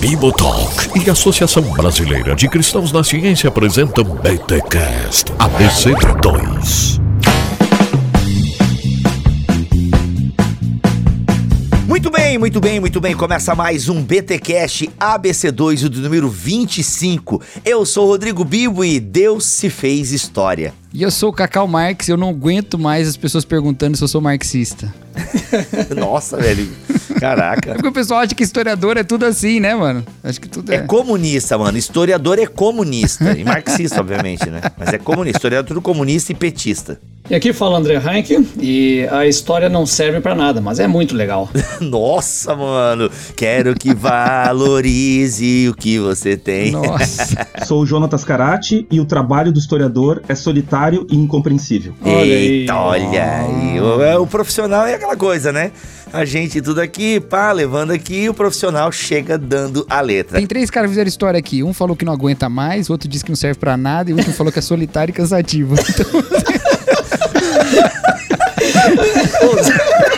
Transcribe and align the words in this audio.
Bibotalk 0.00 0.90
e 0.94 1.10
Associação 1.10 1.62
Brasileira 1.62 2.34
de 2.34 2.48
Cristãos 2.48 2.92
na 2.92 3.02
Ciência 3.02 3.48
apresentam 3.48 4.04
BTCast 4.04 5.32
ABC2. 5.32 7.03
Bem, 12.34 12.38
muito 12.38 12.60
bem, 12.60 12.80
muito 12.80 13.00
bem. 13.00 13.14
Começa 13.14 13.54
mais 13.54 13.88
um 13.88 14.02
BTcast 14.02 14.90
ABC2 14.98 15.88
do 15.88 16.00
número 16.00 16.28
25. 16.28 17.40
Eu 17.64 17.86
sou 17.86 18.06
o 18.06 18.08
Rodrigo 18.08 18.44
Bibo 18.44 18.84
e 18.84 18.98
Deus 18.98 19.46
se 19.46 19.70
fez 19.70 20.10
história. 20.10 20.74
E 20.92 21.02
eu 21.02 21.12
sou 21.12 21.30
o 21.30 21.32
Cacau 21.32 21.68
Marx, 21.68 22.08
eu 22.08 22.16
não 22.16 22.30
aguento 22.30 22.76
mais 22.76 23.06
as 23.06 23.16
pessoas 23.16 23.44
perguntando 23.44 23.96
se 23.96 24.02
eu 24.02 24.08
sou 24.08 24.20
marxista. 24.20 24.92
Nossa, 25.96 26.36
velho. 26.36 26.68
Caraca. 27.20 27.74
Porque 27.74 27.88
o 27.88 27.92
pessoal 27.92 28.20
acha 28.20 28.34
que 28.34 28.42
historiador 28.42 28.96
é 28.96 29.04
tudo 29.04 29.26
assim, 29.26 29.60
né, 29.60 29.72
mano? 29.74 30.04
Acho 30.22 30.40
que 30.40 30.48
tudo 30.48 30.72
é. 30.72 30.76
É 30.76 30.80
comunista, 30.80 31.56
mano. 31.56 31.78
Historiador 31.78 32.40
é 32.40 32.46
comunista. 32.46 33.30
E 33.38 33.44
marxista, 33.44 34.00
obviamente, 34.00 34.50
né? 34.50 34.60
Mas 34.76 34.92
é 34.92 34.98
comunista. 34.98 35.38
Historiador 35.38 35.64
é 35.64 35.68
tudo 35.68 35.80
comunista 35.80 36.32
e 36.32 36.34
petista. 36.34 36.98
E 37.30 37.34
aqui 37.34 37.54
fala 37.54 37.78
André 37.78 37.94
Heinck 37.94 38.50
e 38.60 39.08
a 39.10 39.26
história 39.26 39.70
não 39.70 39.86
serve 39.86 40.20
pra 40.20 40.34
nada, 40.34 40.60
mas 40.60 40.78
é 40.78 40.86
muito 40.86 41.16
legal. 41.16 41.48
Nossa, 41.80 42.54
mano. 42.54 43.10
Quero 43.34 43.74
que 43.74 43.94
valorize 43.94 45.66
o 45.70 45.74
que 45.74 45.98
você 45.98 46.36
tem. 46.36 46.72
Nossa. 46.72 47.46
Sou 47.64 47.80
o 47.80 47.86
Jonatas 47.86 48.24
Carati 48.24 48.86
e 48.90 49.00
o 49.00 49.06
trabalho 49.06 49.50
do 49.50 49.58
historiador 49.58 50.22
é 50.28 50.34
solitário 50.34 51.06
e 51.10 51.16
incompreensível. 51.16 51.94
Olha 52.02 52.20
aí. 52.20 52.60
Eita, 52.60 52.76
olha 52.76 53.38
aí. 53.38 53.80
O, 53.80 54.02
é, 54.02 54.18
o 54.18 54.26
profissional 54.26 54.86
é 54.86 54.94
aquela 54.94 55.16
coisa, 55.16 55.50
né? 55.50 55.72
A 56.12 56.26
gente 56.26 56.60
tudo 56.60 56.80
aqui, 56.80 57.18
pá, 57.20 57.50
levando 57.52 57.90
aqui, 57.90 58.28
o 58.28 58.34
profissional 58.34 58.92
chega 58.92 59.38
dando 59.38 59.86
a 59.88 60.00
letra. 60.02 60.36
Tem 60.36 60.46
três 60.46 60.70
caras 60.70 60.88
que 60.88 60.92
fizeram 60.92 61.08
história 61.08 61.38
aqui. 61.38 61.62
Um 61.62 61.72
falou 61.72 61.96
que 61.96 62.04
não 62.04 62.12
aguenta 62.12 62.50
mais, 62.50 62.90
o 62.90 62.92
outro 62.92 63.08
disse 63.08 63.24
que 63.24 63.30
não 63.30 63.36
serve 63.36 63.58
pra 63.58 63.78
nada 63.78 64.10
e 64.10 64.12
o 64.12 64.18
outro 64.18 64.32
falou 64.32 64.52
que 64.52 64.58
é 64.58 64.62
solitário 64.62 65.10
e 65.10 65.14
cansativo. 65.14 65.74
Então, 65.94 66.63
todos. 69.44 69.70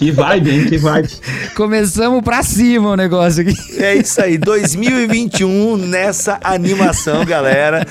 Que 0.00 0.10
vibe, 0.10 0.50
hein? 0.50 0.64
Que 0.64 0.78
vibe. 0.78 1.10
começamos 1.54 2.22
pra 2.22 2.42
cima 2.42 2.92
o 2.92 2.96
negócio 2.96 3.42
aqui. 3.42 3.54
É 3.76 3.96
isso 3.96 4.18
aí, 4.22 4.38
2021 4.38 5.76
nessa 5.76 6.40
animação, 6.42 7.22
galera. 7.22 7.86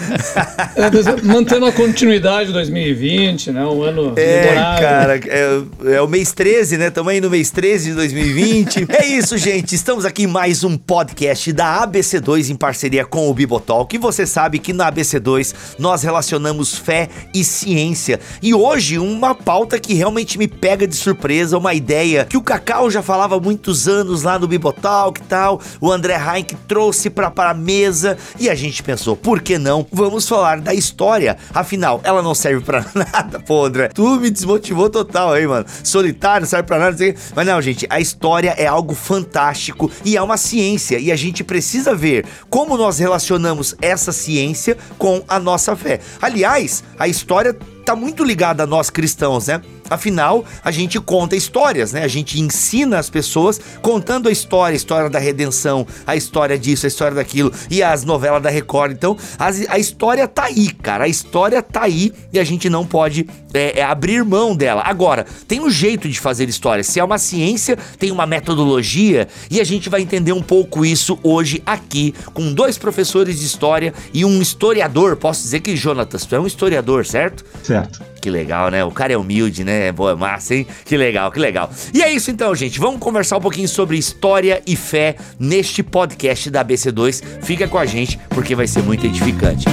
É, 0.75 1.21
Mantendo 1.23 1.67
a 1.67 1.71
continuidade 1.71 2.47
de 2.47 2.53
2020, 2.53 3.51
né? 3.51 3.63
Um 3.63 3.83
ano 3.83 4.13
É, 4.15 4.41
memorável. 4.41 4.81
cara, 4.81 5.19
é, 5.27 5.61
é 5.97 6.01
o 6.01 6.07
mês 6.07 6.31
13, 6.31 6.79
né? 6.79 6.87
Estamos 6.87 7.11
aí 7.11 7.21
no 7.21 7.29
mês 7.29 7.51
13 7.51 7.91
de 7.91 7.95
2020. 7.97 8.87
é 8.89 9.05
isso, 9.05 9.37
gente. 9.37 9.75
Estamos 9.75 10.03
aqui 10.03 10.23
em 10.23 10.27
mais 10.27 10.63
um 10.63 10.79
podcast 10.79 11.53
da 11.53 11.85
ABC2 11.87 12.49
em 12.49 12.55
parceria 12.55 13.05
com 13.05 13.29
o 13.29 13.33
Bibotalk. 13.35 13.95
E 13.95 13.99
você 13.99 14.25
sabe 14.25 14.57
que 14.57 14.73
na 14.73 14.91
ABC2 14.91 15.53
nós 15.77 16.01
relacionamos 16.01 16.75
fé 16.75 17.07
e 17.35 17.43
ciência. 17.43 18.19
E 18.41 18.51
hoje, 18.51 18.97
uma 18.97 19.35
pauta 19.35 19.77
que 19.77 19.93
realmente 19.93 20.39
me 20.39 20.47
pega 20.47 20.87
de 20.87 20.95
surpresa, 20.95 21.55
uma 21.55 21.75
ideia 21.75 21.98
que 22.25 22.37
o 22.37 22.41
Cacau 22.41 22.89
já 22.89 23.01
falava 23.01 23.35
há 23.35 23.39
muitos 23.39 23.87
anos 23.87 24.23
lá 24.23 24.39
no 24.39 24.47
Bibotalk 24.47 25.19
e 25.19 25.23
tal. 25.23 25.61
O 25.81 25.91
André 25.91 26.15
Heinck 26.15 26.55
trouxe 26.67 27.09
pra, 27.09 27.29
pra 27.29 27.53
mesa 27.53 28.17
e 28.39 28.49
a 28.49 28.55
gente 28.55 28.81
pensou, 28.83 29.15
por 29.15 29.41
que 29.41 29.57
não? 29.57 29.85
Vamos 29.91 30.27
falar 30.27 30.61
da 30.61 30.73
história. 30.73 31.37
Afinal, 31.53 31.99
ela 32.03 32.21
não 32.21 32.33
serve 32.33 32.63
pra 32.63 32.85
nada, 32.95 33.39
pô, 33.39 33.65
André. 33.65 33.89
Tu 33.89 34.19
me 34.19 34.29
desmotivou 34.29 34.89
total 34.89 35.33
aí, 35.33 35.45
mano. 35.45 35.65
Solitário, 35.83 36.41
não 36.41 36.49
serve 36.49 36.67
pra 36.67 36.79
nada. 36.79 36.95
não. 36.97 37.13
Mas 37.35 37.47
não, 37.47 37.61
gente, 37.61 37.85
a 37.89 37.99
história 37.99 38.55
é 38.57 38.65
algo 38.65 38.93
fantástico 38.93 39.91
e 40.05 40.15
é 40.15 40.21
uma 40.21 40.37
ciência. 40.37 40.99
E 40.99 41.11
a 41.11 41.15
gente 41.15 41.43
precisa 41.43 41.95
ver 41.95 42.25
como 42.49 42.77
nós 42.77 42.99
relacionamos 42.99 43.75
essa 43.81 44.11
ciência 44.11 44.77
com 44.97 45.23
a 45.27 45.39
nossa 45.39 45.75
fé. 45.75 45.99
Aliás, 46.21 46.83
a 46.97 47.07
história 47.07 47.55
tá 47.89 47.95
muito 47.95 48.23
ligada 48.23 48.61
a 48.61 48.67
nós 48.67 48.91
cristãos, 48.91 49.47
né? 49.47 49.61
Afinal, 49.89 50.45
a 50.63 50.69
gente 50.69 50.99
conta 50.99 51.35
histórias, 51.35 51.91
né? 51.91 52.03
A 52.03 52.07
gente 52.07 52.39
ensina 52.39 52.99
as 52.99 53.09
pessoas 53.09 53.59
contando 53.81 54.29
a 54.29 54.31
história, 54.31 54.75
a 54.75 54.77
história 54.77 55.09
da 55.09 55.17
redenção, 55.17 55.87
a 56.05 56.15
história 56.15 56.55
disso, 56.55 56.85
a 56.85 56.87
história 56.87 57.15
daquilo 57.15 57.51
e 57.67 57.81
as 57.81 58.03
novelas 58.03 58.43
da 58.43 58.49
Record. 58.51 58.91
Então, 58.91 59.17
a 59.39 59.79
história 59.79 60.27
tá 60.27 60.43
aí, 60.43 60.69
cara. 60.71 61.05
A 61.05 61.07
história 61.07 61.63
tá 61.63 61.81
aí 61.81 62.13
e 62.31 62.37
a 62.37 62.43
gente 62.43 62.69
não 62.69 62.85
pode 62.85 63.27
é, 63.53 63.79
é, 63.79 63.83
abrir 63.83 64.23
mão 64.23 64.55
dela. 64.55 64.81
Agora, 64.85 65.25
tem 65.47 65.59
um 65.59 65.69
jeito 65.69 66.07
de 66.07 66.19
fazer 66.19 66.47
história. 66.49 66.83
Se 66.83 66.99
é 66.99 67.03
uma 67.03 67.17
ciência, 67.17 67.77
tem 67.97 68.11
uma 68.11 68.25
metodologia 68.25 69.27
e 69.49 69.59
a 69.59 69.63
gente 69.63 69.89
vai 69.89 70.01
entender 70.01 70.33
um 70.33 70.41
pouco 70.41 70.85
isso 70.85 71.19
hoje 71.23 71.61
aqui 71.65 72.13
com 72.33 72.53
dois 72.53 72.77
professores 72.77 73.39
de 73.39 73.45
história 73.45 73.93
e 74.13 74.23
um 74.25 74.41
historiador. 74.41 75.15
Posso 75.15 75.41
dizer 75.41 75.59
que, 75.61 75.75
Jonatas, 75.75 76.25
tu 76.25 76.35
é 76.35 76.39
um 76.39 76.47
historiador, 76.47 77.05
certo? 77.05 77.45
Certo. 77.63 78.09
Que 78.21 78.29
legal, 78.29 78.69
né? 78.69 78.83
O 78.83 78.91
cara 78.91 79.13
é 79.13 79.17
humilde, 79.17 79.63
né? 79.63 79.91
Boa, 79.91 80.15
massa, 80.15 80.55
hein? 80.55 80.67
Que 80.85 80.97
legal, 80.97 81.31
que 81.31 81.39
legal. 81.39 81.69
E 81.93 82.01
é 82.01 82.11
isso 82.11 82.29
então, 82.29 82.53
gente. 82.53 82.79
Vamos 82.79 82.99
conversar 82.99 83.37
um 83.37 83.41
pouquinho 83.41 83.67
sobre 83.67 83.97
história 83.97 84.61
e 84.67 84.75
fé 84.75 85.15
neste 85.39 85.81
podcast 85.81 86.49
da 86.49 86.63
ABC2. 86.63 87.23
Fica 87.41 87.67
com 87.67 87.77
a 87.77 87.85
gente 87.85 88.19
porque 88.29 88.55
vai 88.55 88.67
ser 88.67 88.83
muito 88.83 89.05
edificante. 89.05 89.65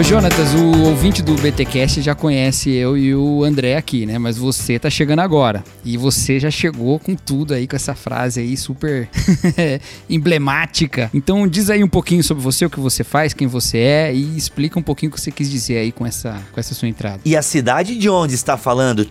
Ô 0.00 0.02
Jonatas, 0.02 0.54
o 0.54 0.84
ouvinte 0.84 1.20
do 1.22 1.34
BTcast 1.34 2.00
já 2.00 2.14
conhece 2.14 2.70
eu 2.70 2.96
e 2.96 3.14
o 3.14 3.44
André 3.44 3.76
aqui, 3.76 4.06
né? 4.06 4.18
Mas 4.18 4.38
você 4.38 4.78
tá 4.78 4.88
chegando 4.88 5.18
agora. 5.18 5.62
E 5.84 5.98
você 5.98 6.40
já 6.40 6.50
chegou 6.50 6.98
com 6.98 7.14
tudo 7.14 7.52
aí, 7.52 7.68
com 7.68 7.76
essa 7.76 7.94
frase 7.94 8.40
aí 8.40 8.56
super 8.56 9.10
emblemática. 10.08 11.10
Então 11.12 11.46
diz 11.46 11.68
aí 11.68 11.84
um 11.84 11.88
pouquinho 11.88 12.24
sobre 12.24 12.42
você, 12.42 12.64
o 12.64 12.70
que 12.70 12.80
você 12.80 13.04
faz, 13.04 13.34
quem 13.34 13.46
você 13.46 13.76
é 13.76 14.14
e 14.14 14.38
explica 14.38 14.78
um 14.78 14.82
pouquinho 14.82 15.12
o 15.12 15.14
que 15.14 15.20
você 15.20 15.30
quis 15.30 15.50
dizer 15.50 15.76
aí 15.76 15.92
com 15.92 16.06
essa, 16.06 16.40
com 16.50 16.58
essa 16.58 16.72
sua 16.72 16.88
entrada. 16.88 17.20
E 17.22 17.36
a 17.36 17.42
cidade 17.42 17.94
de 17.98 18.08
onde 18.08 18.34
está 18.34 18.56
falando? 18.56 19.06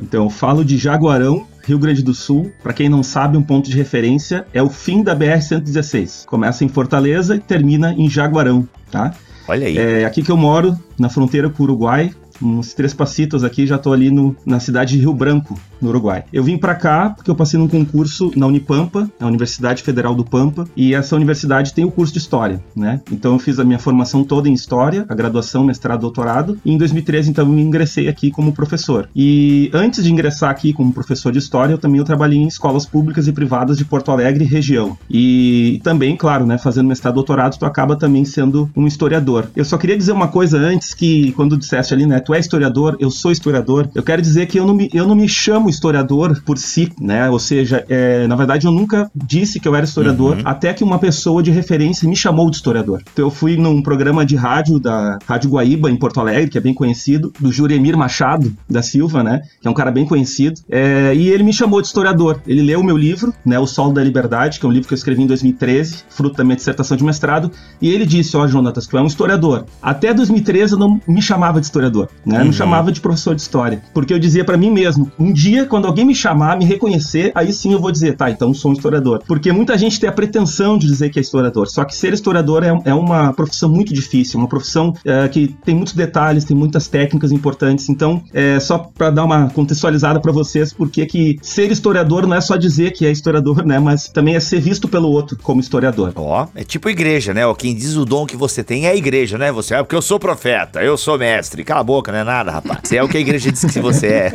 Então, 0.00 0.22
eu 0.22 0.30
falo 0.30 0.64
de 0.64 0.78
Jaguarão, 0.78 1.48
Rio 1.64 1.80
Grande 1.80 2.04
do 2.04 2.14
Sul. 2.14 2.52
Para 2.62 2.72
quem 2.72 2.88
não 2.88 3.02
sabe, 3.02 3.36
um 3.36 3.42
ponto 3.42 3.68
de 3.68 3.76
referência 3.76 4.46
é 4.54 4.62
o 4.62 4.70
fim 4.70 5.02
da 5.02 5.16
BR-116. 5.16 6.26
Começa 6.26 6.64
em 6.64 6.68
Fortaleza 6.68 7.34
e 7.34 7.40
termina 7.40 7.92
em 7.92 8.08
Jaguarão, 8.08 8.68
tá? 8.88 9.12
Olha 9.48 9.66
aí. 9.66 9.78
É 9.78 10.04
aqui 10.04 10.22
que 10.22 10.30
eu 10.30 10.36
moro, 10.36 10.78
na 10.98 11.08
fronteira 11.08 11.50
com 11.50 11.62
o 11.62 11.66
Uruguai, 11.66 12.14
uns 12.42 12.74
três 12.74 12.94
passitos 12.94 13.44
aqui, 13.44 13.66
já 13.66 13.78
tô 13.78 13.92
ali 13.92 14.10
no, 14.10 14.36
na 14.44 14.60
cidade 14.60 14.92
de 14.92 15.00
Rio 15.00 15.14
Branco, 15.14 15.58
no 15.80 15.88
Uruguai. 15.88 16.24
Eu 16.32 16.44
vim 16.44 16.56
para 16.56 16.74
cá 16.74 17.10
porque 17.10 17.30
eu 17.30 17.34
passei 17.34 17.58
num 17.58 17.68
concurso 17.68 18.30
na 18.36 18.46
Unipampa, 18.46 19.10
a 19.18 19.26
Universidade 19.26 19.82
Federal 19.82 20.14
do 20.14 20.24
Pampa, 20.24 20.68
e 20.76 20.94
essa 20.94 21.16
universidade 21.16 21.72
tem 21.72 21.84
o 21.84 21.90
curso 21.90 22.12
de 22.12 22.18
História, 22.18 22.62
né? 22.76 23.00
Então 23.10 23.32
eu 23.32 23.38
fiz 23.38 23.58
a 23.58 23.64
minha 23.64 23.78
formação 23.78 24.22
toda 24.22 24.48
em 24.48 24.52
História, 24.52 25.06
a 25.08 25.14
graduação, 25.14 25.64
mestrado, 25.64 26.00
doutorado, 26.00 26.58
e 26.64 26.72
em 26.72 26.78
2013 26.78 27.30
então 27.30 27.46
eu 27.46 27.58
ingressei 27.58 28.08
aqui 28.08 28.30
como 28.30 28.52
professor. 28.52 29.08
E 29.14 29.70
antes 29.72 30.04
de 30.04 30.12
ingressar 30.12 30.50
aqui 30.50 30.72
como 30.72 30.92
professor 30.92 31.32
de 31.32 31.38
História, 31.38 31.72
eu 31.72 31.78
também 31.78 31.98
eu 31.98 32.04
trabalhei 32.04 32.38
em 32.38 32.46
escolas 32.46 32.84
públicas 32.84 33.26
e 33.26 33.32
privadas 33.32 33.78
de 33.78 33.84
Porto 33.84 34.10
Alegre 34.10 34.44
e 34.44 34.46
região. 34.46 34.96
E 35.08 35.80
também, 35.82 36.16
claro, 36.16 36.46
né, 36.46 36.58
fazendo 36.58 36.88
mestrado, 36.88 37.14
doutorado, 37.14 37.58
tu 37.58 37.64
acaba 37.64 37.96
também 37.96 38.24
sendo 38.24 38.70
um 38.76 38.86
historiador. 38.86 39.48
Eu 39.56 39.64
só 39.64 39.78
queria 39.78 39.96
dizer 39.96 40.12
uma 40.12 40.28
coisa 40.28 40.58
antes 40.58 40.94
que, 40.94 41.32
quando 41.32 41.56
disseste 41.56 41.94
ali, 41.94 42.06
né, 42.06 42.20
tu 42.20 42.29
é 42.34 42.38
historiador, 42.38 42.96
eu 43.00 43.10
sou 43.10 43.30
historiador, 43.32 43.88
eu 43.94 44.02
quero 44.02 44.20
dizer 44.22 44.46
que 44.46 44.58
eu 44.58 44.66
não 44.66 44.74
me, 44.74 44.88
eu 44.92 45.06
não 45.06 45.14
me 45.14 45.28
chamo 45.28 45.68
historiador 45.68 46.40
por 46.44 46.58
si, 46.58 46.92
né? 47.00 47.28
Ou 47.30 47.38
seja, 47.38 47.84
é, 47.88 48.26
na 48.26 48.36
verdade 48.36 48.66
eu 48.66 48.72
nunca 48.72 49.10
disse 49.14 49.58
que 49.60 49.66
eu 49.68 49.74
era 49.74 49.84
historiador, 49.84 50.36
Uhum. 50.36 50.42
até 50.44 50.72
que 50.74 50.84
uma 50.84 50.98
pessoa 50.98 51.42
de 51.42 51.50
referência 51.50 52.08
me 52.08 52.16
chamou 52.16 52.50
de 52.50 52.56
historiador. 52.56 53.02
Então 53.12 53.24
eu 53.26 53.30
fui 53.30 53.56
num 53.56 53.82
programa 53.82 54.24
de 54.24 54.36
rádio 54.36 54.78
da 54.78 55.18
Rádio 55.26 55.50
Guaíba, 55.50 55.90
em 55.90 55.96
Porto 55.96 56.20
Alegre, 56.20 56.50
que 56.50 56.58
é 56.58 56.60
bem 56.60 56.74
conhecido, 56.74 57.32
do 57.40 57.52
Juremir 57.52 57.96
Machado 57.96 58.52
da 58.68 58.82
Silva, 58.82 59.22
né? 59.22 59.40
Que 59.60 59.66
é 59.68 59.70
um 59.70 59.74
cara 59.74 59.90
bem 59.90 60.04
conhecido. 60.06 60.60
É, 60.70 61.14
e 61.14 61.28
ele 61.28 61.42
me 61.42 61.52
chamou 61.52 61.80
de 61.80 61.86
historiador. 61.86 62.40
Ele 62.46 62.62
leu 62.62 62.80
o 62.80 62.84
meu 62.84 62.96
livro, 62.96 63.32
né? 63.44 63.58
O 63.58 63.66
Sol 63.66 63.92
da 63.92 64.02
Liberdade, 64.02 64.58
que 64.60 64.66
é 64.66 64.68
um 64.68 64.72
livro 64.72 64.88
que 64.88 64.94
eu 64.94 64.96
escrevi 64.98 65.22
em 65.22 65.26
2013, 65.26 66.04
fruto 66.08 66.36
da 66.36 66.44
minha 66.44 66.56
dissertação 66.56 66.96
de 66.96 67.04
mestrado. 67.04 67.50
E 67.80 67.88
ele 67.90 68.04
disse: 68.06 68.36
Ó, 68.36 68.46
Jonatas, 68.46 68.86
tu 68.86 68.96
é 68.98 69.02
um 69.02 69.06
historiador. 69.06 69.64
Até 69.82 70.12
2013 70.14 70.72
eu 70.74 70.78
não 70.78 71.00
me 71.06 71.22
chamava 71.22 71.60
de 71.60 71.66
historiador, 71.66 72.08
né? 72.24 72.40
Eu 72.40 72.46
me 72.46 72.52
chamava 72.52 72.92
de 72.92 73.00
professor 73.00 73.34
de 73.34 73.42
história. 73.42 73.82
Porque 73.92 74.12
eu 74.12 74.18
dizia 74.18 74.44
pra 74.44 74.56
mim 74.56 74.70
mesmo: 74.70 75.10
um 75.18 75.32
dia, 75.32 75.66
quando 75.66 75.86
alguém 75.86 76.04
me 76.04 76.14
chamar, 76.14 76.56
me 76.56 76.64
reconhecer, 76.64 77.32
aí 77.34 77.52
sim 77.52 77.72
eu 77.72 77.80
vou 77.80 77.90
dizer, 77.90 78.16
tá, 78.16 78.30
então 78.30 78.52
sou 78.54 78.70
um 78.70 78.74
historiador. 78.74 79.22
Porque 79.26 79.52
muita 79.52 79.76
gente 79.76 79.98
tem 79.98 80.08
a 80.08 80.12
pretensão 80.12 80.78
de 80.78 80.86
dizer 80.86 81.10
que 81.10 81.18
é 81.18 81.22
historiador. 81.22 81.68
Só 81.68 81.84
que 81.84 81.94
ser 81.94 82.12
historiador 82.12 82.62
é, 82.62 82.80
é 82.84 82.94
uma 82.94 83.32
profissão 83.32 83.68
muito 83.68 83.92
difícil, 83.92 84.38
uma 84.38 84.48
profissão 84.48 84.94
é, 85.04 85.28
que 85.28 85.48
tem 85.64 85.74
muitos 85.74 85.94
detalhes, 85.94 86.44
tem 86.44 86.56
muitas 86.56 86.88
técnicas 86.88 87.32
importantes. 87.32 87.88
Então, 87.88 88.22
é 88.32 88.58
só 88.60 88.78
pra 88.78 89.10
dar 89.10 89.24
uma 89.24 89.48
contextualizada 89.50 90.20
pra 90.20 90.32
vocês, 90.32 90.72
porque 90.72 91.06
que 91.06 91.38
ser 91.42 91.70
historiador 91.70 92.26
não 92.26 92.36
é 92.36 92.40
só 92.40 92.56
dizer 92.56 92.92
que 92.92 93.06
é 93.06 93.10
historiador, 93.10 93.64
né? 93.64 93.78
Mas 93.78 94.08
também 94.08 94.34
é 94.36 94.40
ser 94.40 94.60
visto 94.60 94.88
pelo 94.88 95.08
outro 95.08 95.36
como 95.42 95.60
historiador. 95.60 96.12
Ó, 96.16 96.46
é 96.54 96.64
tipo 96.64 96.88
igreja, 96.88 97.32
né? 97.34 97.42
Quem 97.58 97.74
diz 97.74 97.96
o 97.96 98.04
dom 98.04 98.26
que 98.26 98.36
você 98.36 98.62
tem 98.62 98.86
é 98.86 98.90
a 98.90 98.96
igreja, 98.96 99.36
né? 99.36 99.50
Você 99.52 99.74
é 99.74 99.82
porque 99.82 99.94
eu 99.94 100.02
sou 100.02 100.18
profeta, 100.18 100.82
eu 100.82 100.96
sou 100.96 101.18
mestre. 101.18 101.64
Cala 101.64 101.80
a 101.80 101.84
boca, 101.84 102.09
não 102.10 102.18
é 102.18 102.24
nada, 102.24 102.50
rapaz. 102.50 102.80
Você 102.84 102.96
é 102.96 103.02
o 103.02 103.08
que 103.08 103.16
a 103.16 103.20
igreja 103.20 103.50
diz 103.52 103.64
que 103.64 103.80
você 103.80 104.06
é. 104.06 104.32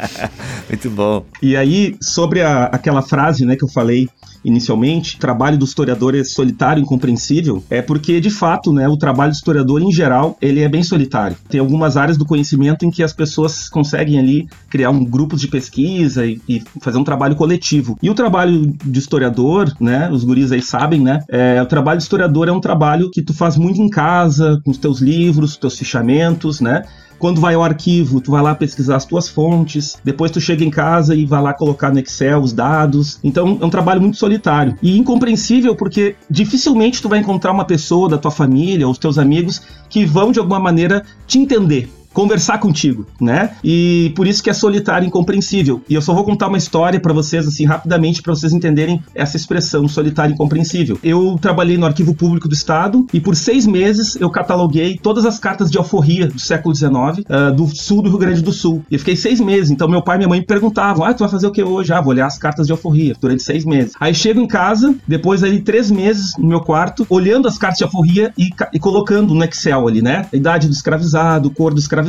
Muito 0.68 0.90
bom. 0.90 1.24
E 1.42 1.56
aí, 1.56 1.96
sobre 2.00 2.42
a- 2.42 2.64
aquela 2.66 3.02
frase 3.02 3.44
né, 3.44 3.56
que 3.56 3.64
eu 3.64 3.68
falei 3.68 4.08
inicialmente, 4.44 5.18
trabalho 5.18 5.58
do 5.58 5.64
historiador 5.64 6.14
é 6.14 6.24
solitário 6.24 6.82
incompreensível, 6.82 7.62
é 7.70 7.80
porque, 7.80 8.20
de 8.20 8.30
fato, 8.30 8.72
né, 8.72 8.88
o 8.88 8.96
trabalho 8.96 9.32
do 9.32 9.36
historiador, 9.36 9.82
em 9.82 9.92
geral, 9.92 10.36
ele 10.40 10.60
é 10.60 10.68
bem 10.68 10.82
solitário. 10.82 11.36
Tem 11.48 11.60
algumas 11.60 11.96
áreas 11.96 12.16
do 12.16 12.24
conhecimento 12.24 12.84
em 12.84 12.90
que 12.90 13.02
as 13.02 13.12
pessoas 13.12 13.68
conseguem 13.68 14.18
ali 14.18 14.48
criar 14.68 14.90
um 14.90 15.04
grupo 15.04 15.36
de 15.36 15.48
pesquisa 15.48 16.26
e, 16.26 16.40
e 16.48 16.62
fazer 16.80 16.98
um 16.98 17.04
trabalho 17.04 17.36
coletivo. 17.36 17.98
E 18.02 18.10
o 18.10 18.14
trabalho 18.14 18.74
de 18.84 18.98
historiador, 18.98 19.72
né, 19.80 20.10
os 20.10 20.24
guris 20.24 20.52
aí 20.52 20.62
sabem, 20.62 21.00
né, 21.00 21.20
é, 21.28 21.60
o 21.62 21.66
trabalho 21.66 21.98
de 21.98 22.04
historiador 22.04 22.48
é 22.48 22.52
um 22.52 22.60
trabalho 22.60 23.10
que 23.10 23.22
tu 23.22 23.34
faz 23.34 23.56
muito 23.56 23.80
em 23.80 23.88
casa, 23.88 24.60
com 24.64 24.70
os 24.70 24.78
teus 24.78 25.00
livros, 25.00 25.56
teus 25.56 25.78
fichamentos, 25.78 26.60
né, 26.60 26.82
quando 27.22 27.40
vai 27.40 27.54
ao 27.54 27.62
arquivo, 27.62 28.20
tu 28.20 28.32
vai 28.32 28.42
lá 28.42 28.52
pesquisar 28.52 28.96
as 28.96 29.04
tuas 29.04 29.28
fontes, 29.28 29.96
depois 30.02 30.32
tu 30.32 30.40
chega 30.40 30.64
em 30.64 30.70
casa 30.70 31.14
e 31.14 31.24
vai 31.24 31.40
lá 31.40 31.54
colocar 31.54 31.92
no 31.92 32.00
Excel 32.00 32.40
os 32.40 32.52
dados. 32.52 33.20
Então 33.22 33.58
é 33.62 33.64
um 33.64 33.70
trabalho 33.70 34.00
muito 34.00 34.16
solitário 34.16 34.76
e 34.82 34.98
incompreensível 34.98 35.76
porque 35.76 36.16
dificilmente 36.28 37.00
tu 37.00 37.08
vai 37.08 37.20
encontrar 37.20 37.52
uma 37.52 37.64
pessoa 37.64 38.08
da 38.08 38.18
tua 38.18 38.32
família 38.32 38.86
ou 38.86 38.90
os 38.90 38.98
teus 38.98 39.18
amigos 39.18 39.62
que 39.88 40.04
vão 40.04 40.32
de 40.32 40.40
alguma 40.40 40.58
maneira 40.58 41.04
te 41.24 41.38
entender. 41.38 41.88
Conversar 42.12 42.58
contigo, 42.58 43.06
né? 43.20 43.50
E 43.64 44.12
por 44.14 44.26
isso 44.26 44.42
que 44.42 44.50
é 44.50 44.52
solitário 44.52 45.06
e 45.06 45.08
incompreensível. 45.08 45.82
E 45.88 45.94
eu 45.94 46.02
só 46.02 46.12
vou 46.12 46.24
contar 46.24 46.48
uma 46.48 46.58
história 46.58 47.00
pra 47.00 47.12
vocês, 47.12 47.46
assim, 47.46 47.64
rapidamente, 47.64 48.22
pra 48.22 48.34
vocês 48.34 48.52
entenderem 48.52 49.02
essa 49.14 49.36
expressão, 49.36 49.88
solitário 49.88 50.32
e 50.32 50.34
incompreensível. 50.34 50.98
Eu 51.02 51.38
trabalhei 51.40 51.78
no 51.78 51.86
Arquivo 51.86 52.14
Público 52.14 52.48
do 52.48 52.54
Estado 52.54 53.06
e 53.12 53.20
por 53.20 53.34
seis 53.34 53.66
meses 53.66 54.16
eu 54.20 54.30
cataloguei 54.30 54.98
todas 55.02 55.24
as 55.24 55.38
cartas 55.38 55.70
de 55.70 55.78
alforria 55.78 56.28
do 56.28 56.38
século 56.38 56.74
XIX 56.74 56.92
ah, 57.28 57.50
do 57.50 57.66
sul 57.68 58.02
do 58.02 58.10
Rio 58.10 58.18
Grande 58.18 58.42
do 58.42 58.52
Sul. 58.52 58.84
E 58.90 58.98
fiquei 58.98 59.16
seis 59.16 59.40
meses. 59.40 59.70
Então 59.70 59.88
meu 59.88 60.02
pai 60.02 60.16
e 60.16 60.18
minha 60.18 60.28
mãe 60.28 60.40
me 60.40 60.46
perguntavam: 60.46 61.04
Ah, 61.04 61.14
tu 61.14 61.20
vai 61.20 61.28
fazer 61.28 61.46
o 61.46 61.52
que 61.52 61.62
hoje? 61.62 61.92
Ah, 61.92 62.00
vou 62.00 62.10
olhar 62.10 62.26
as 62.26 62.38
cartas 62.38 62.66
de 62.66 62.72
alforria 62.72 63.16
durante 63.20 63.42
seis 63.42 63.64
meses. 63.64 63.94
Aí 63.98 64.14
chego 64.14 64.40
em 64.40 64.46
casa, 64.46 64.94
depois 65.06 65.42
aí 65.42 65.60
três 65.60 65.90
meses 65.90 66.32
no 66.38 66.46
meu 66.46 66.60
quarto, 66.60 67.06
olhando 67.08 67.48
as 67.48 67.56
cartas 67.56 67.78
de 67.78 67.84
alforria 67.84 68.32
e, 68.36 68.50
e 68.72 68.78
colocando 68.78 69.34
no 69.34 69.44
Excel 69.44 69.88
ali, 69.88 70.02
né? 70.02 70.26
A 70.32 70.36
idade 70.36 70.68
do 70.68 70.72
escravizado, 70.72 71.50
cor 71.50 71.72
do 71.72 71.80
escravizado 71.80 72.01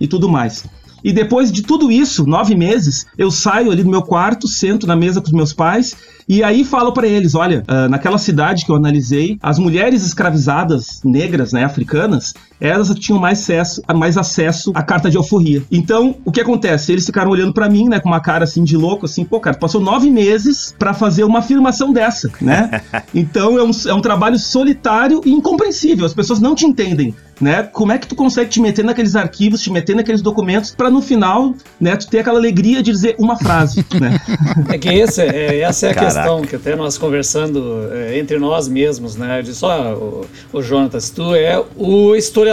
e 0.00 0.06
tudo 0.06 0.28
mais. 0.28 0.64
E 1.04 1.12
depois 1.12 1.52
de 1.52 1.62
tudo 1.62 1.92
isso, 1.92 2.26
nove 2.26 2.54
meses, 2.54 3.04
eu 3.18 3.30
saio 3.30 3.70
ali 3.70 3.82
do 3.82 3.90
meu 3.90 4.00
quarto, 4.00 4.48
sento 4.48 4.86
na 4.86 4.96
mesa 4.96 5.20
com 5.20 5.26
os 5.26 5.34
meus 5.34 5.52
pais 5.52 5.94
e 6.26 6.42
aí 6.42 6.64
falo 6.64 6.92
pra 6.92 7.06
eles: 7.06 7.34
olha, 7.34 7.62
ah, 7.68 7.88
naquela 7.88 8.16
cidade 8.16 8.64
que 8.64 8.72
eu 8.72 8.76
analisei, 8.76 9.38
as 9.42 9.58
mulheres 9.58 10.04
escravizadas 10.04 11.00
negras, 11.04 11.52
né, 11.52 11.64
africanas, 11.64 12.32
elas 12.60 12.88
tinham 12.94 13.20
mais 13.20 13.40
acesso, 13.40 13.82
mais 13.94 14.16
acesso 14.16 14.72
à 14.74 14.82
carta 14.82 15.10
de 15.10 15.16
alforria. 15.16 15.62
Então, 15.70 16.16
o 16.24 16.32
que 16.32 16.40
acontece? 16.40 16.92
Eles 16.92 17.06
ficaram 17.06 17.30
olhando 17.30 17.52
pra 17.52 17.68
mim, 17.68 17.88
né, 17.88 18.00
com 18.00 18.08
uma 18.08 18.20
cara 18.20 18.44
assim 18.44 18.64
de 18.64 18.76
louco, 18.76 19.06
assim, 19.06 19.24
pô, 19.24 19.40
cara, 19.40 19.56
passou 19.56 19.80
nove 19.80 20.10
meses 20.10 20.74
pra 20.78 20.94
fazer 20.94 21.24
uma 21.24 21.40
afirmação 21.40 21.92
dessa, 21.92 22.30
né? 22.40 22.82
Então 23.14 23.58
é 23.58 23.62
um, 23.62 23.70
é 23.88 23.94
um 23.94 24.00
trabalho 24.00 24.38
solitário 24.38 25.20
e 25.24 25.30
incompreensível. 25.30 26.04
As 26.04 26.14
pessoas 26.14 26.40
não 26.40 26.54
te 26.54 26.66
entendem, 26.66 27.14
né? 27.40 27.62
Como 27.62 27.92
é 27.92 27.98
que 27.98 28.06
tu 28.06 28.14
consegue 28.14 28.50
te 28.50 28.60
meter 28.60 28.84
naqueles 28.84 29.14
arquivos, 29.14 29.60
te 29.60 29.70
meter 29.70 29.94
naqueles 29.94 30.20
documentos, 30.20 30.74
pra 30.74 30.90
no 30.90 31.00
final, 31.00 31.54
né, 31.80 31.96
tu 31.96 32.08
ter 32.08 32.20
aquela 32.20 32.38
alegria 32.38 32.82
de 32.82 32.90
dizer 32.90 33.14
uma 33.18 33.36
frase, 33.36 33.84
né? 34.00 34.20
É 34.68 34.78
que 34.78 34.88
esse, 34.88 35.22
é, 35.22 35.60
essa 35.60 35.86
é 35.86 35.90
a 35.90 35.94
Caraca. 35.94 36.14
questão 36.14 36.42
que 36.42 36.56
até 36.56 36.74
nós 36.74 36.98
conversando 36.98 37.88
é, 37.92 38.18
entre 38.18 38.38
nós 38.38 38.68
mesmos, 38.68 39.16
né? 39.16 39.42
De 39.42 39.54
só 39.54 39.94
o, 39.94 40.26
o 40.52 40.62
Jonatas, 40.62 41.10
tu 41.10 41.34
é 41.34 41.62
o 41.76 42.14
historiador 42.14 42.43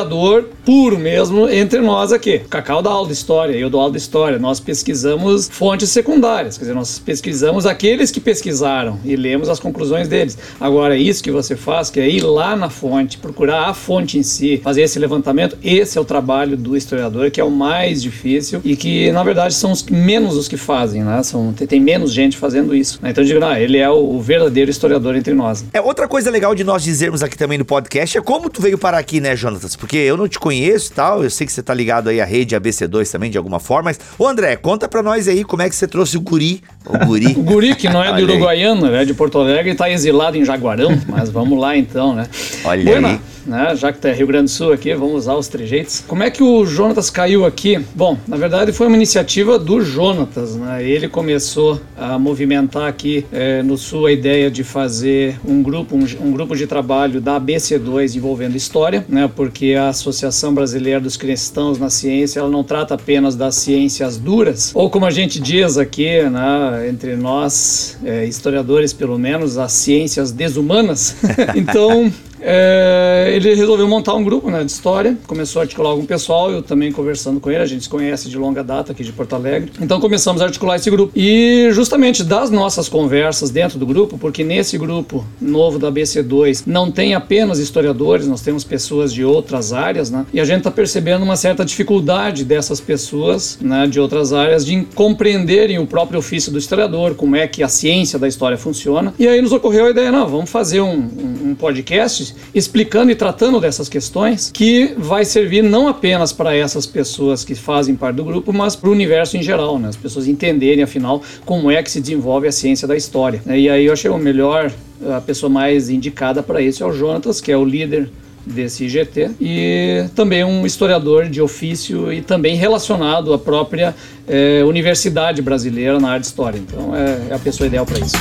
puro 0.65 0.98
mesmo 0.98 1.50
entre 1.50 1.79
nós 1.79 2.12
aqui. 2.12 2.41
O 2.45 2.50
Cacau 2.50 2.81
dá 2.81 2.89
aula 2.89 3.07
de 3.07 3.13
história, 3.13 3.53
eu 3.55 3.69
dou 3.69 3.81
aula 3.81 3.91
de 3.91 3.98
história. 3.98 4.39
Nós 4.39 4.60
pesquisamos 4.60 5.50
fontes 5.50 5.89
secundárias, 5.89 6.57
quer 6.57 6.63
dizer, 6.63 6.74
nós 6.74 7.00
pesquisamos 7.00 7.65
aqueles 7.65 8.12
que 8.12 8.19
pesquisaram 8.19 9.00
e 9.03 9.15
lemos 9.15 9.50
as 9.50 9.60
conclusões 9.60 10.07
deles. 10.07 10.38
Agora, 10.60 10.95
isso 10.95 11.24
que 11.24 11.31
você 11.31 11.55
faz, 11.55 11.89
que 11.89 12.00
é 12.00 12.10
ir 12.10 12.21
lá 12.21 12.55
na 12.55 12.69
fonte, 12.69 13.17
procurar 13.17 13.69
a 13.69 13.74
fonte 13.74 14.17
em 14.17 14.24
si, 14.24 14.60
fazer 14.63 14.83
esse 14.83 15.00
levantamento, 15.00 15.57
esse 15.63 15.98
é 15.98 16.01
o 16.01 16.05
trabalho 16.05 16.55
do 16.55 16.75
historiador, 16.75 17.31
que 17.31 17.41
é 17.41 17.43
o 17.43 17.51
mais 17.51 18.01
difícil 18.01 18.62
e 18.63 18.75
que, 18.75 19.12
na 19.12 19.24
verdade, 19.24 19.53
são 19.53 19.71
os 19.71 19.83
menos 19.83 20.36
os 20.36 20.48
que 20.48 20.57
fazem, 20.57 21.03
né? 21.03 21.21
São, 21.24 21.53
tem, 21.53 21.79
menos 21.79 22.13
gente 22.13 22.38
fazendo 22.38 22.75
isso. 22.75 23.00
né? 23.01 23.10
Então, 23.10 23.24
digo, 23.24 23.43
ah, 23.43 23.60
ele 23.60 23.77
é 23.77 23.89
o, 23.89 24.15
o 24.15 24.21
verdadeiro 24.21 24.69
historiador 24.69 25.15
entre 25.15 25.33
nós. 25.33 25.65
É, 25.74 25.81
outra 25.81 26.07
coisa 26.07 26.29
legal 26.29 26.53
de 26.53 26.63
nós 26.63 26.83
dizermos 26.83 27.24
aqui 27.24 27.38
também 27.38 27.57
no 27.57 27.65
podcast 27.65 28.17
é 28.17 28.21
como 28.21 28.50
tu 28.50 28.62
veio 28.62 28.77
parar 28.77 29.00
aqui, 29.00 29.19
né, 29.19 29.36
Jonatas? 29.36 29.75
Porque 29.81 29.97
eu 29.97 30.15
não 30.15 30.27
te 30.27 30.38
conheço 30.38 30.91
e 30.91 30.93
tal, 30.93 31.23
eu 31.23 31.29
sei 31.31 31.47
que 31.47 31.51
você 31.51 31.63
tá 31.63 31.73
ligado 31.73 32.07
aí 32.07 32.21
à 32.21 32.25
rede 32.25 32.55
ABC2 32.55 33.11
também, 33.11 33.31
de 33.31 33.38
alguma 33.39 33.59
forma, 33.59 33.85
mas, 33.85 34.00
ô 34.19 34.27
André, 34.27 34.55
conta 34.55 34.88
pra 34.88 35.01
nós 35.01 35.27
aí 35.27 35.43
como 35.43 35.63
é 35.63 35.69
que 35.69 35.75
você 35.75 35.88
trouxe 35.88 36.15
o 36.17 36.21
guri 36.21 36.61
O 36.85 37.03
guri. 37.03 37.33
O 37.35 37.41
guri, 37.41 37.73
que 37.73 37.89
não 37.89 38.03
é 38.03 38.13
do. 38.13 38.21
Uruguaiana, 38.21 38.95
é 38.97 39.05
de 39.05 39.15
Porto 39.15 39.39
Alegre 39.39 39.71
está 39.71 39.89
exilado 39.89 40.38
em 40.38 40.45
Jaguarão, 40.45 40.91
mas 41.07 41.31
vamos 41.31 41.59
lá 41.59 41.75
então, 41.75 42.13
né? 42.13 42.27
Olha 42.63 42.83
Buena, 42.83 43.07
aí. 43.07 43.19
Né? 43.45 43.75
Já 43.75 43.91
que 43.91 44.00
tá 44.00 44.12
Rio 44.12 44.27
Grande 44.27 44.45
do 44.45 44.50
Sul 44.50 44.74
aqui, 44.74 44.93
vamos 44.93 45.15
usar 45.15 45.36
os 45.36 45.48
trejeitos. 45.48 46.03
Como 46.07 46.24
é 46.24 46.29
que 46.29 46.43
o 46.43 46.65
Jonatas 46.65 47.10
caiu 47.10 47.45
aqui? 47.45 47.79
Bom, 47.95 48.17
na 48.27 48.38
verdade 48.38 48.71
foi 48.71 48.88
uma 48.88 48.95
iniciativa 48.95 49.57
do 49.57 49.81
Jonatas, 49.81 50.55
né? 50.55 50.83
Ele 50.83 51.07
começou 51.07 51.79
a 51.98 52.17
movimentar 52.17 52.88
aqui 52.88 53.25
eh, 53.31 53.62
no 53.63 53.77
Sul 53.77 54.05
a 54.05 54.12
ideia 54.12 54.50
de 54.50 54.63
fazer 54.63 55.39
um 55.45 55.62
grupo, 55.62 55.95
um, 55.95 56.05
um 56.27 56.31
grupo 56.31 56.55
de 56.55 56.67
trabalho 56.67 57.21
da 57.21 57.39
ABC2 57.39 58.15
envolvendo 58.15 58.55
história, 58.55 59.05
né? 59.07 59.29
Porque 59.33 59.74
a 59.74 59.89
Associação 59.89 60.53
Brasileira 60.53 61.00
dos 61.00 61.17
Cristãos 61.17 61.77
na 61.77 61.89
Ciência, 61.89 62.39
ela 62.39 62.50
não 62.50 62.63
trata 62.63 62.95
apenas 62.95 63.36
das 63.36 63.55
ciências 63.55 64.17
duras, 64.17 64.71
ou 64.74 64.89
como 64.89 65.05
a 65.05 65.12
gente 65.12 65.39
diz 65.39 65.77
aqui, 65.77 66.21
né? 66.24 66.88
Entre 66.89 67.15
nós, 67.15 67.98
eh, 68.03 68.25
historiadores 68.25 68.93
pelo 68.93 69.17
menos, 69.17 69.57
as 69.57 69.71
ciências 69.71 70.31
desumanas. 70.31 71.15
então, 71.55 72.12
é, 72.41 73.31
ele 73.33 73.53
resolveu 73.53 73.88
montar 73.88 74.13
um 74.15 74.24
grupo 74.24 74.50
né, 74.50 74.63
de 74.63 74.71
história, 74.71 75.17
começou 75.27 75.60
a 75.60 75.63
articular 75.63 75.89
algum 75.89 76.05
pessoal, 76.05 76.51
eu 76.51 76.62
também 76.62 76.91
conversando 76.91 77.39
com 77.39 77.51
ele, 77.51 77.62
a 77.62 77.65
gente 77.65 77.83
se 77.83 77.89
conhece 77.89 78.29
de 78.29 78.38
longa 78.38 78.63
data 78.63 78.91
aqui 78.91 79.03
de 79.03 79.12
Porto 79.12 79.33
Alegre. 79.33 79.71
Então 79.79 80.00
começamos 80.00 80.41
a 80.41 80.45
articular 80.45 80.75
esse 80.75 80.89
grupo. 80.89 81.12
E 81.15 81.69
justamente 81.71 82.24
das 82.24 82.50
nossas 82.50 82.89
conversas 82.89 83.50
dentro 83.50 83.77
do 83.77 83.86
grupo, 83.86 84.17
porque 84.17 84.43
nesse 84.43 84.77
grupo 84.77 85.25
novo 85.39 85.77
da 85.77 85.91
BC2 85.91 86.63
não 86.65 86.91
tem 86.91 87.13
apenas 87.13 87.60
historiadores, 87.60 88.27
nós 88.27 88.41
temos 88.41 88.63
pessoas 88.63 89.13
de 89.13 89.24
outras 89.24 89.74
áreas, 89.74 90.10
né? 90.10 90.25
E 90.33 90.39
a 90.39 90.45
gente 90.45 90.60
está 90.60 90.71
percebendo 90.71 91.24
uma 91.24 91.36
certa 91.36 91.63
dificuldade 91.63 92.43
dessas 92.43 92.79
pessoas 92.79 93.57
né, 93.62 93.88
de 93.88 94.00
outras 94.00 94.33
áreas 94.33 94.65
de 94.65 94.86
compreenderem 94.95 95.79
o 95.79 95.86
próprio 95.86 96.19
ofício 96.19 96.51
do 96.51 96.57
historiador, 96.57 97.15
como 97.15 97.36
é 97.36 97.48
que 97.48 97.62
a 97.63 97.67
ciência 97.67 98.17
da 98.17 98.27
história 98.27 98.57
funciona. 98.57 99.13
E 99.19 99.27
aí 99.27 99.41
nos 99.41 99.51
ocorreu 99.51 99.86
a 99.86 99.89
ideia, 99.91 100.12
não, 100.12 100.27
vamos 100.27 100.50
fazer 100.50 100.81
um, 100.81 100.95
um, 100.95 101.50
um 101.51 101.55
podcast 101.55 102.30
explicando 102.53 103.11
e 103.11 103.15
tratando 103.15 103.59
dessas 103.59 103.88
questões 103.88 104.51
que 104.51 104.93
vai 104.97 105.25
servir 105.25 105.63
não 105.63 105.88
apenas 105.88 106.31
para 106.33 106.55
essas 106.55 106.85
pessoas 106.85 107.43
que 107.43 107.55
fazem 107.55 107.95
parte 107.95 108.17
do 108.17 108.23
grupo, 108.23 108.51
mas 108.53 108.75
para 108.75 108.89
o 108.89 108.91
universo 108.91 109.38
em 109.38 109.43
geral, 109.43 109.79
né? 109.79 109.89
As 109.89 109.95
pessoas 109.95 110.27
entenderem, 110.27 110.83
afinal, 110.83 111.21
como 111.45 111.71
é 111.71 111.81
que 111.81 111.91
se 111.91 112.01
desenvolve 112.01 112.47
a 112.47 112.51
ciência 112.51 112.88
da 112.88 112.95
história. 112.95 113.41
E 113.47 113.69
aí 113.69 113.85
eu 113.85 113.93
achei 113.93 114.09
o 114.09 114.17
melhor, 114.17 114.71
a 115.09 115.21
pessoa 115.21 115.50
mais 115.50 115.89
indicada 115.89 116.43
para 116.43 116.61
isso 116.61 116.83
é 116.83 116.88
o 116.88 116.93
Jonatas, 116.93 117.41
que 117.41 117.51
é 117.51 117.57
o 117.57 117.65
líder 117.65 118.09
desse 118.45 118.85
IGT 118.85 119.31
e 119.39 120.05
também 120.15 120.43
um 120.43 120.65
historiador 120.65 121.29
de 121.29 121.41
ofício 121.41 122.11
e 122.11 122.21
também 122.21 122.55
relacionado 122.55 123.33
à 123.33 123.39
própria 123.39 123.95
eh, 124.27 124.63
universidade 124.65 125.41
brasileira 125.41 126.00
na 126.00 126.09
área 126.09 126.21
de 126.21 126.25
história. 126.25 126.57
Então 126.57 126.95
é, 126.95 127.27
é 127.29 127.35
a 127.35 127.39
pessoa 127.39 127.67
ideal 127.67 127.85
para 127.85 128.00
isso. 128.00 128.15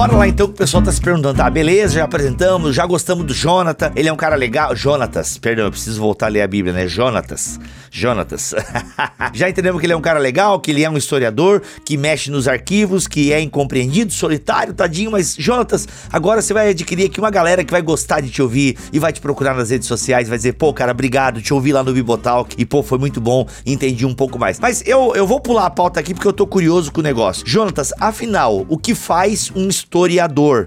Bora 0.00 0.16
lá 0.16 0.26
então 0.26 0.46
que 0.46 0.54
o 0.54 0.56
pessoal 0.56 0.82
tá 0.82 0.90
se 0.90 0.98
perguntando. 0.98 1.36
Tá, 1.36 1.50
beleza, 1.50 1.96
já 1.96 2.04
apresentamos, 2.04 2.74
já 2.74 2.86
gostamos 2.86 3.22
do 3.26 3.34
Jonathan. 3.34 3.92
Ele 3.94 4.08
é 4.08 4.12
um 4.12 4.16
cara 4.16 4.34
legal. 4.34 4.74
Jonatas, 4.74 5.36
perdão, 5.36 5.66
eu 5.66 5.70
preciso 5.70 6.00
voltar 6.00 6.24
a 6.24 6.28
ler 6.30 6.40
a 6.40 6.46
Bíblia, 6.46 6.72
né? 6.72 6.88
Jonatas. 6.88 7.60
Jonatas. 7.90 8.54
já 9.34 9.50
entendemos 9.50 9.78
que 9.78 9.84
ele 9.84 9.92
é 9.92 9.96
um 9.96 10.00
cara 10.00 10.18
legal, 10.18 10.58
que 10.58 10.70
ele 10.70 10.82
é 10.82 10.88
um 10.88 10.96
historiador, 10.96 11.60
que 11.84 11.98
mexe 11.98 12.30
nos 12.30 12.48
arquivos, 12.48 13.06
que 13.06 13.30
é 13.30 13.42
incompreendido, 13.42 14.10
solitário, 14.10 14.72
tadinho. 14.72 15.10
Mas, 15.10 15.36
Jonatas, 15.38 15.86
agora 16.10 16.40
você 16.40 16.54
vai 16.54 16.70
adquirir 16.70 17.04
aqui 17.04 17.20
uma 17.20 17.30
galera 17.30 17.62
que 17.62 17.70
vai 17.70 17.82
gostar 17.82 18.22
de 18.22 18.30
te 18.30 18.40
ouvir 18.40 18.78
e 18.90 18.98
vai 18.98 19.12
te 19.12 19.20
procurar 19.20 19.54
nas 19.54 19.68
redes 19.68 19.86
sociais, 19.86 20.30
vai 20.30 20.38
dizer, 20.38 20.54
pô, 20.54 20.72
cara, 20.72 20.92
obrigado, 20.92 21.42
te 21.42 21.52
ouvi 21.52 21.74
lá 21.74 21.84
no 21.84 21.92
Bibotalk 21.92 22.54
e, 22.56 22.64
pô, 22.64 22.82
foi 22.82 22.96
muito 22.96 23.20
bom, 23.20 23.46
entendi 23.66 24.06
um 24.06 24.14
pouco 24.14 24.38
mais. 24.38 24.58
Mas 24.58 24.82
eu, 24.86 25.14
eu 25.14 25.26
vou 25.26 25.40
pular 25.40 25.66
a 25.66 25.70
pauta 25.70 26.00
aqui 26.00 26.14
porque 26.14 26.26
eu 26.26 26.32
tô 26.32 26.46
curioso 26.46 26.90
com 26.90 27.00
o 27.00 27.04
negócio. 27.04 27.46
Jonatas, 27.46 27.92
afinal, 28.00 28.64
o 28.66 28.78
que 28.78 28.94
faz 28.94 29.52
um 29.54 29.68
historiador? 29.68 29.89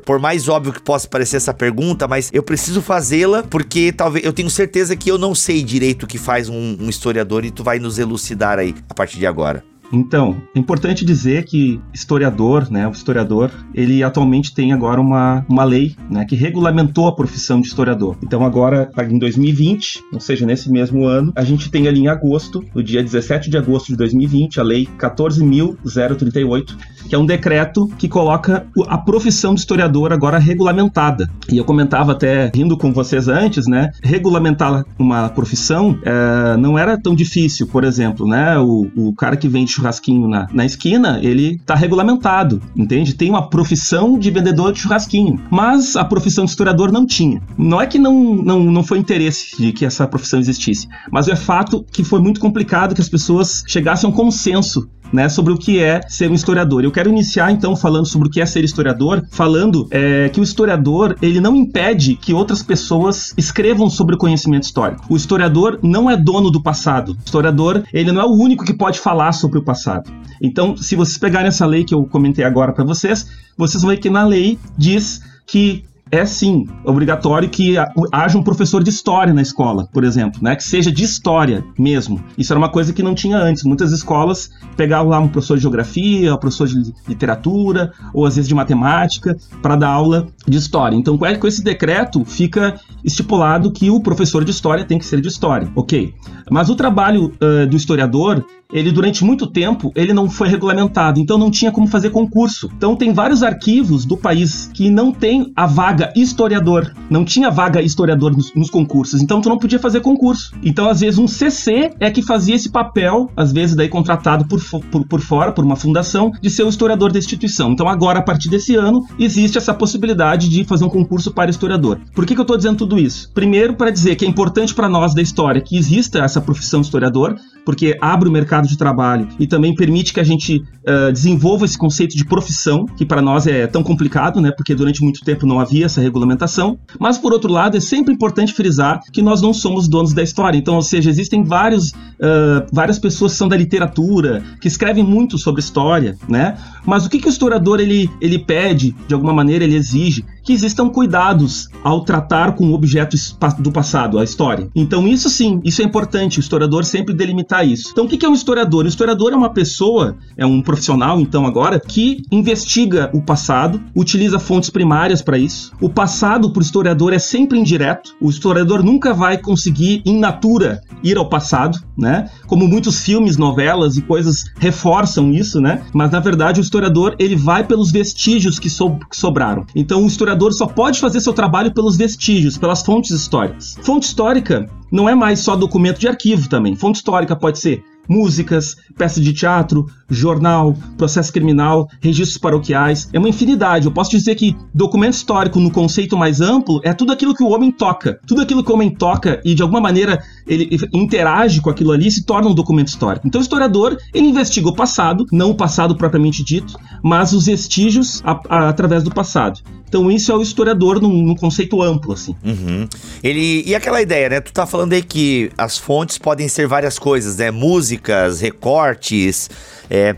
Por 0.06 0.20
mais 0.20 0.48
óbvio 0.48 0.74
que 0.74 0.82
possa 0.82 1.08
parecer 1.08 1.38
essa 1.38 1.53
pergunta, 1.53 2.08
mas 2.08 2.30
eu 2.34 2.44
preciso 2.44 2.82
fazê-la 2.82 3.44
porque 3.44 3.92
talvez 3.92 4.25
eu 4.25 4.34
tenho 4.34 4.50
certeza 4.50 4.96
que 4.96 5.10
eu 5.10 5.18
não 5.18 5.34
sei 5.34 5.63
direito 5.63 6.03
o 6.03 6.08
que 6.08 6.18
faz 6.18 6.50
um, 6.50 6.77
um 6.80 6.89
historiador 6.89 7.46
e 7.46 7.51
tu 7.51 7.63
vai 7.63 7.80
nos 7.80 7.98
elucidar 7.98 8.60
aí 8.60 8.75
a 8.89 8.94
partir 8.94 9.18
de 9.18 9.25
agora. 9.25 9.73
Então, 9.94 10.42
é 10.56 10.60
importante 10.60 11.06
dizer 11.06 11.46
que 11.46 11.80
historiador, 11.94 12.70
né, 12.72 12.88
o 12.88 12.92
historiador, 12.92 13.52
ele 13.76 14.04
atualmente 14.04 14.54
tem 14.54 14.74
agora 14.74 15.00
uma, 15.00 15.46
uma 15.48 15.64
lei, 15.64 15.96
né, 16.10 16.26
que 16.26 16.36
regulamentou 16.36 17.08
a 17.08 17.16
profissão 17.16 17.62
de 17.62 17.68
historiador. 17.68 18.18
Então 18.24 18.44
agora, 18.44 18.90
em 19.08 19.20
2020, 19.20 20.04
ou 20.12 20.20
seja, 20.20 20.48
nesse 20.48 20.72
mesmo 20.72 21.06
ano, 21.06 21.32
a 21.36 21.44
gente 21.44 21.70
tem 21.70 21.88
ali 21.88 22.00
em 22.00 22.08
agosto, 22.08 22.64
no 22.74 22.82
dia 22.82 23.04
17 23.04 23.52
de 23.52 23.58
agosto 23.58 23.90
de 23.90 23.96
2020, 23.98 24.60
a 24.60 24.64
lei 24.64 24.88
14.038, 24.98 26.76
que 27.08 27.14
é 27.14 27.18
um 27.18 27.26
decreto 27.26 27.88
que 27.98 28.08
coloca 28.08 28.66
a 28.88 28.98
profissão 28.98 29.54
de 29.54 29.60
historiador 29.60 30.12
agora 30.12 30.40
regulamentada. 30.40 31.30
E 31.52 31.58
eu 31.58 31.66
comentava 31.66 32.14
até, 32.14 32.52
rindo 32.56 32.76
com 32.78 32.92
vocês 32.92 33.28
antes, 33.28 33.68
né, 33.68 33.92
regulamentar 34.02 34.84
uma 34.98 35.30
profissão 35.30 36.00
eh, 36.04 36.58
não 36.58 36.80
era 36.80 37.00
tão 37.00 37.14
difícil, 37.14 37.68
por 37.68 37.84
exemplo, 37.84 38.28
né, 38.28 38.58
o, 38.58 38.90
o 38.96 39.14
cara 39.14 39.36
que 39.36 39.48
vende 39.48 39.72
churrasquinho 39.84 40.28
na, 40.28 40.48
na 40.52 40.66
esquina, 40.66 41.20
ele 41.22 41.60
tá 41.66 41.75
regulamentado, 41.75 42.62
entende? 42.75 43.13
Tem 43.13 43.30
uma 43.30 43.50
profissão 43.50 44.18
de 44.18 44.32
vendedor 44.32 44.72
de 44.72 44.80
churrasquinho, 44.80 45.42
mas 45.52 45.96
a 45.96 46.06
profissão 46.06 46.46
de 46.46 46.52
historiador 46.52 46.92
não 46.92 47.06
tinha. 47.06 47.42
Não 47.58 47.82
é 47.82 47.86
que 47.86 48.00
não, 48.00 48.36
não, 48.36 48.60
não 48.63 48.84
foi 48.84 48.98
interesse 48.98 49.58
de 49.58 49.72
que 49.72 49.86
essa 49.86 50.08
profissão 50.08 50.40
existisse, 50.40 50.88
mas 51.12 51.28
é 51.28 51.36
fato 51.36 51.86
que 51.92 52.04
foi 52.04 52.20
muito 52.20 52.40
complicado 52.40 52.96
que 52.96 53.02
as 53.02 53.10
pessoas 53.10 53.63
chegassem 53.68 54.10
a 54.10 54.12
um 54.12 54.16
consenso 54.16 54.90
né, 55.13 55.29
sobre 55.29 55.53
o 55.53 55.58
que 55.58 55.79
é 55.79 56.01
ser 56.10 56.29
um 56.32 56.34
historiador. 56.34 56.84
Eu 56.84 56.91
quero 56.91 57.10
iniciar 57.10 57.51
então 57.51 57.75
falando 57.75 58.08
sobre 58.08 58.27
o 58.27 58.32
que 58.32 58.41
é 58.41 58.46
ser 58.46 58.63
historiador, 58.63 59.24
falando 59.29 59.88
é, 59.91 60.27
que 60.29 60.39
o 60.39 60.43
historiador 60.43 61.15
ele 61.22 61.39
não 61.39 61.55
impede 61.55 62.15
que 62.15 62.34
outras 62.34 62.63
pessoas 62.63 63.34
escrevam 63.38 63.89
sobre 63.89 64.15
o 64.15 64.17
conhecimento 64.17 64.63
histórico. 64.63 65.05
O 65.08 65.15
historiador 65.15 65.79
não 65.84 66.10
é 66.10 66.17
dono 66.17 66.50
do 66.50 66.62
passado. 66.62 67.12
O 67.12 67.17
historiador 67.24 67.84
ele 67.93 68.12
não 68.12 68.22
é 68.22 68.25
o 68.25 68.34
único 68.34 68.65
que 68.65 68.74
pode 68.74 69.00
falar 69.00 69.32
sobre 69.34 69.60
o 69.60 69.63
passado. 69.63 70.12
Então, 70.41 70.75
se 70.75 70.96
vocês 70.96 71.17
pegarem 71.17 71.48
essa 71.48 71.65
lei 71.65 71.84
que 71.84 71.93
eu 71.93 72.03
comentei 72.05 72.43
agora 72.43 72.74
para 72.74 72.84
vocês, 72.84 73.29
vocês 73.55 73.82
vão 73.84 73.91
ver 73.91 73.98
que 73.98 74.10
na 74.10 74.25
lei 74.25 74.58
diz 74.77 75.22
que 75.46 75.86
é 76.12 76.25
sim 76.25 76.67
obrigatório 76.86 77.50
que 77.50 77.77
ha- 77.77 77.91
haja 78.12 78.38
um 78.38 78.43
professor 78.43 78.83
de 78.83 78.89
história 78.89 79.33
na 79.33 79.41
escola, 79.41 79.88
por 79.91 80.03
exemplo, 80.03 80.39
né? 80.43 80.55
Que 80.55 80.63
seja 80.63 80.91
de 80.91 81.03
história 81.03 81.63
mesmo. 81.77 82.24
Isso 82.38 82.53
era 82.53 82.60
uma 82.60 82.69
coisa 82.69 82.93
que 82.93 83.01
não 83.01 83.15
tinha 83.15 83.38
antes. 83.38 83.63
Muitas 83.63 83.91
escolas 83.91 84.50
pegavam 84.77 85.10
lá 85.10 85.19
um 85.19 85.27
professor 85.27 85.55
de 85.55 85.62
geografia, 85.62 86.33
um 86.33 86.38
professor 86.38 86.67
de 86.67 86.75
li- 86.75 86.93
literatura, 87.07 87.91
ou 88.13 88.25
às 88.25 88.36
vezes 88.36 88.48
de 88.48 88.53
matemática, 88.53 89.36
para 89.62 89.75
dar 89.75 89.89
aula 89.89 90.27
de 90.48 90.57
história. 90.57 90.95
Então, 90.95 91.17
com 91.17 91.33
com 91.33 91.48
esse 91.48 91.63
decreto, 91.63 92.24
fica 92.25 92.79
estipulado 93.03 93.72
que 93.72 93.89
o 93.89 94.00
professor 94.00 94.43
de 94.45 94.51
história 94.51 94.86
tem 94.86 95.00
que 95.00 95.05
ser 95.05 95.19
de 95.19 95.27
história, 95.27 95.72
ok? 95.75 96.13
Mas 96.51 96.69
o 96.69 96.75
trabalho 96.75 97.31
ãh, 97.41 97.65
do 97.67 97.75
historiador 97.75 98.45
ele 98.74 98.92
durante 98.92 99.24
muito 99.24 99.46
tempo 99.48 99.92
ele 99.96 100.13
não 100.13 100.30
foi 100.30 100.50
regulamentado, 100.50 101.20
então 101.20 101.38
não 101.38 101.51
tinha 101.51 101.72
como 101.72 101.88
fazer 101.88 102.10
concurso. 102.10 102.70
Então 102.75 102.96
tem 102.96 103.13
vários 103.13 103.44
arquivos 103.44 104.03
do 104.03 104.18
país 104.18 104.70
que 104.74 104.89
não 104.89 105.12
tem 105.12 105.53
a 105.56 105.65
vaga 105.65 106.12
historiador, 106.15 106.92
não 107.10 107.24
tinha 107.24 107.51
vaga 107.51 107.82
historiador 107.82 108.36
nos, 108.36 108.53
nos 108.56 108.70
concursos, 108.70 109.22
então 109.22 109.39
tu 109.39 109.50
não 109.50 109.58
podia 109.58 109.80
fazer 109.80 110.01
concurso. 110.01 110.53
Então 110.63 110.89
às 110.89 111.00
vezes 111.01 111.20
um 111.20 111.27
CC 111.27 111.92
é 112.00 112.10
que 112.10 112.22
fazia 112.22 112.56
esse 112.56 112.72
papel, 112.72 113.30
às 113.38 113.51
vezes 113.51 113.75
daí 113.75 113.88
contratado 113.88 114.46
por, 114.46 114.60
por, 114.89 115.08
por 115.08 115.22
fora, 115.22 115.51
por 115.51 115.63
uma 115.63 115.75
fundação, 115.75 116.32
de 116.42 116.50
ser 116.50 116.63
o 116.63 116.70
historiador 116.70 117.12
da 117.12 117.20
instituição. 117.20 117.72
Então 117.72 117.88
agora, 117.88 118.20
a 118.20 118.24
partir 118.24 118.50
desse 118.50 118.75
ano, 118.75 119.06
existe 119.20 119.58
essa 119.58 119.74
possibilidade 119.74 120.50
de 120.50 120.63
fazer 120.63 120.86
um 120.86 120.89
concurso 120.89 121.32
para 121.32 121.51
historiador. 121.51 122.00
Por 122.15 122.25
que, 122.25 122.34
que 122.34 122.39
eu 122.39 122.44
estou 122.44 122.58
dizendo 122.58 122.77
tudo 122.77 123.00
isso? 123.00 123.32
Primeiro, 123.34 123.75
para 123.75 123.92
dizer 123.92 124.15
que 124.15 124.25
é 124.25 124.27
importante 124.27 124.74
para 124.74 124.89
nós 124.89 125.13
da 125.13 125.22
história 125.22 125.62
que 125.62 125.77
exista 125.77 126.20
essa 126.20 126.42
profissão 126.42 126.82
historiador, 126.82 127.36
porque 127.65 127.98
abre 128.01 128.29
o 128.29 128.32
mercado 128.32 128.67
de 128.67 128.77
trabalho 128.77 129.27
e 129.39 129.48
também 129.48 129.74
permite 129.74 130.13
que 130.13 130.20
a 130.20 130.24
gente 130.24 130.63
ah, 130.86 131.12
desenvolva 131.12 131.65
esse 131.65 131.77
conceito 131.77 132.15
de 132.15 132.25
profissão, 132.25 132.86
que 132.86 133.05
para 133.05 133.22
nós 133.22 133.48
é 133.48 133.67
tão 133.67 133.82
complicado, 133.82 134.41
né? 134.41 134.51
Porque 134.51 134.75
durante 134.75 135.01
muito 135.01 135.22
tempo 135.22 135.46
não 135.46 135.60
havia 135.60 135.86
essa 135.86 136.01
regulamentação. 136.01 136.77
Mas 137.00 137.17
por 137.17 137.32
outro 137.32 137.51
lado, 137.51 137.77
é 137.77 137.79
sempre 137.79 138.13
importante 138.13 138.53
frisar 138.53 139.00
que 139.12 139.22
nós 139.22 139.41
não 139.41 139.53
somos 139.53 139.88
donos 139.88 140.13
da 140.13 140.22
história. 140.22 140.58
Então, 140.58 140.75
ou 140.75 140.82
seja, 140.82 141.10
existem 141.10 141.43
vários, 141.43 141.93
ah, 142.22 142.65
várias 142.72 143.00
pessoas 143.00 143.32
que 143.32 143.38
são 143.38 143.48
da 143.48 143.55
literatura, 143.55 144.43
que 144.60 144.67
escrevem 144.67 145.03
muito 145.03 145.38
sobre 145.38 145.62
história, 145.62 146.17
né? 146.27 146.58
Mas 146.86 147.05
o 147.05 147.10
que, 147.10 147.20
que 147.20 147.27
o 147.27 147.29
historiador 147.29 147.79
ele, 147.79 148.10
ele 148.20 148.39
pede, 148.39 148.93
de 149.08 149.13
alguma 149.13 149.34
maneira, 149.34 149.63
ele 149.63 149.75
exige? 149.75 150.25
Que 150.44 150.54
existam 150.54 150.90
cuidados 150.90 151.70
ao 151.84 152.04
tratar 152.04 152.54
com 152.54 152.74
objetos 152.74 153.38
do 153.60 153.72
passado, 153.72 154.20
a 154.20 154.24
história. 154.24 154.70
Então, 154.76 155.08
isso 155.08 155.30
sim, 155.30 155.62
isso 155.64 155.82
é 155.82 155.86
importante, 155.86 156.40
o 156.40 156.42
historiador 156.42 156.86
sempre 156.86 157.14
delimitar 157.14 157.68
isso. 157.68 157.90
Então, 157.92 158.06
o 158.06 158.08
que 158.08 158.26
é 158.26 158.30
um 158.30 158.34
historiador? 158.34 158.86
O 158.86 158.88
historiador 158.88 159.34
é 159.34 159.36
uma 159.36 159.50
pessoa, 159.50 160.16
é 160.38 160.46
um 160.46 160.62
profissional, 160.62 161.20
então, 161.20 161.46
agora, 161.46 161.80
que 161.80 162.24
investiga 162.32 163.10
o 163.14 163.22
passado, 163.22 163.82
utiliza 163.96 164.40
fontes 164.40 164.70
primárias 164.70 165.22
para 165.22 165.38
isso. 165.38 165.72
O 165.80 165.90
passado, 165.90 166.52
para 166.52 166.60
o 166.60 166.64
historiador, 166.64 167.14
é 167.14 167.20
sempre 167.20 167.58
indireto. 167.58 168.16
O 168.20 168.30
historiador 168.30 168.84
nunca 168.84 169.14
vai 169.14 169.38
conseguir, 169.38 170.02
in 170.06 170.20
natura, 170.20 170.82
ir 171.04 171.18
ao 171.18 171.30
passado, 171.30 171.78
né? 171.98 172.30
Como 172.48 172.68
muitos 172.68 173.02
filmes, 173.02 173.38
novelas 173.38 173.98
e 173.98 174.02
coisas 174.02 174.46
reforçam 174.58 175.32
isso, 175.32 175.62
né? 175.62 175.84
Mas, 175.94 176.12
na 176.12 176.20
verdade, 176.20 176.60
o 176.60 176.64
historiador, 176.64 177.16
ele 177.20 177.36
vai 177.36 177.64
pelos 177.64 177.92
vestígios 177.92 178.60
que, 178.60 178.70
so 178.70 178.98
que 179.10 179.18
sobraram. 179.18 179.66
Então, 179.76 180.04
o 180.04 180.08
historiador 180.08 180.33
só 180.54 180.68
pode 180.68 181.00
fazer 181.00 181.20
seu 181.20 181.34
trabalho 181.34 181.74
pelos 181.74 181.96
vestígios, 181.96 182.58
pelas 182.58 182.82
fontes 182.82 183.12
históricas. 183.12 183.78
Fonte 183.82 184.08
histórica 184.08 184.66
não 184.92 185.08
é 185.08 185.16
mais 185.16 185.40
só 185.40 185.56
documento 185.56 186.00
de 186.00 186.08
arquivo 186.08 186.50
também. 186.50 186.75
Fonte 186.75 186.98
histórica 186.98 187.36
pode 187.36 187.60
ser 187.60 187.84
músicas, 188.07 188.75
peças 188.98 189.24
de 189.24 189.33
teatro, 189.33 189.86
jornal, 190.10 190.75
processo 190.98 191.31
criminal, 191.31 191.89
registros 192.01 192.38
paroquiais, 192.38 193.10
é 193.13 193.19
uma 193.19 193.29
infinidade. 193.29 193.86
Eu 193.86 193.91
posso 193.91 194.12
dizer 194.12 194.36
que 194.36 194.55
documento 194.74 195.13
histórico, 195.13 195.60
no 195.60 195.72
conceito 195.72 196.17
mais 196.17 196.41
amplo, 196.41 196.79
é 196.83 196.93
tudo 196.93 197.12
aquilo 197.12 197.33
que 197.33 197.43
o 197.43 197.50
homem 197.50 197.72
toca. 197.72 198.19
Tudo 198.27 198.41
aquilo 198.41 198.63
que 198.63 198.72
o 198.72 198.75
homem 198.75 198.89
toca 198.89 199.41
e 199.43 199.55
de 199.55 199.62
alguma 199.62 199.81
maneira 199.81 200.22
ele 200.48 200.77
interage 200.93 201.62
com 201.62 201.69
aquilo 201.69 201.91
ali 201.91 202.12
se 202.12 202.24
torna 202.25 202.50
um 202.50 202.53
documento 202.53 202.89
histórico. 202.89 203.27
Então 203.27 203.39
o 203.39 203.43
historiador, 203.43 203.98
ele 204.13 204.27
investiga 204.27 204.69
o 204.69 204.75
passado, 204.75 205.25
não 205.31 205.51
o 205.51 205.55
passado 205.55 205.95
propriamente 205.95 206.43
dito, 206.43 206.77
mas 207.01 207.33
os 207.33 207.45
vestígios 207.45 208.22
a, 208.24 208.39
a, 208.50 208.69
através 208.69 209.03
do 209.03 209.12
passado. 209.12 209.62
Então 209.88 210.10
isso 210.10 210.31
é 210.31 210.36
o 210.36 210.41
historiador 210.41 211.00
num, 211.00 211.22
num 211.22 211.36
conceito 211.36 211.79
amplo, 211.79 212.13
assim. 212.13 212.36
Uhum. 212.43 212.88
Ele, 213.24 213.63
e 213.63 213.75
aquela 213.75 214.01
ideia, 214.01 214.27
né? 214.27 214.41
Tu 214.41 214.51
tá 214.51 214.65
falando 214.65 214.93
aí 214.93 215.03
que 215.03 215.51
as 215.55 215.77
fontes 215.77 216.17
podem 216.17 216.48
ser 216.48 216.67
várias 216.67 216.98
coisas, 216.98 217.38
né? 217.38 217.51
Músicas, 217.94 218.42
recortes, 218.42 219.50
é... 219.90 220.16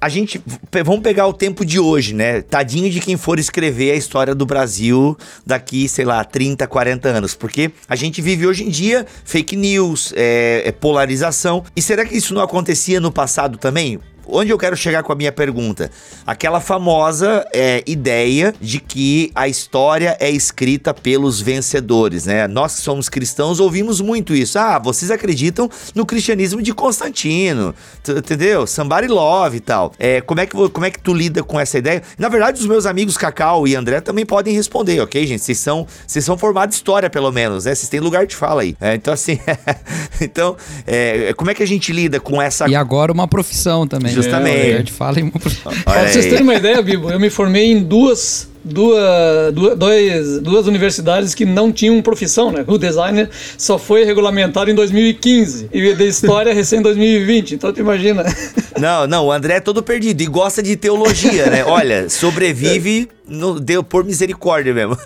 A 0.00 0.08
gente, 0.10 0.38
vamos 0.84 1.00
pegar 1.00 1.26
o 1.26 1.32
tempo 1.32 1.64
de 1.64 1.80
hoje, 1.80 2.12
né? 2.14 2.42
Tadinho 2.42 2.90
de 2.90 3.00
quem 3.00 3.16
for 3.16 3.38
escrever 3.38 3.92
a 3.92 3.94
história 3.94 4.34
do 4.34 4.44
Brasil 4.44 5.16
daqui, 5.46 5.88
sei 5.88 6.04
lá, 6.04 6.22
30, 6.22 6.66
40 6.66 7.08
anos. 7.08 7.34
Porque 7.34 7.70
a 7.88 7.96
gente 7.96 8.20
vive 8.20 8.46
hoje 8.46 8.64
em 8.64 8.68
dia 8.68 9.06
fake 9.24 9.56
news, 9.56 10.12
é, 10.14 10.62
é 10.66 10.72
polarização. 10.72 11.64
E 11.74 11.80
será 11.80 12.04
que 12.04 12.14
isso 12.14 12.34
não 12.34 12.42
acontecia 12.42 13.00
no 13.00 13.10
passado 13.10 13.56
também? 13.56 13.98
Onde 14.26 14.50
eu 14.50 14.58
quero 14.58 14.76
chegar 14.76 15.02
com 15.02 15.12
a 15.12 15.16
minha 15.16 15.32
pergunta? 15.32 15.90
Aquela 16.26 16.60
famosa 16.60 17.46
é, 17.52 17.82
ideia 17.86 18.54
de 18.60 18.80
que 18.80 19.30
a 19.34 19.48
história 19.48 20.16
é 20.20 20.30
escrita 20.30 20.92
pelos 20.94 21.40
vencedores, 21.40 22.26
né? 22.26 22.46
Nós 22.46 22.76
que 22.76 22.82
somos 22.82 23.08
cristãos 23.08 23.60
ouvimos 23.60 24.00
muito 24.00 24.34
isso. 24.34 24.58
Ah, 24.58 24.78
vocês 24.78 25.10
acreditam 25.10 25.68
no 25.94 26.06
cristianismo 26.06 26.62
de 26.62 26.72
Constantino, 26.72 27.74
entendeu? 28.08 28.66
Somebody 28.66 29.08
love 29.08 29.56
e 29.56 29.60
tal. 29.60 29.92
É, 29.98 30.20
como, 30.20 30.40
é 30.40 30.46
que, 30.46 30.56
como 30.68 30.86
é 30.86 30.90
que 30.90 30.98
tu 30.98 31.12
lida 31.12 31.42
com 31.42 31.58
essa 31.58 31.78
ideia? 31.78 32.02
Na 32.18 32.28
verdade, 32.28 32.60
os 32.60 32.66
meus 32.66 32.86
amigos 32.86 33.16
Cacau 33.16 33.66
e 33.66 33.74
André 33.74 34.00
também 34.00 34.24
podem 34.24 34.54
responder, 34.54 35.00
ok, 35.00 35.26
gente? 35.26 35.42
Vocês 35.42 35.58
são, 35.58 35.86
vocês 36.06 36.24
são 36.24 36.36
formados 36.36 36.76
história, 36.76 37.08
pelo 37.08 37.30
menos, 37.30 37.64
né? 37.64 37.74
Vocês 37.74 37.88
têm 37.88 38.00
lugar 38.00 38.26
de 38.26 38.36
fala 38.36 38.62
aí. 38.62 38.76
É, 38.80 38.94
então, 38.94 39.12
assim, 39.12 39.38
então, 40.20 40.56
é, 40.86 41.32
como 41.34 41.50
é 41.50 41.54
que 41.54 41.62
a 41.62 41.66
gente 41.66 41.92
lida 41.92 42.20
com 42.20 42.40
essa... 42.40 42.68
E 42.68 42.74
agora 42.74 43.12
uma 43.12 43.28
profissão 43.28 43.86
também. 43.86 44.13
Justamente. 44.14 44.70
É, 44.70 44.74
a 44.74 44.78
gente 44.78 44.92
fala 44.92 45.20
em 45.20 45.28
Pra 45.30 46.08
vocês 46.08 46.26
terem 46.26 46.42
uma 46.42 46.54
ideia, 46.54 46.80
Bibo, 46.82 47.10
eu 47.10 47.20
me 47.20 47.30
formei 47.30 47.72
em 47.72 47.82
duas 47.82 48.48
duas, 48.64 49.52
duas, 49.52 50.40
duas 50.40 50.66
universidades 50.66 51.34
que 51.34 51.44
não 51.44 51.70
tinham 51.70 52.00
profissão, 52.00 52.50
né? 52.50 52.64
O 52.66 52.78
designer 52.78 53.28
só 53.58 53.78
foi 53.78 54.04
regulamentado 54.04 54.70
em 54.70 54.74
2015 54.74 55.68
e 55.72 55.94
da 55.94 56.04
história 56.04 56.54
recém 56.54 56.80
2020. 56.80 57.56
Então 57.56 57.72
tu 57.72 57.80
imagina. 57.80 58.24
Não, 58.78 59.06
não, 59.06 59.26
o 59.26 59.32
André 59.32 59.56
é 59.56 59.60
todo 59.60 59.82
perdido 59.82 60.20
e 60.22 60.26
gosta 60.26 60.62
de 60.62 60.76
teologia, 60.76 61.46
né? 61.46 61.64
Olha, 61.64 62.08
sobrevive 62.08 63.08
no, 63.26 63.60
deu 63.60 63.82
por 63.84 64.04
misericórdia 64.04 64.72
mesmo. 64.72 64.96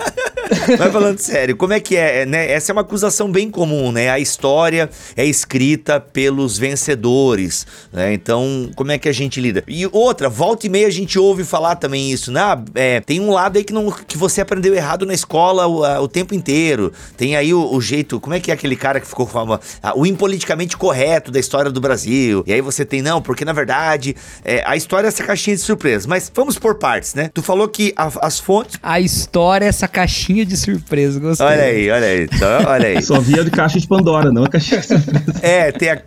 Mas 0.78 0.92
falando 0.92 1.18
sério, 1.18 1.56
como 1.56 1.72
é 1.72 1.80
que 1.80 1.96
é, 1.96 2.24
né? 2.26 2.50
Essa 2.50 2.72
é 2.72 2.74
uma 2.74 2.82
acusação 2.82 3.30
bem 3.30 3.50
comum, 3.50 3.92
né? 3.92 4.10
A 4.10 4.18
história 4.18 4.88
é 5.16 5.24
escrita 5.24 6.00
pelos 6.00 6.58
vencedores, 6.58 7.66
né? 7.92 8.12
Então, 8.12 8.70
como 8.74 8.92
é 8.92 8.98
que 8.98 9.08
a 9.08 9.12
gente 9.12 9.40
lida? 9.40 9.62
E 9.66 9.86
outra, 9.92 10.28
volta 10.28 10.66
e 10.66 10.70
meia 10.70 10.86
a 10.86 10.90
gente 10.90 11.18
ouve 11.18 11.44
falar 11.44 11.76
também 11.76 12.10
isso, 12.10 12.32
né? 12.32 12.40
Ah, 12.40 12.62
é, 12.74 13.00
tem 13.00 13.20
um 13.20 13.30
lado 13.30 13.58
aí 13.58 13.64
que, 13.64 13.72
não, 13.72 13.90
que 13.90 14.16
você 14.16 14.40
aprendeu 14.40 14.74
errado 14.74 15.04
na 15.04 15.14
escola 15.14 15.66
o, 15.66 15.84
a, 15.84 16.00
o 16.00 16.08
tempo 16.08 16.34
inteiro. 16.34 16.92
Tem 17.16 17.36
aí 17.36 17.52
o, 17.52 17.72
o, 17.72 17.80
jeito, 17.80 18.20
como 18.20 18.34
é 18.34 18.40
que 18.40 18.50
é 18.50 18.54
aquele 18.54 18.76
cara 18.76 19.00
que 19.00 19.06
ficou 19.06 19.26
falando, 19.26 19.60
ah, 19.82 19.92
o 19.96 20.06
impoliticamente 20.06 20.76
correto 20.76 21.30
da 21.30 21.38
história 21.38 21.70
do 21.70 21.80
Brasil. 21.80 22.42
E 22.46 22.52
aí 22.52 22.60
você 22.60 22.84
tem, 22.84 23.02
não, 23.02 23.20
porque 23.20 23.44
na 23.44 23.52
verdade 23.52 24.16
é, 24.44 24.62
a 24.66 24.76
história 24.76 25.06
é 25.06 25.08
essa 25.08 25.24
caixinha 25.24 25.56
de 25.56 25.62
surpresa. 25.62 26.08
Mas 26.08 26.30
vamos 26.34 26.58
por 26.58 26.76
partes, 26.76 27.14
né? 27.14 27.30
Tu 27.32 27.42
falou 27.42 27.68
que 27.68 27.92
a, 27.96 28.10
as 28.22 28.38
fontes. 28.38 28.78
A 28.82 29.00
história 29.00 29.66
é 29.66 29.68
essa 29.68 29.88
caixinha 29.88 30.37
de 30.44 30.56
surpresa, 30.56 31.20
gostei. 31.20 31.46
Olha 31.46 31.62
aí, 31.62 31.90
olha 31.90 32.06
aí. 32.06 32.24
Então, 32.24 32.64
olha 32.66 32.88
aí. 32.88 33.02
Só 33.02 33.20
via 33.20 33.44
de 33.44 33.50
caixa 33.50 33.78
de 33.78 33.86
Pandora, 33.86 34.30
não 34.30 34.44
a 34.44 34.48
caixa 34.48 34.78
de 34.78 34.86
surpresa. 34.86 35.40
É, 35.42 35.72
tem 35.72 35.90
a 35.90 36.02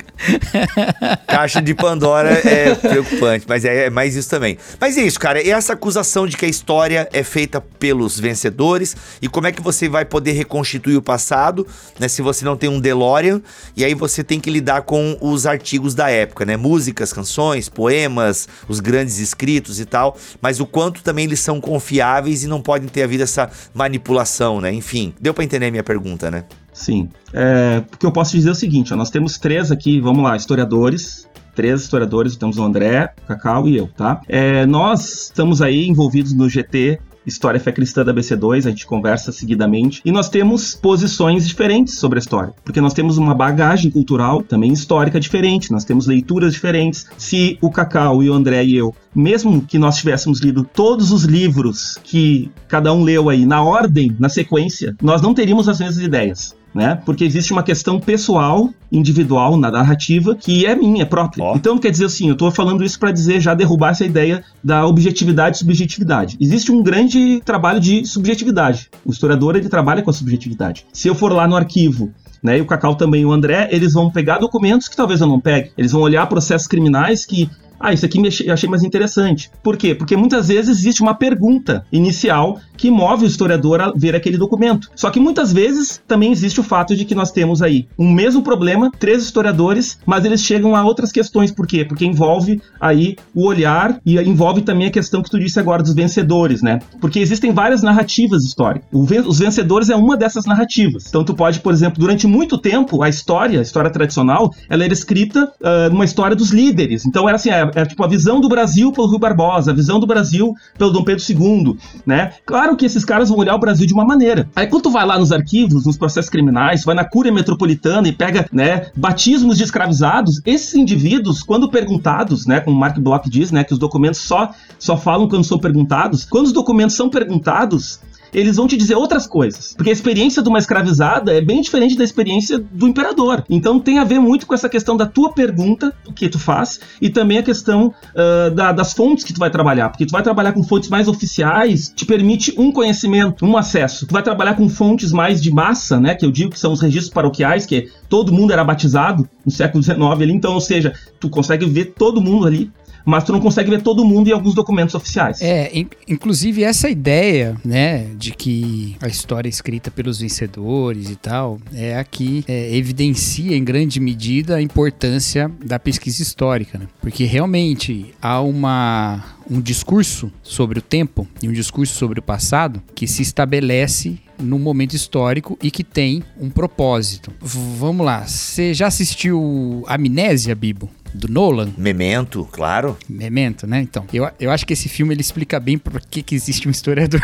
caixa 1.27 1.61
de 1.61 1.73
Pandora 1.73 2.29
é 2.29 2.75
preocupante, 2.75 3.45
mas 3.47 3.65
é, 3.65 3.85
é 3.85 3.89
mais 3.89 4.15
isso 4.15 4.29
também. 4.29 4.57
Mas 4.79 4.97
é 4.97 5.01
isso, 5.01 5.19
cara. 5.19 5.41
E 5.41 5.49
essa 5.49 5.73
acusação 5.73 6.27
de 6.27 6.37
que 6.37 6.45
a 6.45 6.47
história 6.47 7.07
é 7.11 7.23
feita 7.23 7.61
pelos 7.61 8.19
vencedores 8.19 8.95
e 9.21 9.27
como 9.27 9.47
é 9.47 9.51
que 9.51 9.61
você 9.61 9.89
vai 9.89 10.05
poder 10.05 10.33
reconstituir 10.33 10.95
o 10.95 11.01
passado, 11.01 11.65
né? 11.99 12.07
Se 12.07 12.21
você 12.21 12.45
não 12.45 12.55
tem 12.55 12.69
um 12.69 12.79
DeLorean 12.79 13.41
e 13.75 13.83
aí 13.83 13.93
você 13.93 14.23
tem 14.23 14.39
que 14.39 14.49
lidar 14.49 14.83
com 14.83 15.17
os 15.19 15.45
artigos 15.45 15.95
da 15.95 16.09
época, 16.09 16.45
né? 16.45 16.57
Músicas, 16.57 17.11
canções, 17.11 17.69
poemas, 17.69 18.47
os 18.67 18.79
grandes 18.79 19.19
escritos 19.19 19.79
e 19.79 19.85
tal, 19.85 20.17
mas 20.41 20.59
o 20.59 20.65
quanto 20.65 21.01
também 21.01 21.25
eles 21.25 21.39
são 21.39 21.59
confiáveis 21.59 22.43
e 22.43 22.47
não 22.47 22.61
podem 22.61 22.87
ter 22.87 23.03
havido 23.03 23.23
essa 23.23 23.49
manipulação, 23.73 24.20
né? 24.61 24.73
Enfim, 24.73 25.13
deu 25.19 25.33
para 25.33 25.43
entender 25.43 25.67
a 25.67 25.71
minha 25.71 25.83
pergunta, 25.83 26.29
né? 26.29 26.45
Sim. 26.73 27.09
É, 27.33 27.81
porque 27.81 28.05
eu 28.05 28.11
posso 28.11 28.31
dizer 28.31 28.49
o 28.49 28.55
seguinte: 28.55 28.93
ó, 28.93 28.97
nós 28.97 29.09
temos 29.09 29.37
três 29.37 29.71
aqui, 29.71 29.99
vamos 29.99 30.23
lá, 30.23 30.35
historiadores. 30.35 31.29
Três 31.53 31.81
historiadores, 31.81 32.37
temos 32.37 32.57
o 32.57 32.63
André, 32.63 33.13
o 33.23 33.27
Cacau 33.27 33.67
e 33.67 33.75
eu, 33.75 33.89
tá? 33.89 34.21
É, 34.25 34.65
nós 34.65 35.23
estamos 35.23 35.61
aí 35.61 35.85
envolvidos 35.85 36.33
no 36.33 36.47
GT 36.47 36.97
História 37.25 37.59
Fé 37.59 37.71
Cristã 37.71 38.03
da 38.03 38.13
BC2, 38.13 38.65
a 38.65 38.69
gente 38.69 38.85
conversa 38.85 39.31
seguidamente, 39.31 40.01
e 40.03 40.11
nós 40.11 40.29
temos 40.29 40.75
posições 40.75 41.47
diferentes 41.47 41.95
sobre 41.95 42.17
a 42.17 42.21
história, 42.21 42.53
porque 42.63 42.81
nós 42.81 42.93
temos 42.93 43.17
uma 43.17 43.35
bagagem 43.35 43.91
cultural 43.91 44.41
também 44.41 44.73
histórica 44.73 45.19
diferente, 45.19 45.71
nós 45.71 45.85
temos 45.85 46.07
leituras 46.07 46.53
diferentes. 46.53 47.05
Se 47.17 47.57
o 47.61 47.69
Cacau 47.69 48.23
e 48.23 48.29
o 48.29 48.33
André 48.33 48.63
e 48.63 48.75
eu, 48.75 48.93
mesmo 49.13 49.61
que 49.61 49.77
nós 49.77 49.97
tivéssemos 49.97 50.39
lido 50.39 50.63
todos 50.63 51.11
os 51.11 51.23
livros 51.23 51.99
que 52.03 52.49
cada 52.67 52.93
um 52.93 53.03
leu 53.03 53.29
aí 53.29 53.45
na 53.45 53.61
ordem, 53.61 54.15
na 54.19 54.29
sequência, 54.29 54.95
nós 55.01 55.21
não 55.21 55.33
teríamos 55.33 55.67
as 55.67 55.79
mesmas 55.79 56.03
ideias 56.03 56.60
né? 56.73 56.99
Porque 57.05 57.23
existe 57.23 57.51
uma 57.51 57.63
questão 57.63 57.99
pessoal, 57.99 58.69
individual 58.91 59.57
na 59.57 59.71
narrativa 59.71 60.35
que 60.35 60.65
é 60.65 60.75
minha, 60.75 61.03
é 61.03 61.05
própria. 61.05 61.43
Oh. 61.43 61.55
Então 61.55 61.77
quer 61.77 61.91
dizer 61.91 62.05
assim, 62.05 62.27
eu 62.27 62.33
estou 62.33 62.51
falando 62.51 62.83
isso 62.83 62.99
para 62.99 63.11
dizer 63.11 63.39
já 63.39 63.53
derrubar 63.53 63.91
essa 63.91 64.05
ideia 64.05 64.43
da 64.63 64.85
objetividade 64.85 65.57
e 65.57 65.59
subjetividade. 65.59 66.37
Existe 66.39 66.71
um 66.71 66.81
grande 66.81 67.41
trabalho 67.43 67.79
de 67.79 68.05
subjetividade. 68.05 68.89
O 69.05 69.11
historiador 69.11 69.55
ele 69.55 69.69
trabalha 69.69 70.01
com 70.01 70.09
a 70.09 70.13
subjetividade. 70.13 70.85
Se 70.93 71.07
eu 71.07 71.15
for 71.15 71.31
lá 71.31 71.47
no 71.47 71.55
arquivo 71.55 72.11
né, 72.41 72.57
e 72.57 72.61
o 72.61 72.65
Cacau 72.65 72.95
também 72.95 73.21
e 73.21 73.25
o 73.25 73.31
André, 73.31 73.69
eles 73.71 73.93
vão 73.93 74.09
pegar 74.09 74.39
documentos 74.39 74.87
que 74.87 74.95
talvez 74.95 75.21
eu 75.21 75.27
não 75.27 75.39
pegue. 75.39 75.71
Eles 75.77 75.91
vão 75.91 76.01
olhar 76.01 76.25
processos 76.27 76.67
criminais 76.67 77.25
que 77.25 77.49
ah, 77.81 77.93
isso 77.93 78.05
aqui 78.05 78.21
eu 78.45 78.53
achei 78.53 78.69
mais 78.69 78.83
interessante. 78.83 79.49
Por 79.63 79.77
quê? 79.77 79.95
Porque 79.95 80.15
muitas 80.15 80.47
vezes 80.47 80.79
existe 80.79 81.01
uma 81.01 81.13
pergunta 81.13 81.85
inicial 81.91 82.59
que 82.77 82.89
move 82.89 83.25
o 83.25 83.27
historiador 83.27 83.81
a 83.81 83.91
ver 83.95 84.15
aquele 84.15 84.37
documento. 84.37 84.89
Só 84.95 85.09
que 85.09 85.19
muitas 85.19 85.53
vezes 85.53 86.01
também 86.07 86.31
existe 86.31 86.59
o 86.59 86.63
fato 86.63 86.95
de 86.95 87.05
que 87.05 87.13
nós 87.13 87.31
temos 87.31 87.61
aí 87.61 87.87
um 87.97 88.11
mesmo 88.11 88.41
problema, 88.41 88.89
três 88.99 89.23
historiadores, 89.23 89.99
mas 90.05 90.25
eles 90.25 90.41
chegam 90.41 90.75
a 90.75 90.83
outras 90.83 91.11
questões. 91.11 91.51
Por 91.51 91.67
quê? 91.67 91.85
Porque 91.85 92.05
envolve 92.05 92.61
aí 92.79 93.15
o 93.35 93.45
olhar 93.45 93.99
e 94.05 94.19
envolve 94.19 94.61
também 94.61 94.87
a 94.87 94.91
questão 94.91 95.21
que 95.21 95.29
tu 95.29 95.39
disse 95.39 95.59
agora 95.59 95.83
dos 95.83 95.93
vencedores, 95.93 96.61
né? 96.61 96.79
Porque 96.99 97.19
existem 97.19 97.51
várias 97.51 97.81
narrativas 97.81 98.43
históricas. 98.43 98.89
Os 98.91 99.39
vencedores 99.39 99.89
é 99.89 99.95
uma 99.95 100.17
dessas 100.17 100.45
narrativas. 100.45 101.05
Então 101.07 101.23
tu 101.23 101.33
pode, 101.33 101.59
por 101.59 101.73
exemplo, 101.73 101.99
durante 101.99 102.25
muito 102.25 102.57
tempo, 102.57 103.03
a 103.03 103.09
história, 103.09 103.59
a 103.59 103.61
história 103.61 103.91
tradicional, 103.91 104.51
ela 104.69 104.83
era 104.83 104.93
escrita 104.93 105.51
uh, 105.61 105.91
numa 105.91 106.05
história 106.05 106.35
dos 106.35 106.51
líderes. 106.51 107.05
Então 107.05 107.27
era 107.27 107.35
assim, 107.35 107.49
é, 107.75 107.81
é 107.81 107.85
tipo 107.85 108.03
a 108.03 108.07
visão 108.07 108.39
do 108.39 108.49
Brasil 108.49 108.91
pelo 108.91 109.07
Rui 109.07 109.19
Barbosa, 109.19 109.71
a 109.71 109.73
visão 109.73 109.99
do 109.99 110.07
Brasil 110.07 110.53
pelo 110.77 110.91
Dom 110.91 111.03
Pedro 111.03 111.23
II, 111.27 111.77
né? 112.05 112.33
Claro 112.45 112.75
que 112.75 112.85
esses 112.85 113.05
caras 113.05 113.29
vão 113.29 113.37
olhar 113.37 113.55
o 113.55 113.59
Brasil 113.59 113.85
de 113.85 113.93
uma 113.93 114.05
maneira. 114.05 114.49
Aí 114.55 114.67
quando 114.67 114.83
tu 114.83 114.91
vai 114.91 115.05
lá 115.05 115.17
nos 115.17 115.31
arquivos, 115.31 115.85
nos 115.85 115.97
processos 115.97 116.29
criminais, 116.29 116.83
vai 116.83 116.95
na 116.95 117.05
Cúria 117.05 117.31
Metropolitana 117.31 118.07
e 118.07 118.11
pega, 118.11 118.47
né, 118.51 118.87
batismos 118.95 119.57
de 119.57 119.63
escravizados, 119.63 120.41
esses 120.45 120.73
indivíduos, 120.75 121.43
quando 121.43 121.69
perguntados, 121.69 122.45
né, 122.45 122.59
como 122.59 122.77
Mark 122.77 122.97
Bloch 122.99 123.29
diz, 123.29 123.51
né, 123.51 123.63
que 123.63 123.73
os 123.73 123.79
documentos 123.79 124.19
só 124.19 124.51
só 124.77 124.97
falam 124.97 125.27
quando 125.27 125.43
são 125.43 125.59
perguntados, 125.59 126.25
quando 126.25 126.47
os 126.47 126.53
documentos 126.53 126.95
são 126.95 127.09
perguntados, 127.09 127.99
eles 128.33 128.57
vão 128.57 128.67
te 128.67 128.77
dizer 128.77 128.95
outras 128.95 129.27
coisas. 129.27 129.73
Porque 129.75 129.89
a 129.89 129.93
experiência 129.93 130.41
de 130.41 130.49
uma 130.49 130.59
escravizada 130.59 131.33
é 131.33 131.41
bem 131.41 131.61
diferente 131.61 131.97
da 131.97 132.03
experiência 132.03 132.59
do 132.59 132.87
imperador. 132.87 133.43
Então 133.49 133.79
tem 133.79 133.99
a 133.99 134.03
ver 134.03 134.19
muito 134.19 134.45
com 134.45 134.53
essa 134.53 134.69
questão 134.69 134.95
da 134.95 135.05
tua 135.05 135.33
pergunta, 135.33 135.93
que 136.15 136.29
tu 136.29 136.39
faz, 136.39 136.79
e 137.01 137.09
também 137.09 137.37
a 137.37 137.43
questão 137.43 137.87
uh, 137.87 138.51
da, 138.51 138.71
das 138.71 138.93
fontes 138.93 139.23
que 139.23 139.33
tu 139.33 139.39
vai 139.39 139.49
trabalhar. 139.49 139.89
Porque 139.89 140.05
tu 140.05 140.11
vai 140.11 140.23
trabalhar 140.23 140.53
com 140.53 140.63
fontes 140.63 140.89
mais 140.89 141.07
oficiais, 141.07 141.91
te 141.95 142.05
permite 142.05 142.53
um 142.57 142.71
conhecimento, 142.71 143.45
um 143.45 143.57
acesso. 143.57 144.05
Tu 144.05 144.13
vai 144.13 144.23
trabalhar 144.23 144.55
com 144.55 144.67
fontes 144.69 145.11
mais 145.11 145.41
de 145.41 145.51
massa, 145.51 145.99
né? 145.99 146.15
Que 146.15 146.25
eu 146.25 146.31
digo 146.31 146.51
que 146.51 146.59
são 146.59 146.71
os 146.71 146.81
registros 146.81 147.13
paroquiais, 147.13 147.65
que 147.65 147.89
todo 148.09 148.31
mundo 148.31 148.53
era 148.53 148.63
batizado 148.63 149.27
no 149.45 149.51
século 149.51 149.83
XIX 149.83 149.99
ali. 149.99 150.33
Então, 150.33 150.53
ou 150.53 150.61
seja, 150.61 150.93
tu 151.19 151.29
consegue 151.29 151.65
ver 151.65 151.93
todo 151.97 152.21
mundo 152.21 152.47
ali 152.47 152.71
mas 153.05 153.23
tu 153.23 153.31
não 153.31 153.39
consegue 153.39 153.69
ver 153.69 153.81
todo 153.81 154.05
mundo 154.05 154.27
em 154.27 154.31
alguns 154.31 154.53
documentos 154.53 154.95
oficiais. 154.95 155.41
É, 155.41 155.71
in 155.73 155.87
inclusive 156.07 156.63
essa 156.63 156.89
ideia, 156.89 157.55
né, 157.63 158.07
de 158.17 158.31
que 158.31 158.95
a 159.01 159.07
história 159.07 159.47
é 159.47 159.51
escrita 159.51 159.89
pelos 159.89 160.19
vencedores 160.19 161.09
e 161.09 161.15
tal, 161.15 161.59
é 161.73 161.97
aqui 161.97 162.43
é, 162.47 162.75
evidencia 162.75 163.55
em 163.55 163.63
grande 163.63 163.99
medida 163.99 164.55
a 164.55 164.61
importância 164.61 165.51
da 165.63 165.79
pesquisa 165.79 166.21
histórica, 166.21 166.77
né? 166.77 166.87
Porque 167.01 167.25
realmente 167.25 168.13
há 168.21 168.41
uma 168.41 169.23
um 169.49 169.59
discurso 169.59 170.31
sobre 170.41 170.79
o 170.79 170.81
tempo 170.81 171.27
e 171.41 171.49
um 171.49 171.51
discurso 171.51 171.93
sobre 171.93 172.19
o 172.19 172.23
passado 172.23 172.81
que 172.95 173.05
se 173.05 173.21
estabelece 173.21 174.19
no 174.41 174.59
momento 174.59 174.95
histórico 174.95 175.57
e 175.61 175.69
que 175.69 175.83
tem 175.83 176.23
um 176.39 176.49
propósito. 176.49 177.31
V 177.41 177.59
vamos 177.77 178.05
lá, 178.05 178.25
você 178.27 178.73
já 178.73 178.87
assistiu 178.87 179.83
Amnésia, 179.87 180.55
Bibo? 180.55 180.89
do 181.13 181.27
Nolan. 181.27 181.73
Memento, 181.77 182.47
claro. 182.51 182.97
Memento, 183.07 183.67
né? 183.67 183.81
Então, 183.81 184.05
eu, 184.13 184.29
eu 184.39 184.51
acho 184.51 184.65
que 184.65 184.73
esse 184.73 184.87
filme 184.87 185.13
ele 185.13 185.21
explica 185.21 185.59
bem 185.59 185.77
por 185.77 185.99
que, 186.01 186.21
que 186.21 186.35
existe 186.35 186.67
um 186.67 186.71
historiador. 186.71 187.21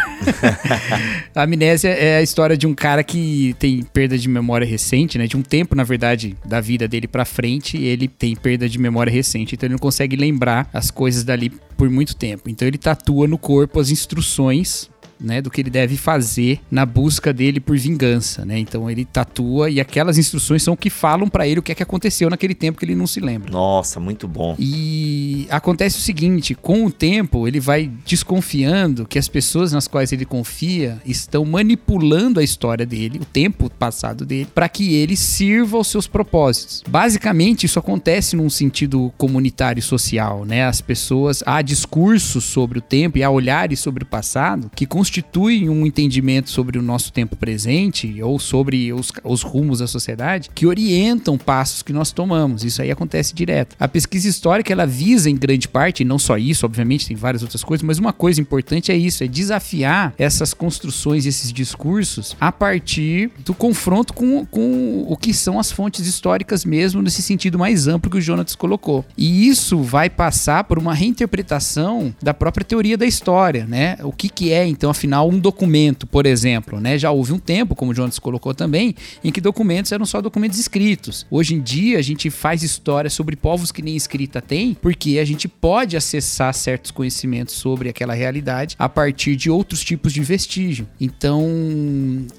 a 1.34 1.44
amnésia 1.44 1.90
é 1.90 2.18
a 2.18 2.22
história 2.22 2.58
de 2.58 2.68
um 2.68 2.74
cara 2.74 3.04
que 3.04 3.56
tem 3.60 3.84
perda 3.84 4.18
de 4.18 4.28
memória 4.28 4.68
recente, 4.68 5.18
né? 5.18 5.28
De 5.28 5.38
um 5.38 5.42
tempo, 5.42 5.76
na 5.76 5.84
verdade, 5.84 6.36
da 6.46 6.60
vida 6.60 6.88
dele 6.88 7.08
para 7.08 7.26
frente, 7.26 7.78
ele 7.78 8.08
tem 8.08 8.36
perda 8.36 8.68
de 8.68 8.78
memória 8.78 9.12
recente, 9.12 9.56
então 9.56 9.68
ele 9.68 9.74
não 9.74 9.80
consegue 9.80 10.16
lembrar 10.16 10.70
as 10.74 10.92
coisas 10.92 11.24
dali 11.24 11.50
por 11.78 11.90
muito 11.90 12.16
tempo. 12.16 12.50
Então 12.50 12.68
ele 12.68 12.78
tatua 12.78 13.28
no 13.28 13.38
corpo 13.38 13.80
as 13.80 13.90
instruções 13.90 14.90
né, 15.20 15.42
do 15.42 15.50
que 15.50 15.62
ele 15.62 15.70
deve 15.70 15.98
fazer 15.98 16.60
na 16.70 16.86
busca 16.86 17.34
dele 17.34 17.60
por 17.60 17.78
vingança, 17.78 18.46
né? 18.46 18.58
Então 18.60 18.90
ele 18.90 19.06
tatua 19.06 19.70
e 19.70 19.80
aquelas 19.80 20.18
instruções 20.18 20.64
são 20.64 20.74
o 20.74 20.78
que 20.78 20.90
falam 20.90 21.28
para 21.28 21.48
ele 21.48 21.60
o 21.60 21.64
que 21.64 21.72
é 21.72 21.76
que 21.76 21.84
aconteceu 21.84 22.30
naquele 22.30 22.54
tempo 22.54 22.80
que 22.80 22.86
ele 22.86 22.96
não 22.96 23.08
se 23.08 23.20
lembra. 23.20 23.52
Nossa, 23.52 24.00
muito 24.00 24.28
bom. 24.28 24.56
E 24.60 25.48
acontece 25.50 25.98
o 25.98 26.02
seguinte, 26.02 26.56
com 26.56 26.86
o 26.86 26.92
tempo 26.92 27.48
ele 27.48 27.60
vai 27.60 27.92
desconfiando 28.06 29.06
que 29.06 29.20
as 29.20 29.28
pessoas 29.28 29.72
nas 29.72 29.88
quais 29.88 30.12
ele 30.12 30.26
confia 30.26 31.02
estão 31.06 31.44
manipulando 31.46 32.40
a 32.40 32.44
história 32.44 32.86
dele, 32.86 33.20
o 33.20 33.26
tempo 33.26 33.70
passado 33.70 34.26
dele, 34.26 34.48
para 34.54 34.70
que 34.70 34.96
ele 34.96 35.16
sirva 35.16 35.78
aos 35.78 35.88
seus 35.88 36.08
propósitos. 36.08 36.84
Basicamente 36.88 37.66
isso 37.66 37.80
acontece 37.80 38.36
num 38.36 38.50
sentido 38.50 39.12
comunitário 39.18 39.80
e 39.80 39.84
social, 39.84 40.46
né? 40.46 40.66
As 40.66 40.82
pessoas 40.82 41.44
há 41.46 41.62
discursos 41.62 42.44
sobre 42.44 42.80
o 42.80 42.82
tempo 42.82 43.18
e 43.18 43.24
há 43.24 43.30
olhares 43.30 43.80
sobre 43.80 44.04
o 44.04 44.08
passado 44.08 44.72
que 44.76 44.86
constituem 45.08 45.70
um 45.70 45.86
entendimento 45.86 46.50
sobre 46.50 46.78
o 46.78 46.82
nosso 46.82 47.14
tempo 47.14 47.38
presente 47.38 48.22
ou 48.22 48.38
sobre 48.38 48.92
os, 48.92 49.10
os 49.24 49.42
rumos 49.42 49.80
da 49.80 49.88
sociedade 49.88 50.50
que 50.54 50.68
orientam 50.68 51.38
passos 51.38 51.82
que 51.82 51.94
nós 51.94 52.12
tomamos. 52.12 52.66
Isso 52.66 52.82
aí 52.82 52.92
acontece 52.92 53.34
direto. 53.34 53.76
A 53.80 53.88
pesquisa 53.88 54.28
histórica 54.28 54.74
ela 54.74 54.86
visa 54.86 55.30
em 55.30 55.36
grande 55.36 55.68
parte, 55.68 56.02
e 56.02 56.06
não 56.06 56.20
só 56.20 56.38
isso, 56.38 56.66
obviamente, 56.66 57.08
tem 57.08 57.16
várias 57.16 57.42
outras 57.42 57.64
coisas, 57.64 57.86
mas 57.86 58.00
uma 58.00 58.12
coisa 58.12 58.42
importante 58.42 58.92
é 58.92 58.98
isso, 58.98 59.24
é 59.24 59.28
desafiar 59.28 60.14
essas 60.18 60.54
construções, 60.54 61.26
esses 61.26 61.54
discursos 61.54 62.36
a 62.40 62.52
partir 62.52 63.32
do 63.46 63.54
confronto 63.54 64.14
com, 64.14 64.46
com 64.46 65.06
o 65.08 65.16
que 65.16 65.34
são 65.34 65.58
as 65.58 65.72
fontes 65.72 66.06
históricas 66.06 66.66
mesmo, 66.66 67.02
nesse 67.02 67.22
sentido 67.22 67.58
mais 67.58 67.88
amplo 67.88 68.12
que 68.12 68.18
o 68.18 68.22
Jonas 68.22 68.56
colocou. 68.56 69.06
E 69.18 69.48
isso 69.48 69.82
vai 69.82 70.10
passar 70.10 70.66
por 70.66 70.78
uma 70.78 70.94
reinterpretação 70.94 72.14
da 72.22 72.34
própria 72.34 72.66
teoria 72.66 72.98
da 72.98 73.06
história, 73.06 73.66
né? 73.66 73.98
O 74.04 74.12
que, 74.12 74.28
que 74.28 74.52
é, 74.52 74.68
então, 74.68 74.90
afinal, 74.98 75.30
um 75.30 75.40
documento, 75.40 76.08
por 76.08 76.26
exemplo, 76.26 76.80
né? 76.80 76.98
Já 76.98 77.12
houve 77.12 77.32
um 77.32 77.40
tempo, 77.40 77.76
como 77.76 77.92
o 77.92 77.96
Jonas 77.96 78.18
colocou 78.18 78.54
também, 78.54 78.96
em 79.24 79.32
que 79.32 79.40
documentos 79.40 79.92
eram 79.92 80.06
só 80.06 80.22
documentos 80.22 80.60
escritos. 80.60 81.26
Hoje 81.30 81.54
em 81.54 81.62
dia, 81.62 82.00
a 82.00 82.02
gente 82.02 82.30
faz 82.30 82.64
história 82.64 83.10
sobre 83.10 83.36
povos 83.36 83.72
que 83.72 83.82
nem 83.82 83.96
escrita 83.96 84.42
tem, 84.42 84.74
porque 84.74 85.20
a 85.20 85.26
gente 85.26 85.48
pode 85.48 85.96
acessar 85.96 86.54
certos 86.54 86.90
conhecimentos 86.92 87.54
sobre 87.56 87.90
aquela 87.90 88.14
realidade 88.14 88.76
a 88.80 88.90
partir 88.90 89.36
de 89.36 89.50
outros 89.50 89.84
tipos 89.84 90.12
de 90.12 90.22
vestígio. 90.22 90.88
Então, 91.00 91.46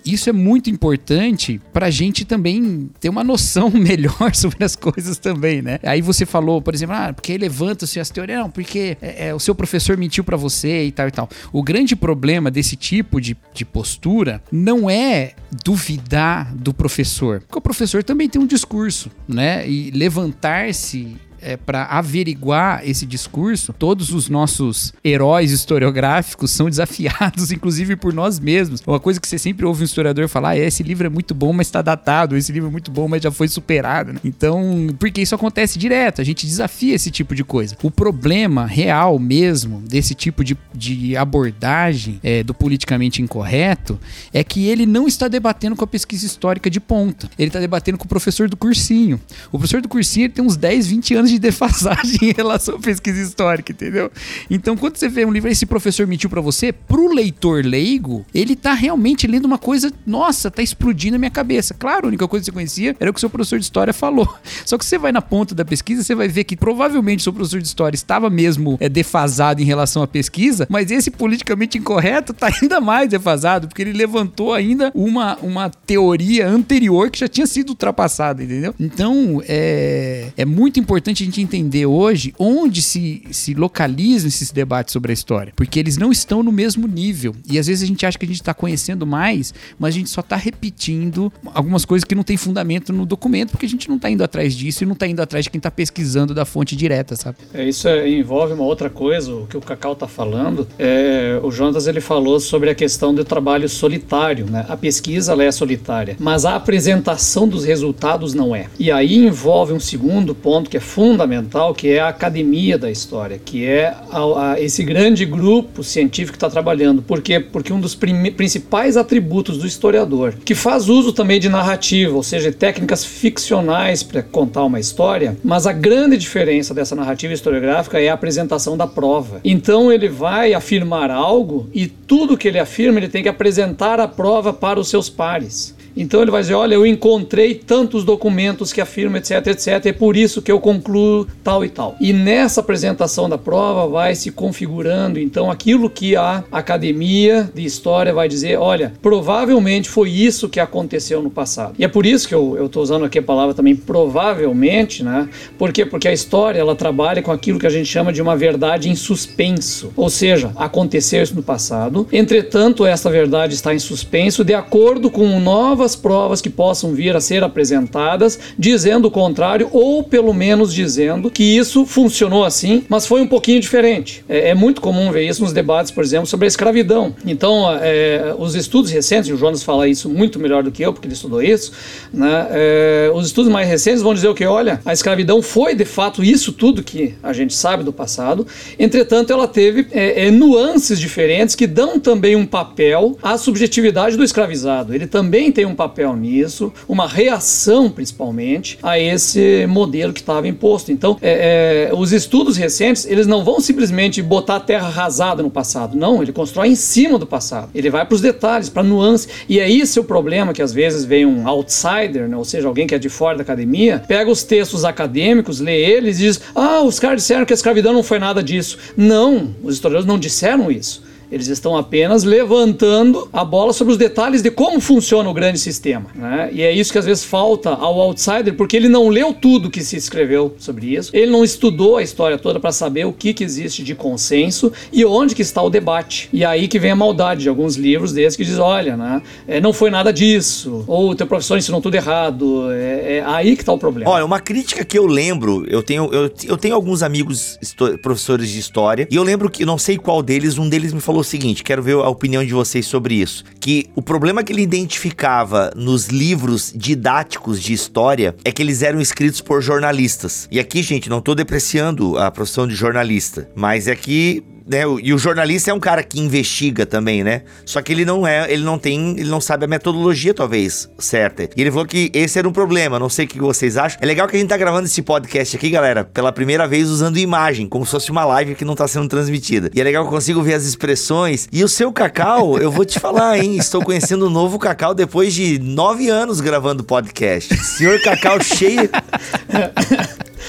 isso 0.05 0.29
é 0.29 0.33
muito 0.33 0.69
importante 0.69 1.61
para 1.73 1.87
a 1.87 1.91
gente 1.91 2.25
também 2.25 2.91
ter 2.99 3.09
uma 3.09 3.23
noção 3.23 3.71
melhor 3.79 4.35
sobre 4.35 4.65
as 4.65 4.75
coisas 4.75 5.17
também, 5.19 5.63
né? 5.63 5.79
Aí 5.85 6.03
você 6.03 6.27
falou, 6.27 6.61
por 6.61 6.75
exemplo, 6.75 6.97
ah, 6.97 7.13
porque 7.13 7.39
levanta-se 7.39 8.01
as 8.01 8.11
teorias, 8.11 8.41
não, 8.41 8.51
porque 8.51 8.97
é, 9.01 9.29
é, 9.29 9.35
o 9.35 9.39
seu 9.39 9.55
professor 9.55 9.97
mentiu 9.97 10.25
para 10.25 10.37
você 10.37 10.85
e 10.85 10.93
tal 10.93 11.07
e 11.07 11.11
tal. 11.11 11.29
O 11.53 11.63
grande 11.63 11.95
problema 11.95 12.48
problema 12.49 12.51
desse 12.51 12.77
tipo 12.77 13.21
de, 13.21 13.37
de 13.55 13.65
postura 13.65 14.43
não 14.51 14.89
é 14.91 15.35
duvidar 15.65 16.55
do 16.55 16.75
professor, 16.75 17.41
porque 17.41 17.59
o 17.59 17.63
professor 17.63 18.03
também 18.03 18.29
tem 18.29 18.41
um 18.41 18.47
discurso, 18.47 19.11
né? 19.27 19.69
E 19.69 19.91
levantar-se 19.91 21.17
é, 21.41 21.57
para 21.57 21.85
averiguar 21.85 22.83
esse 22.89 23.07
discurso, 23.07 23.73
todos 23.73 24.13
os 24.13 24.29
nossos 24.29 24.93
heróis 25.05 25.51
historiográficos 25.53 26.51
são 26.51 26.69
desafiados, 26.71 27.53
inclusive 27.53 27.97
por 27.97 28.13
nós 28.13 28.39
mesmos. 28.39 28.83
Uma 28.87 29.01
coisa 29.01 29.21
que 29.21 29.29
você 29.29 29.39
sempre 29.39 29.65
ouve 29.65 29.83
um 29.83 29.85
historiador 29.85 30.29
falar 30.29 30.57
é: 30.57 30.67
esse 30.67 30.83
livro 30.83 31.07
é 31.07 31.11
muito 31.11 31.35
bom, 31.35 31.53
mas 31.53 31.67
está 31.67 31.83
datado, 31.83 32.37
esse 32.37 32.53
livro 32.53 32.69
é 32.69 32.73
muito 32.73 32.91
bom, 32.91 33.09
mas 33.09 33.23
já 33.23 33.31
foi 33.31 33.49
superado. 33.49 34.13
Né? 34.13 34.21
Então, 34.25 34.89
porque 34.99 35.21
isso 35.21 35.35
acontece 35.35 35.79
direto, 35.79 36.21
a 36.21 36.25
gente 36.25 36.47
desafia 36.47 36.95
esse 36.95 37.11
tipo 37.11 37.35
de 37.35 37.45
coisa. 37.45 37.77
O 37.83 37.91
problema 37.91 38.67
real 38.67 39.19
mesmo 39.19 39.81
desse 39.81 40.15
tipo 40.15 40.45
de, 40.45 40.57
de 40.75 41.17
abordagem 41.17 42.21
é, 42.23 42.43
do 42.43 42.55
politicamente 42.55 43.23
incorreto 43.23 43.99
é 44.33 44.43
que 44.43 44.67
ele 44.67 44.87
não 44.87 45.07
está 45.07 45.29
debatendo 45.29 45.77
com 45.77 45.85
a 45.85 45.87
pesquisa 45.87 46.27
histórica 46.27 46.71
de 46.71 46.81
ponta, 46.81 47.29
ele 47.39 47.49
está 47.49 47.61
debatendo 47.61 47.99
com 47.99 48.05
o 48.05 48.09
professor 48.09 48.49
do 48.49 48.57
cursinho. 48.57 49.21
O 49.49 49.59
professor 49.59 49.81
do 49.81 49.89
cursinho 49.89 50.29
tem 50.29 50.45
uns 50.45 50.57
10, 50.57 50.87
20 50.87 51.15
anos 51.15 51.28
anos 51.29 51.33
de 51.33 51.39
defasagem 51.39 52.19
em 52.31 52.33
relação 52.33 52.77
à 52.77 52.79
pesquisa 52.79 53.21
histórica, 53.21 53.73
entendeu? 53.73 54.11
Então, 54.51 54.77
quando 54.77 54.97
você 54.97 55.09
vê 55.09 55.25
um 55.25 55.31
livro, 55.31 55.51
esse 55.51 55.67
professor 55.67 56.07
mentiu 56.07 56.31
para 56.31 56.41
você, 56.41 56.73
pro 56.73 57.13
leitor 57.13 57.65
leigo, 57.65 58.25
ele 58.35 58.57
tá 58.57 58.73
realmente 58.73 59.27
lendo 59.27 59.45
uma 59.45 59.59
coisa, 59.59 59.93
nossa, 60.07 60.51
tá 60.51 60.63
explodindo 60.63 61.17
a 61.17 61.19
minha 61.19 61.31
cabeça. 61.31 61.75
Claro, 61.75 62.07
a 62.07 62.09
única 62.09 62.27
coisa 62.27 62.43
que 62.43 62.47
você 62.47 62.53
conhecia 62.53 62.97
era 62.99 63.11
o 63.11 63.13
que 63.15 63.19
o 63.19 63.21
seu 63.21 63.31
professor 63.31 63.59
de 63.59 63.65
história 63.65 63.93
falou. 63.93 64.29
Só 64.65 64.79
que 64.79 64.85
você 64.85 64.99
vai 64.99 65.13
na 65.13 65.23
ponta 65.23 65.55
da 65.55 65.65
pesquisa, 65.65 66.03
você 66.03 66.15
vai 66.15 66.29
ver 66.29 66.45
que 66.45 66.57
provavelmente 66.57 67.21
o 67.21 67.23
seu 67.23 67.33
professor 67.33 67.61
de 67.61 67.69
história 67.69 67.95
estava 67.95 68.31
mesmo 68.31 68.77
é, 68.81 68.89
defasado 68.89 69.61
em 69.61 69.65
relação 69.65 70.03
à 70.03 70.07
pesquisa, 70.07 70.67
mas 70.71 70.91
esse 70.91 71.11
politicamente 71.11 71.79
incorreto 71.79 72.33
tá 72.33 72.49
ainda 72.63 72.81
mais 72.81 73.09
defasado, 73.09 73.69
porque 73.69 73.83
ele 73.83 73.93
levantou 73.93 74.55
ainda 74.55 74.91
uma, 74.95 75.37
uma 75.43 75.71
teoria 75.71 76.49
anterior 76.49 77.11
que 77.11 77.19
já 77.19 77.29
tinha 77.29 77.47
sido 77.47 77.71
ultrapassada, 77.71 78.43
entendeu? 78.43 78.75
Então, 78.79 79.43
é, 79.47 80.29
é 80.37 80.45
muito 80.45 80.79
importante 80.81 81.18
importante 81.19 81.23
a 81.23 81.27
gente 81.27 81.41
entender 81.41 81.87
hoje 81.87 82.35
onde 82.39 82.83
se, 82.83 83.23
se 83.31 83.55
localizam 83.55 84.29
esses 84.29 84.51
debates 84.51 84.93
sobre 84.93 85.13
a 85.13 85.15
história, 85.15 85.53
porque 85.57 85.79
eles 85.79 85.97
não 85.97 86.13
estão 86.13 86.43
no 86.43 86.53
mesmo 86.53 86.87
nível. 86.87 87.35
E 87.51 87.59
às 87.59 87.67
vezes 87.67 87.83
a 87.83 87.87
gente 87.87 88.07
acha 88.07 88.19
que 88.19 88.25
a 88.25 88.29
gente 88.29 88.41
está 88.41 88.55
conhecendo 88.55 89.07
mais, 89.07 89.53
mas 89.79 89.95
a 89.95 89.99
gente 89.99 90.11
só 90.11 90.21
está 90.21 90.37
repetindo 90.37 91.33
algumas 91.55 91.85
coisas 91.85 92.05
que 92.05 92.15
não 92.15 92.23
tem 92.23 92.37
fundamento 92.37 92.93
no 92.93 93.05
documento, 93.05 93.51
porque 93.51 93.67
a 93.67 93.69
gente 93.69 93.89
não 93.89 93.97
está 93.97 94.11
indo 94.11 94.23
atrás 94.23 94.55
disso 94.55 94.85
e 94.85 94.87
não 94.87 94.93
está 94.93 95.07
indo 95.07 95.21
atrás 95.21 95.45
de 95.45 95.51
quem 95.51 95.59
está 95.59 95.71
pesquisando 95.71 96.35
da 96.35 96.45
fonte 96.45 96.77
direta, 96.77 97.17
sabe? 97.17 97.39
É, 97.53 97.69
isso 97.69 97.89
é, 97.89 98.09
envolve 98.09 98.53
uma 98.53 98.65
outra 98.65 98.91
coisa, 98.91 99.35
o 99.35 99.47
que 99.47 99.57
o 99.57 99.61
Cacau 99.61 99.93
está 99.93 100.07
falando. 100.07 100.67
É, 100.79 101.41
o 101.43 101.51
Jonas 101.51 101.87
ele 101.87 102.01
falou 102.01 102.39
sobre 102.41 102.71
a 102.71 102.75
questão 102.75 103.15
do 103.15 103.25
trabalho 103.25 103.69
solitário, 103.69 104.47
né? 104.47 104.65
A 104.69 104.77
pesquisa 104.77 105.33
ela 105.33 105.45
é 105.45 105.51
solitária, 105.51 106.17
mas 106.19 106.45
a 106.45 106.55
apresentação 106.55 107.49
dos 107.49 107.65
resultados 107.65 108.35
não 108.35 108.55
é. 108.55 108.67
E 108.79 108.91
aí 108.91 109.17
envolve 109.17 109.73
um 109.73 109.81
segundo 109.81 110.35
ponto 110.35 110.71
que 110.71 110.77
é 110.77 110.81
fundamental 110.81 111.08
fundamental, 111.09 111.75
que 111.75 111.89
é 111.89 112.01
a 112.01 112.09
academia 112.09 112.77
da 112.77 112.91
história, 112.91 113.41
que 113.43 113.65
é 113.65 113.95
a, 114.11 114.53
a, 114.53 114.61
esse 114.61 114.85
grande 114.85 115.25
grupo 115.25 115.83
científico 115.83 116.33
que 116.33 116.37
está 116.37 116.51
trabalhando. 116.51 117.01
Por 117.01 117.23
quê? 117.23 117.41
Porque 117.41 117.73
um 117.73 117.81
dos 117.81 117.95
principais 117.95 118.97
atributos 118.97 119.57
do 119.57 119.67
historiador, 119.67 120.35
que 120.45 120.55
faz 120.55 120.89
uso 120.89 121.13
também 121.13 121.41
de 121.41 121.49
narrativa, 121.49 122.15
ou 122.15 122.23
seja, 122.23 122.53
técnicas 122.53 123.05
ficcionais 123.05 124.03
para 124.03 124.23
contar 124.23 124.65
uma 124.65 124.79
história, 124.79 125.37
mas 125.43 125.67
a 125.67 125.73
grande 125.73 126.19
diferença 126.19 126.75
dessa 126.75 126.95
narrativa 126.95 127.33
historiográfica 127.33 127.99
é 127.99 128.11
a 128.11 128.15
apresentação 128.15 128.77
da 128.77 128.87
prova. 128.87 129.41
Então 129.43 129.91
ele 129.91 130.09
vai 130.09 130.53
afirmar 130.53 131.11
algo 131.11 131.71
e 131.73 131.87
tudo 131.87 132.37
que 132.37 132.49
ele 132.49 132.59
afirma 132.59 132.99
ele 132.99 133.09
tem 133.09 133.23
que 133.23 133.29
apresentar 133.29 133.99
a 133.99 134.07
prova 134.07 134.53
para 134.53 134.79
os 134.79 134.89
seus 134.89 135.09
pares. 135.09 135.78
Então 135.99 136.23
ele 136.23 136.31
vai 136.31 136.41
dizer: 136.41 136.55
olha, 136.55 136.75
eu 136.75 136.87
encontrei 136.87 137.55
tantos 137.55 138.05
documentos 138.05 138.73
que 138.73 138.81
afirmam, 138.81 139.19
etc, 139.19 139.49
etc, 139.49 139.87
é 139.87 139.93
por 139.93 140.17
isso 140.17 140.41
que 140.41 140.53
eu 140.53 140.61
concluo 140.61 141.27
tal 141.43 141.65
e 141.65 141.69
tal. 141.69 141.97
E 142.01 142.13
nessa 142.13 142.61
apresentação 142.61 143.29
da 143.29 143.37
prova 143.37 143.89
vai 143.89 144.15
se 144.15 144.31
configurando 144.31 145.19
então 145.19 145.51
aquilo 145.51 145.91
que 145.91 146.15
a 146.15 146.45
academia 146.53 147.51
de 147.53 147.65
história 147.65 148.15
vai 148.15 148.29
dizer: 148.29 148.59
olha, 148.59 148.93
provavelmente 149.03 149.89
foi 149.89 150.11
isso 150.11 150.49
que 150.49 150.61
aconteceu 150.61 151.21
no 151.21 151.31
passado. 151.31 151.75
E 151.79 151.85
é 151.85 151.89
por 151.89 152.07
isso 152.07 152.29
que 152.29 152.35
eu 152.35 152.65
estou 152.65 152.83
usando 152.83 153.05
aqui 153.05 153.19
a 153.19 153.23
palavra 153.23 153.53
também 153.53 153.75
provavelmente, 153.75 155.03
né? 155.03 155.29
Por 155.59 155.73
quê? 155.73 155.85
Porque 155.85 156.07
a 156.07 156.13
história 156.13 156.61
ela 156.61 156.77
trabalha 156.77 157.21
com 157.23 157.33
aquilo 157.33 157.59
que 157.59 157.67
a 157.67 157.71
gente 157.71 157.87
chama 157.87 158.13
de 158.13 158.23
uma 158.23 158.37
verdade 158.37 158.89
em 158.89 158.95
suspenso. 158.95 159.93
Ou 159.97 160.09
seja, 160.09 160.53
aconteceu 160.55 161.23
isso 161.23 161.35
no 161.35 161.43
passado, 161.43 162.07
entretanto, 162.13 162.87
essa 162.87 163.11
verdade 163.11 163.55
está 163.55 163.75
em 163.75 163.79
suspenso 163.79 164.45
de 164.45 164.55
acordo 164.55 165.11
com 165.11 165.41
novas 165.41 165.88
provas 165.97 166.41
que 166.41 166.51
possam 166.51 166.93
vir 166.93 167.15
a 167.17 167.21
ser 167.21 167.43
apresentadas, 167.43 168.39
dizendo 168.59 169.09
o 169.09 169.11
contrário, 169.11 169.69
ou 169.73 170.03
pelo 170.03 170.33
menos 170.33 170.73
dizendo 170.73 171.31
que 171.31 171.43
isso 171.43 171.87
funcionou 171.87 172.45
assim, 172.45 172.85
mas 172.89 173.07
foi 173.07 173.21
um 173.21 173.27
pouquinho 173.27 173.61
diferente. 173.61 174.25
É, 174.29 174.51
é 174.51 174.55
muito 174.55 174.81
comum 174.81 175.11
ver 175.11 175.27
isso 175.27 175.43
nos 175.43 175.53
debates, 175.53 175.91
por 175.91 176.05
exemplo, 176.05 176.27
sobre 176.27 176.47
a 176.47 176.49
escravidão. 176.49 177.15
Então, 177.27 177.67
é, 177.81 178.35
os 178.39 178.55
estudos 178.55 178.91
recentes, 178.91 179.29
e 179.29 179.33
o 179.33 179.37
Jonas 179.37 179.63
fala 179.63 179.89
isso 179.89 180.09
muito 180.09 180.39
melhor 180.39 180.63
do 180.63 180.71
que 180.71 180.83
eu, 180.83 180.93
porque 180.93 181.07
ele 181.07 181.15
estudou 181.15 181.43
isso, 181.43 181.73
né? 182.13 182.47
É, 182.51 183.11
os 183.15 183.27
estudos 183.27 183.51
mais 183.51 183.69
recentes 183.69 184.03
vão 184.03 184.15
dizer 184.15 184.29
o 184.29 184.35
que? 184.35 184.45
Olha, 184.45 184.81
a 184.85 184.93
escravidão 184.93 185.43
foi 185.43 185.75
de 185.75 185.85
fato 185.85 186.23
isso 186.23 186.53
tudo 186.53 186.83
que 186.83 187.15
a 187.23 187.33
gente 187.33 187.55
sabe 187.55 187.85
do 187.85 187.93
passado, 187.93 188.47
entretanto, 188.79 189.33
ela 189.33 189.47
teve 189.47 189.87
é, 189.91 190.27
é, 190.27 190.31
nuances 190.31 190.99
diferentes 190.99 191.55
que 191.55 191.67
dão 191.67 191.99
também 191.99 192.37
um 192.37 192.47
papel 192.47 193.19
à 193.23 193.37
subjetividade 193.37 194.17
do 194.17 194.25
escravizado. 194.25 194.95
Ele 194.95 195.07
também 195.07 195.51
tem 195.53 195.67
um 195.69 195.75
papel 195.75 196.17
nisso, 196.17 196.73
uma 196.89 197.07
reação 197.07 197.91
principalmente 197.91 198.79
a 198.83 198.99
esse 198.99 199.67
modelo 199.69 200.13
que 200.13 200.21
estava 200.21 200.49
imposto. 200.49 200.91
Então, 200.91 201.17
é, 201.21 201.89
é, 201.91 201.95
os 201.95 202.13
estudos 202.13 202.57
recentes 202.57 203.07
eles 203.07 203.27
não 203.27 203.45
vão 203.45 203.61
simplesmente 203.61 204.23
botar 204.23 204.57
a 204.57 204.61
terra 204.61 204.87
arrasada 204.89 205.43
no 205.43 205.51
passado, 205.51 205.97
não. 205.97 206.23
Ele 206.23 206.33
constrói 206.33 206.69
em 206.69 206.75
cima 206.75 207.19
do 207.19 207.27
passado. 207.27 207.71
Ele 207.75 207.91
vai 207.91 208.05
para 208.05 208.15
os 208.15 208.21
detalhes, 208.21 208.69
para 208.69 208.83
nuances. 208.83 209.29
E 209.49 209.61
é 209.61 209.71
esse 209.71 210.01
o 210.01 210.05
problema 210.05 210.53
que 210.53 210.63
às 210.63 210.73
vezes 210.73 211.05
vem 211.05 211.27
um 211.27 211.47
outsider, 211.47 212.29
né? 212.29 212.37
ou 212.37 212.45
seja, 212.45 212.67
alguém 212.67 212.87
que 212.87 212.95
é 212.95 212.99
de 212.99 213.09
fora 213.09 213.37
da 213.37 213.43
academia, 213.43 214.03
pega 214.07 214.31
os 214.31 214.43
textos 214.43 214.85
acadêmicos, 214.85 215.61
lê 215.61 215.81
eles 215.81 216.19
e 216.19 216.23
diz: 216.23 216.41
ah, 216.55 216.83
os 216.83 216.99
caras 216.99 217.23
disseram 217.23 217.45
que 217.45 217.53
a 217.53 217.57
escravidão 217.57 217.93
não 217.93 218.03
foi 218.03 218.19
nada 218.19 218.43
disso. 218.43 218.79
Não, 218.97 219.55
os 219.63 219.75
historiadores 219.75 220.07
não 220.07 220.19
disseram 220.19 220.71
isso. 220.71 221.08
Eles 221.31 221.49
estão 221.49 221.77
apenas 221.77 222.25
levantando 222.25 223.29
a 223.33 223.45
bola 223.45 223.73
sobre 223.73 223.93
os 223.93 223.99
detalhes 223.99 224.43
de 224.43 224.51
como 224.51 224.81
funciona 224.81 225.29
o 225.29 225.35
grande 225.35 225.59
sistema. 225.59 226.07
Né? 226.15 226.51
E 226.53 226.63
é 226.63 226.73
isso 226.73 226.93
que 226.93 226.99
às 226.99 227.05
vezes 227.05 227.25
falta 227.25 227.71
ao 227.71 228.01
outsider, 228.01 228.55
porque 228.55 228.77
ele 228.77 228.89
não 228.89 229.09
leu 229.09 229.33
tudo 229.33 229.71
que 229.71 229.83
se 229.83 229.97
escreveu 229.97 230.55
sobre 230.59 230.95
isso, 230.95 231.11
ele 231.15 231.31
não 231.31 231.45
estudou 231.45 231.97
a 231.97 232.03
história 232.03 232.39
toda 232.39 232.59
para 232.59 232.73
saber 232.73 233.07
o 233.07 233.13
que, 233.13 233.35
que 233.35 233.45
existe 233.45 233.83
de 233.83 233.95
consenso 233.95 234.73
e 234.93 235.05
onde 235.05 235.35
que 235.35 235.43
está 235.43 235.63
o 235.63 235.71
debate. 235.71 236.29
E 236.33 236.45
aí 236.45 236.67
que 236.67 236.79
vem 236.79 236.91
a 236.91 236.97
maldade 236.97 237.43
de 237.43 237.49
alguns 237.49 237.77
livros 237.77 238.13
desses 238.13 238.37
que 238.37 238.45
diz, 238.45 238.59
olha, 238.59 238.97
né, 238.97 239.23
é, 239.47 239.61
não 239.61 239.73
foi 239.73 239.91
nada 239.91 240.13
disso, 240.13 240.85
ou 240.87 241.11
o 241.11 241.15
teu 241.15 241.27
professor 241.27 241.59
ensinou 241.59 241.81
tudo 241.81 241.95
errado. 241.95 242.71
É, 242.73 243.19
é 243.19 243.25
aí 243.27 243.55
que 243.55 243.63
está 243.63 243.73
o 243.73 243.79
problema. 243.79 244.11
Olha, 244.11 244.25
uma 244.25 244.41
crítica 244.41 244.85
que 244.85 244.99
eu 244.99 245.07
lembro, 245.07 245.67
eu 245.69 245.83
tenho, 245.83 246.13
eu, 246.13 246.31
eu 246.45 246.57
tenho 246.57 246.75
alguns 246.75 247.03
amigos 247.03 247.59
professores 248.03 248.49
de 248.49 248.59
história, 248.59 249.07
e 249.11 249.17
eu 249.17 249.23
lembro 249.23 249.51
que, 249.51 249.65
não 249.65 249.79
sei 249.79 249.99
qual 249.99 250.23
deles, 250.23 250.59
um 250.59 250.69
deles 250.69 250.93
me 250.93 251.01
falou 251.01 251.18
falou 251.19 251.21
o 251.21 251.25
seguinte: 251.25 251.65
quero 251.65 251.83
ver 251.83 251.95
a 251.95 252.09
opinião 252.09 252.45
de 252.45 252.53
vocês 252.53 252.87
sobre 252.87 253.15
isso. 253.15 253.45
Que 253.61 253.87
o 253.95 254.03
problema 254.03 254.43
que 254.43 254.53
ele 254.53 254.63
identificava 254.63 255.71
nos 255.75 256.07
livros 256.07 256.73
didáticos 256.75 257.61
de 257.61 257.73
história 257.73 258.35
é 258.45 258.53
que 258.53 258.63
eles 258.63 258.83
eram 258.83 259.01
escritos 259.01 259.41
por 259.41 259.61
jornalistas. 259.61 260.49
E 260.51 260.61
aqui, 260.61 260.83
gente, 260.83 261.11
não 261.11 261.21
tô 261.21 261.35
depreciando 261.35 262.17
a 262.19 262.31
profissão 262.31 262.67
de 262.67 262.75
jornalista, 262.75 263.51
mas 263.55 263.89
é 263.89 263.97
que 263.97 264.43
né, 264.69 264.83
e 265.03 265.13
o 265.15 265.19
jornalista 265.19 265.71
é 265.71 265.75
um 265.75 265.81
cara 265.81 266.03
que 266.03 266.21
investiga 266.21 266.85
também, 266.85 267.25
né? 267.25 267.43
Só 267.65 267.81
que 267.81 267.93
ele 267.93 268.05
não 268.05 268.27
é, 268.27 268.53
ele 268.53 268.63
não 268.63 268.79
tem, 268.79 269.19
ele 269.19 269.29
não 269.29 269.41
sabe 269.41 269.65
a 269.65 269.69
metodologia 269.69 270.35
talvez 270.35 270.89
certa. 270.99 271.45
E 271.45 271.61
ele 271.61 271.71
falou 271.71 271.87
que 271.87 272.11
esse 272.13 272.39
era 272.39 272.49
um 272.49 272.53
problema, 272.53 272.99
não 272.99 273.09
sei 273.09 273.25
o 273.25 273.29
que 273.29 273.39
vocês 273.39 273.77
acham. 273.77 273.99
É 274.01 274.07
legal 274.07 274.29
que 274.29 274.37
a 274.37 274.39
gente 274.39 274.49
tá 274.49 274.57
gravando 274.57 274.87
esse 274.87 275.01
podcast 275.03 275.57
aqui, 275.57 275.71
galera, 275.71 276.05
pela 276.05 276.33
primeira 276.33 276.67
vez 276.67 276.89
usando 276.89 277.19
imagem, 277.19 277.69
como 277.69 277.85
se 277.87 277.93
fosse 277.93 278.11
uma 278.11 278.25
live 278.25 278.55
que 278.55 278.65
não 278.65 278.75
tá 278.75 278.87
sendo 278.87 279.09
transmitida. 279.09 279.71
E 279.75 279.81
é 279.81 279.85
legal 279.85 280.05
que 280.05 280.09
eu 280.09 280.15
consigo 280.15 280.43
ver 280.43 280.55
as 280.55 280.65
expressões. 280.65 281.49
E 281.51 281.65
o 281.65 281.69
seu 281.69 281.93
Cacau, 281.93 282.59
eu 282.59 282.71
vou 282.71 282.85
te 282.85 283.01
falar, 283.01 283.39
hein? 283.39 283.57
Estou 283.57 283.83
conhecendo 283.83 284.27
o 284.27 284.31
novo 284.31 284.59
Cacau 284.59 284.95
depois 284.95 285.33
de 285.33 285.59
nove 285.59 286.09
anos 286.09 286.41
gravando 286.41 286.85
podcast. 286.85 287.57
Senhor 287.57 288.01
Cacau 288.03 288.41
cheio. 288.43 288.91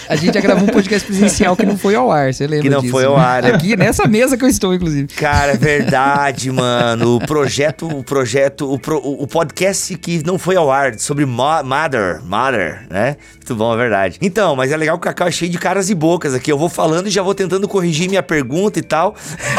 A 0.08 0.16
gente 0.16 0.34
já 0.34 0.42
gravou 0.42 0.64
um 0.64 0.72
podcast 0.72 1.06
presencial 1.08 1.56
que 1.56 1.66
não 1.66 1.78
foi 1.78 1.96
ao 1.96 2.12
ar, 2.12 2.34
você 2.34 2.46
lembra 2.48 2.64
Que 2.64 2.70
não 2.70 2.82
disso, 2.82 2.92
foi 2.92 3.06
ao 3.06 3.18
né? 3.18 3.24
ar. 3.24 3.44
né? 3.44 3.50
Aqui, 3.52 3.76
nessa 3.76 4.08
mesa 4.08 4.38
que 4.38 4.44
eu 4.44 4.50
estou, 4.50 4.74
inclusive. 4.74 5.08
Cara, 5.16 5.54
é 5.54 5.58
verdade, 5.58 6.52
mano. 6.52 7.16
O 7.16 7.20
projeto, 7.20 7.88
o 7.88 8.04
projeto, 8.04 8.72
o, 8.72 8.80
pro, 8.80 8.98
o 8.98 9.28
podcast 9.28 9.96
que 9.98 10.24
não 10.26 10.38
foi 10.38 10.56
ao 10.56 10.72
ar, 10.72 10.98
sobre 11.00 11.26
mo 11.26 11.50
Mother, 11.64 12.22
Mother, 12.24 12.84
né? 12.90 13.16
Muito 13.36 13.56
bom, 13.56 13.74
é 13.74 13.78
verdade. 13.78 14.18
Então, 14.22 14.56
mas 14.56 14.72
é 14.72 14.78
legal 14.78 14.98
que 14.98 15.08
o 15.08 15.10
Cacau 15.10 15.28
é 15.28 15.32
cheio 15.32 15.52
de 15.52 15.58
caras 15.58 15.90
e 15.90 15.96
bocas 15.96 16.34
aqui. 16.34 16.52
Eu 16.52 16.58
vou 16.58 16.70
falando 16.70 17.08
e 17.08 17.10
já 17.10 17.22
vou 17.24 17.34
tentando 17.34 17.68
corrigir 17.68 18.08
minha 18.08 18.22
pergunta 18.22 18.78
e 18.78 18.84
tal. 18.84 19.16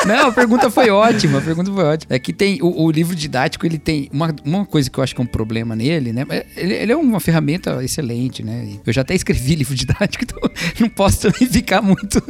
Não, 0.06 0.28
a 0.28 0.32
pergunta 0.32 0.70
foi 0.70 0.90
ótima, 0.90 1.38
a 1.38 1.42
pergunta 1.42 1.72
foi 1.72 1.84
ótima. 1.84 2.14
É 2.14 2.18
que 2.18 2.32
tem, 2.32 2.58
o, 2.62 2.84
o 2.84 2.90
livro 2.90 3.14
didático, 3.16 3.66
ele 3.66 3.78
tem 3.78 4.08
uma, 4.12 4.34
uma 4.44 4.64
coisa 4.64 4.88
que 4.88 4.98
eu 4.98 5.02
acho 5.02 5.14
que 5.14 5.20
é 5.20 5.24
um 5.24 5.26
problema 5.26 5.74
nele, 5.74 6.12
né? 6.12 6.24
Ele, 6.56 6.74
ele 6.74 6.92
é 6.92 6.96
uma 6.96 7.18
ferramenta 7.18 7.82
excelente, 7.82 8.42
né? 8.44 8.68
Eu 8.86 8.92
já 8.92 9.00
até 9.00 9.14
escrevi 9.14 9.54
livro 9.60 9.74
didático, 9.74 10.19
não 10.78 10.88
posso 10.88 11.20
também 11.22 11.46
ficar 11.48 11.82
muito. 11.82 12.22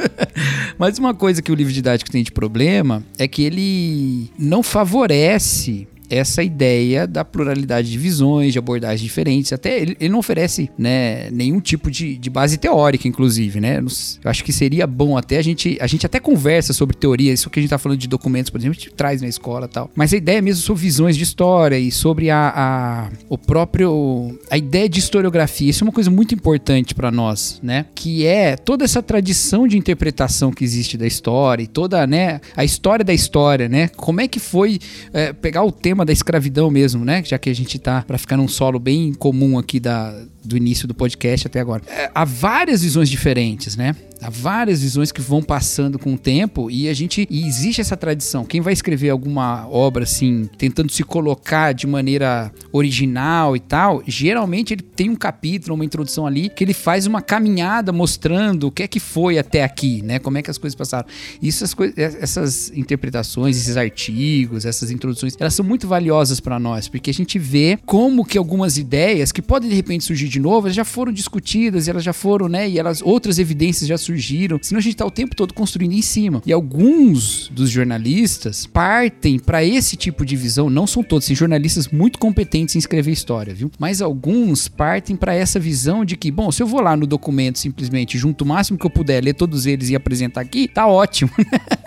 Mas 0.78 0.98
uma 0.98 1.14
coisa 1.14 1.42
que 1.42 1.50
o 1.50 1.54
livro 1.54 1.72
didático 1.72 2.10
tem 2.10 2.22
de 2.22 2.32
problema 2.32 3.02
é 3.18 3.26
que 3.26 3.42
ele 3.42 4.30
não 4.38 4.62
favorece 4.62 5.86
essa 6.10 6.42
ideia 6.42 7.06
da 7.06 7.24
pluralidade 7.24 7.90
de 7.90 7.96
visões, 7.96 8.52
de 8.52 8.58
abordagens 8.58 9.00
diferentes. 9.00 9.52
Até 9.52 9.80
ele, 9.80 9.96
ele 10.00 10.08
não 10.10 10.18
oferece 10.18 10.68
né, 10.76 11.30
nenhum 11.30 11.60
tipo 11.60 11.90
de, 11.90 12.18
de, 12.18 12.28
base 12.28 12.58
teórica, 12.58 13.06
inclusive, 13.06 13.60
né? 13.60 13.78
Eu 13.78 14.30
acho 14.30 14.44
que 14.44 14.52
seria 14.52 14.86
bom 14.86 15.16
até 15.16 15.38
a 15.38 15.42
gente. 15.42 15.78
A 15.80 15.86
gente 15.86 16.04
até 16.04 16.18
conversa 16.18 16.72
sobre 16.72 16.96
teoria, 16.96 17.32
isso 17.32 17.48
que 17.48 17.60
a 17.60 17.62
gente 17.62 17.70
tá 17.70 17.78
falando 17.78 17.98
de 17.98 18.08
documentos, 18.08 18.50
por 18.50 18.58
exemplo, 18.60 18.76
a 18.76 18.80
gente 18.80 18.92
traz 18.94 19.22
na 19.22 19.28
escola 19.28 19.68
tal. 19.68 19.90
Mas 19.94 20.12
a 20.12 20.16
ideia 20.16 20.42
mesmo 20.42 20.62
sobre 20.62 20.82
visões 20.82 21.16
de 21.16 21.22
história 21.22 21.78
e 21.78 21.90
sobre 21.92 22.30
a, 22.30 22.52
a 22.54 23.10
o 23.28 23.38
próprio. 23.38 24.38
a 24.50 24.58
ideia 24.58 24.88
de 24.88 24.98
historiografia. 24.98 25.70
Isso 25.70 25.84
é 25.84 25.86
uma 25.86 25.92
coisa 25.92 26.10
muito 26.10 26.34
importante 26.34 26.94
para 26.94 27.10
nós, 27.10 27.60
né? 27.62 27.86
Que 27.94 28.26
é 28.26 28.56
toda 28.56 28.84
essa 28.84 29.02
tradição 29.02 29.68
de 29.68 29.78
interpretação 29.78 30.50
que 30.50 30.64
existe 30.64 30.96
da 30.96 31.06
história 31.06 31.62
e 31.62 31.66
toda, 31.66 32.06
né? 32.06 32.40
A 32.56 32.64
história 32.64 33.04
da 33.04 33.12
história, 33.12 33.68
né? 33.68 33.88
Como 33.88 34.20
é 34.20 34.28
que 34.28 34.40
foi 34.40 34.78
é, 35.12 35.32
pegar 35.32 35.62
o 35.62 35.70
tema 35.70 35.99
tema 36.00 36.04
da 36.04 36.12
escravidão 36.12 36.70
mesmo, 36.70 37.04
né? 37.04 37.22
Já 37.24 37.38
que 37.38 37.50
a 37.50 37.54
gente 37.54 37.78
tá 37.78 38.02
para 38.02 38.18
ficar 38.18 38.36
num 38.36 38.48
solo 38.48 38.78
bem 38.78 39.12
comum 39.12 39.58
aqui 39.58 39.78
da, 39.78 40.14
do 40.44 40.56
início 40.56 40.86
do 40.88 40.94
podcast 40.94 41.46
até 41.46 41.60
agora. 41.60 41.82
É, 41.86 42.10
há 42.14 42.24
várias 42.24 42.82
visões 42.82 43.08
diferentes, 43.08 43.76
né? 43.76 43.94
Há 44.22 44.28
várias 44.28 44.82
visões 44.82 45.10
que 45.10 45.20
vão 45.20 45.42
passando 45.42 45.98
com 45.98 46.12
o 46.12 46.18
tempo 46.18 46.70
e 46.70 46.88
a 46.88 46.94
gente 46.94 47.26
e 47.30 47.46
existe 47.46 47.80
essa 47.80 47.96
tradição. 47.96 48.44
Quem 48.44 48.60
vai 48.60 48.72
escrever 48.72 49.08
alguma 49.08 49.66
obra 49.68 50.04
assim, 50.04 50.48
tentando 50.58 50.92
se 50.92 51.02
colocar 51.02 51.72
de 51.72 51.86
maneira 51.86 52.52
original 52.70 53.56
e 53.56 53.60
tal, 53.60 54.02
geralmente 54.06 54.74
ele 54.74 54.82
tem 54.82 55.08
um 55.08 55.16
capítulo, 55.16 55.74
uma 55.74 55.86
introdução 55.86 56.26
ali 56.26 56.50
que 56.50 56.62
ele 56.62 56.74
faz 56.74 57.06
uma 57.06 57.22
caminhada 57.22 57.92
mostrando 57.92 58.66
o 58.66 58.70
que 58.70 58.82
é 58.82 58.88
que 58.88 59.00
foi 59.00 59.38
até 59.38 59.64
aqui, 59.64 60.02
né? 60.02 60.18
Como 60.18 60.36
é 60.36 60.42
que 60.42 60.50
as 60.50 60.58
coisas 60.58 60.74
passaram. 60.74 61.08
Isso 61.40 61.64
as 61.64 61.72
coisas, 61.72 61.96
essas 61.96 62.70
interpretações, 62.76 63.56
esses 63.56 63.78
artigos, 63.78 64.66
essas 64.66 64.90
introduções, 64.90 65.34
elas 65.40 65.54
são 65.54 65.64
muito 65.64 65.88
valiosas 65.88 66.40
para 66.40 66.58
nós, 66.58 66.88
porque 66.88 67.08
a 67.08 67.14
gente 67.14 67.38
vê 67.38 67.78
como 67.86 68.24
que 68.24 68.36
algumas 68.36 68.76
ideias 68.76 69.32
que 69.32 69.40
podem 69.40 69.70
de 69.70 69.74
repente 69.74 70.04
surgir 70.04 70.28
de 70.30 70.38
novo, 70.38 70.68
elas 70.68 70.76
já 70.76 70.84
foram 70.84 71.12
discutidas, 71.12 71.88
elas 71.88 72.04
já 72.04 72.12
foram, 72.12 72.48
né? 72.48 72.68
E 72.68 72.78
elas 72.78 73.02
outras 73.02 73.38
evidências 73.38 73.88
já 73.88 73.98
surgiram. 73.98 74.58
Senão 74.62 74.78
a 74.78 74.82
gente 74.82 74.96
tá 74.96 75.04
o 75.04 75.10
tempo 75.10 75.34
todo 75.34 75.52
construindo 75.52 75.92
em 75.92 76.02
cima. 76.02 76.40
E 76.46 76.52
alguns 76.52 77.48
dos 77.48 77.68
jornalistas 77.68 78.64
partem 78.64 79.38
para 79.38 79.64
esse 79.64 79.96
tipo 79.96 80.24
de 80.24 80.36
visão, 80.36 80.70
não 80.70 80.86
são 80.86 81.02
todos, 81.02 81.26
tem 81.26 81.34
jornalistas 81.34 81.88
muito 81.88 82.18
competentes 82.18 82.76
em 82.76 82.78
escrever 82.78 83.10
história, 83.10 83.52
viu? 83.52 83.70
Mas 83.78 84.00
alguns 84.00 84.68
partem 84.68 85.16
para 85.16 85.34
essa 85.34 85.58
visão 85.58 86.04
de 86.04 86.16
que, 86.16 86.30
bom, 86.30 86.52
se 86.52 86.62
eu 86.62 86.66
vou 86.66 86.80
lá 86.80 86.96
no 86.96 87.06
documento 87.06 87.58
simplesmente 87.58 88.16
junto 88.16 88.42
o 88.42 88.46
máximo 88.46 88.78
que 88.78 88.86
eu 88.86 88.90
puder, 88.90 89.22
ler 89.22 89.34
todos 89.34 89.66
eles 89.66 89.90
e 89.90 89.96
apresentar 89.96 90.42
aqui, 90.42 90.68
tá 90.68 90.86
ótimo. 90.86 91.30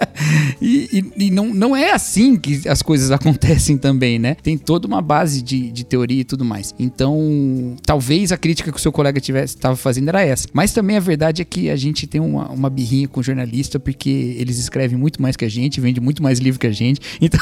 e, 0.62 0.90
e, 1.18 1.28
e 1.28 1.32
não, 1.32 1.54
não 1.54 1.76
é 1.76 1.92
assim 1.92 2.36
que 2.36 2.68
as 2.68 2.82
coisas 2.82 3.10
acontecem 3.10 3.78
também, 3.78 4.20
né? 4.20 4.36
Tem 4.36 4.58
toda 4.58 4.86
uma 4.86 5.02
base 5.02 5.42
de, 5.42 5.72
de 5.72 5.86
teoria 5.86 6.22
e 6.22 6.26
tudo 6.26 6.44
mais. 6.44 6.76
Então, 6.78 7.76
talvez 7.86 8.33
a 8.34 8.38
crítica 8.38 8.72
que 8.72 8.78
o 8.78 8.82
seu 8.82 8.92
colega 8.92 9.20
estava 9.20 9.76
fazendo 9.76 10.10
era 10.10 10.24
essa. 10.24 10.48
Mas 10.54 10.74
também 10.74 10.98
a 10.98 11.00
verdade 11.00 11.42
é 11.42 11.46
que 11.46 11.70
a 11.70 11.76
gente 11.76 12.08
tem 12.08 12.22
uma, 12.22 12.50
uma 12.50 12.70
birrinha 12.70 13.08
com 13.08 13.22
jornalista 13.22 13.80
porque 13.80 14.36
eles 14.38 14.58
escrevem 14.58 14.98
muito 14.98 15.22
mais 15.22 15.36
que 15.36 15.46
a 15.46 15.50
gente, 15.50 15.80
vendem 15.80 16.02
muito 16.02 16.22
mais 16.22 16.40
livro 16.40 16.60
que 16.60 16.68
a 16.68 16.72
gente. 16.72 17.02
Então... 17.22 17.40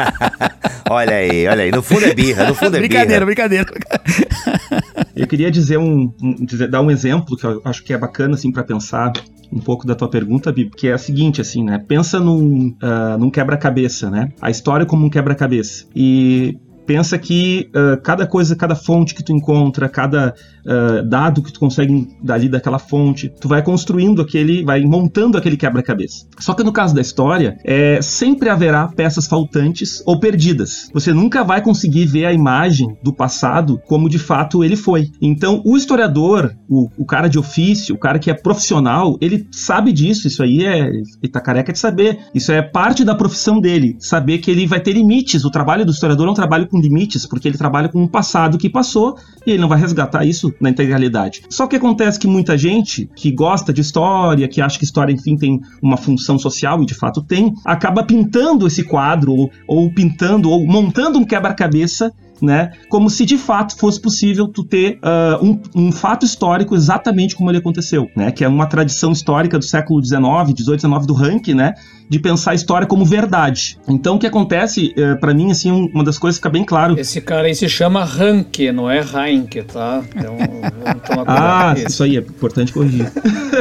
olha 0.90 1.16
aí, 1.16 1.46
olha 1.46 1.64
aí. 1.64 1.70
No 1.70 1.82
fundo 1.82 2.04
é 2.04 2.14
birra, 2.14 2.48
no 2.48 2.54
fundo 2.54 2.76
é 2.76 2.80
brincadeira, 2.80 3.24
birra. 3.24 3.26
Brincadeira, 3.26 3.64
brincadeira. 3.64 4.84
Eu 5.16 5.26
queria 5.26 5.50
dizer 5.50 5.78
um, 5.78 6.12
um 6.20 6.44
dizer, 6.44 6.68
dar 6.68 6.80
um 6.80 6.90
exemplo 6.90 7.36
que 7.36 7.44
eu 7.46 7.62
acho 7.64 7.84
que 7.84 7.92
é 7.92 7.98
bacana 7.98 8.34
assim 8.34 8.50
para 8.50 8.64
pensar 8.64 9.12
um 9.52 9.60
pouco 9.60 9.86
da 9.86 9.94
tua 9.94 10.08
pergunta, 10.08 10.50
Bib, 10.50 10.70
que 10.76 10.88
é 10.88 10.92
a 10.92 10.98
seguinte, 10.98 11.40
assim, 11.40 11.62
né? 11.62 11.78
Pensa 11.78 12.18
num, 12.18 12.70
uh, 12.82 13.18
num 13.18 13.30
quebra-cabeça, 13.30 14.10
né? 14.10 14.32
A 14.40 14.50
história 14.50 14.84
como 14.84 15.06
um 15.06 15.10
quebra-cabeça. 15.10 15.86
E 15.94 16.58
pensa 16.86 17.18
que 17.18 17.70
uh, 17.74 18.00
cada 18.02 18.26
coisa, 18.26 18.54
cada 18.56 18.74
fonte 18.74 19.14
que 19.14 19.22
tu 19.22 19.32
encontra, 19.32 19.88
cada 19.88 20.34
uh, 20.66 21.06
dado 21.08 21.42
que 21.42 21.52
tu 21.52 21.60
consegue 21.60 22.08
dali 22.22 22.48
daquela 22.48 22.78
fonte, 22.78 23.32
tu 23.40 23.48
vai 23.48 23.62
construindo 23.62 24.22
aquele, 24.22 24.64
vai 24.64 24.82
montando 24.82 25.38
aquele 25.38 25.56
quebra-cabeça. 25.56 26.26
Só 26.38 26.54
que 26.54 26.62
no 26.62 26.72
caso 26.72 26.94
da 26.94 27.00
história, 27.00 27.56
é, 27.64 28.00
sempre 28.02 28.48
haverá 28.48 28.88
peças 28.88 29.26
faltantes 29.26 30.02
ou 30.06 30.18
perdidas. 30.18 30.90
Você 30.92 31.12
nunca 31.12 31.44
vai 31.44 31.62
conseguir 31.62 32.06
ver 32.06 32.26
a 32.26 32.32
imagem 32.32 32.96
do 33.02 33.12
passado 33.12 33.80
como 33.86 34.08
de 34.08 34.18
fato 34.18 34.64
ele 34.64 34.76
foi. 34.76 35.10
Então, 35.20 35.62
o 35.64 35.76
historiador, 35.76 36.54
o, 36.68 36.88
o 36.98 37.04
cara 37.04 37.28
de 37.28 37.38
ofício, 37.38 37.94
o 37.94 37.98
cara 37.98 38.18
que 38.18 38.30
é 38.30 38.34
profissional, 38.34 39.16
ele 39.20 39.46
sabe 39.50 39.92
disso. 39.92 40.26
Isso 40.26 40.42
aí 40.42 40.64
é. 40.64 40.88
Ele 40.88 41.32
tá 41.32 41.40
careca 41.40 41.72
de 41.72 41.78
saber. 41.78 42.18
Isso 42.34 42.52
é 42.52 42.62
parte 42.62 43.04
da 43.04 43.14
profissão 43.14 43.60
dele. 43.60 43.96
Saber 43.98 44.38
que 44.38 44.50
ele 44.50 44.66
vai 44.66 44.80
ter 44.80 44.92
limites. 44.92 45.44
O 45.44 45.50
trabalho 45.50 45.84
do 45.84 45.92
historiador 45.92 46.28
é 46.28 46.30
um 46.30 46.34
trabalho 46.34 46.66
com 46.66 46.80
limites, 46.80 47.26
porque 47.26 47.48
ele 47.48 47.58
trabalha 47.58 47.88
com 47.88 48.02
um 48.02 48.08
passado 48.08 48.58
que 48.58 48.70
passou 48.70 49.16
e 49.46 49.52
ele 49.52 49.60
não 49.60 49.68
vai 49.68 49.78
resgatar 49.78 50.24
isso 50.24 50.53
na 50.60 50.70
integralidade. 50.70 51.42
Só 51.48 51.66
que 51.66 51.76
acontece 51.76 52.18
que 52.18 52.26
muita 52.26 52.56
gente 52.56 53.08
que 53.14 53.30
gosta 53.30 53.72
de 53.72 53.80
história, 53.80 54.48
que 54.48 54.60
acha 54.60 54.78
que 54.78 54.84
história, 54.84 55.12
enfim, 55.12 55.36
tem 55.36 55.60
uma 55.82 55.96
função 55.96 56.38
social, 56.38 56.82
e 56.82 56.86
de 56.86 56.94
fato 56.94 57.22
tem, 57.22 57.52
acaba 57.64 58.02
pintando 58.02 58.66
esse 58.66 58.84
quadro, 58.84 59.32
ou, 59.32 59.50
ou 59.66 59.92
pintando, 59.92 60.50
ou 60.50 60.66
montando 60.66 61.18
um 61.18 61.24
quebra-cabeça 61.24 62.12
né? 62.42 62.72
Como 62.88 63.08
se 63.08 63.24
de 63.24 63.38
fato 63.38 63.76
fosse 63.76 64.00
possível 64.00 64.48
tu 64.48 64.64
ter 64.64 64.98
uh, 64.98 65.44
um, 65.44 65.60
um, 65.74 65.92
fato 65.92 66.24
histórico 66.26 66.74
exatamente 66.74 67.34
como 67.34 67.50
ele 67.50 67.58
aconteceu, 67.58 68.08
né? 68.16 68.30
Que 68.30 68.44
é 68.44 68.48
uma 68.48 68.66
tradição 68.66 69.12
histórica 69.12 69.58
do 69.58 69.64
século 69.64 70.04
XIX, 70.04 70.20
XVIII, 70.58 70.78
XIX 70.80 71.06
do 71.06 71.14
Rank, 71.14 71.48
né? 71.48 71.74
De 72.08 72.18
pensar 72.18 72.52
a 72.52 72.54
história 72.54 72.86
como 72.86 73.04
verdade. 73.04 73.78
Então 73.88 74.16
o 74.16 74.18
que 74.18 74.26
acontece, 74.26 74.94
uh, 74.96 75.00
eh, 75.00 75.14
para 75.16 75.32
mim, 75.32 75.50
assim, 75.50 75.70
um, 75.70 75.86
uma 75.94 76.04
das 76.04 76.18
coisas 76.18 76.38
fica 76.38 76.50
bem 76.50 76.64
claro. 76.64 76.98
Esse 76.98 77.20
cara 77.20 77.46
aí 77.46 77.54
se 77.54 77.68
chama 77.68 78.04
Rank, 78.04 78.58
não 78.74 78.90
é 78.90 79.00
Heinke, 79.00 79.62
tá? 79.62 80.02
Então 80.14 80.36
vamos 80.36 81.02
tomar 81.02 81.24
Ah, 81.26 81.74
isso 81.76 82.02
aí 82.02 82.16
é 82.16 82.20
importante 82.20 82.72
corrigir. 82.72 83.10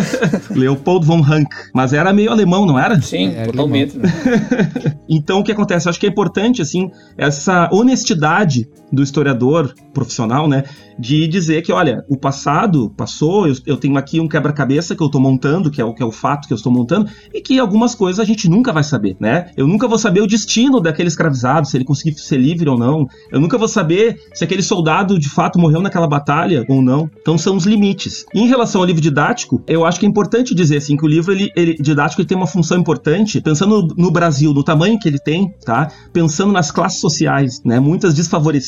Leopold 0.52 1.06
von 1.06 1.22
Rank. 1.22 1.48
Mas 1.74 1.94
era 1.94 2.12
meio 2.12 2.32
alemão, 2.32 2.66
não 2.66 2.78
era? 2.78 3.00
Sim, 3.02 3.34
é, 3.36 3.46
totalmente. 3.46 3.98
Né? 3.98 4.10
então 5.10 5.40
o 5.40 5.44
que 5.44 5.52
acontece? 5.52 5.88
Eu 5.88 5.90
acho 5.92 6.00
que 6.00 6.06
é 6.06 6.10
importante, 6.10 6.62
assim, 6.62 6.90
essa 7.18 7.70
honestidade 7.72 8.68
do 8.92 9.02
historiador 9.02 9.74
profissional, 9.94 10.48
né? 10.48 10.64
De 10.98 11.28
dizer 11.28 11.62
que, 11.64 11.72
olha, 11.72 12.04
o 12.08 12.18
passado 12.18 12.92
passou, 12.96 13.48
eu, 13.48 13.56
eu 13.66 13.78
tenho 13.78 13.98
aqui 13.98 14.20
um 14.20 14.28
quebra-cabeça 14.28 14.96
que 14.96 15.02
eu 15.02 15.08
estou 15.08 15.20
montando, 15.20 15.72
que 15.72 15.82
é, 15.82 15.86
o, 15.86 15.94
que 15.94 16.04
é 16.04 16.06
o 16.06 16.12
fato 16.12 16.48
que 16.48 16.54
eu 16.54 16.58
estou 16.58 16.72
montando, 16.72 17.10
e 17.34 17.42
que 17.42 17.60
algumas 17.60 17.96
coisas 17.96 18.20
a 18.20 18.26
gente 18.26 18.33
nunca 18.50 18.72
vai 18.72 18.84
saber, 18.84 19.16
né? 19.20 19.52
Eu 19.56 19.68
nunca 19.68 19.88
vou 19.88 19.98
saber 19.98 20.22
o 20.22 20.28
destino 20.28 20.80
daquele 20.80 21.08
escravizado, 21.08 21.68
se 21.68 21.78
ele 21.78 21.86
conseguir 21.86 22.18
ser 22.20 22.38
livre 22.38 22.70
ou 22.70 22.78
não. 22.78 23.08
Eu 23.32 23.40
nunca 23.40 23.58
vou 23.58 23.68
saber 23.68 24.20
se 24.34 24.44
aquele 24.44 24.62
soldado 24.62 25.20
de 25.20 25.30
fato 25.30 25.60
morreu 25.60 25.82
naquela 25.82 26.08
batalha 26.08 26.66
ou 26.68 26.82
não. 26.82 27.10
Então 27.22 27.38
são 27.38 27.56
os 27.56 27.66
limites. 27.66 28.26
Em 28.34 28.48
relação 28.48 28.82
ao 28.82 28.88
livro 28.88 29.02
didático, 29.02 29.62
eu 29.68 29.86
acho 29.86 30.00
que 30.00 30.06
é 30.06 30.10
importante 30.10 30.56
dizer 30.56 30.78
assim 30.78 30.98
que 30.98 31.06
o 31.06 31.08
livro 31.08 31.32
ele, 31.32 31.50
ele 31.56 31.76
didático 31.76 32.22
ele 32.22 32.28
tem 32.28 32.38
uma 32.38 32.48
função 32.48 32.78
importante, 32.78 33.42
pensando 33.42 33.82
no, 33.82 33.88
no 33.96 34.12
Brasil, 34.12 34.54
no 34.54 34.64
tamanho 34.64 35.00
que 35.00 35.08
ele 35.08 35.20
tem, 35.20 35.54
tá? 35.66 35.90
Pensando 36.12 36.52
nas 36.52 36.72
classes 36.72 37.00
sociais, 37.00 37.62
né? 37.64 37.80
Muitas 37.80 38.14
desfavorecidas 38.14 38.64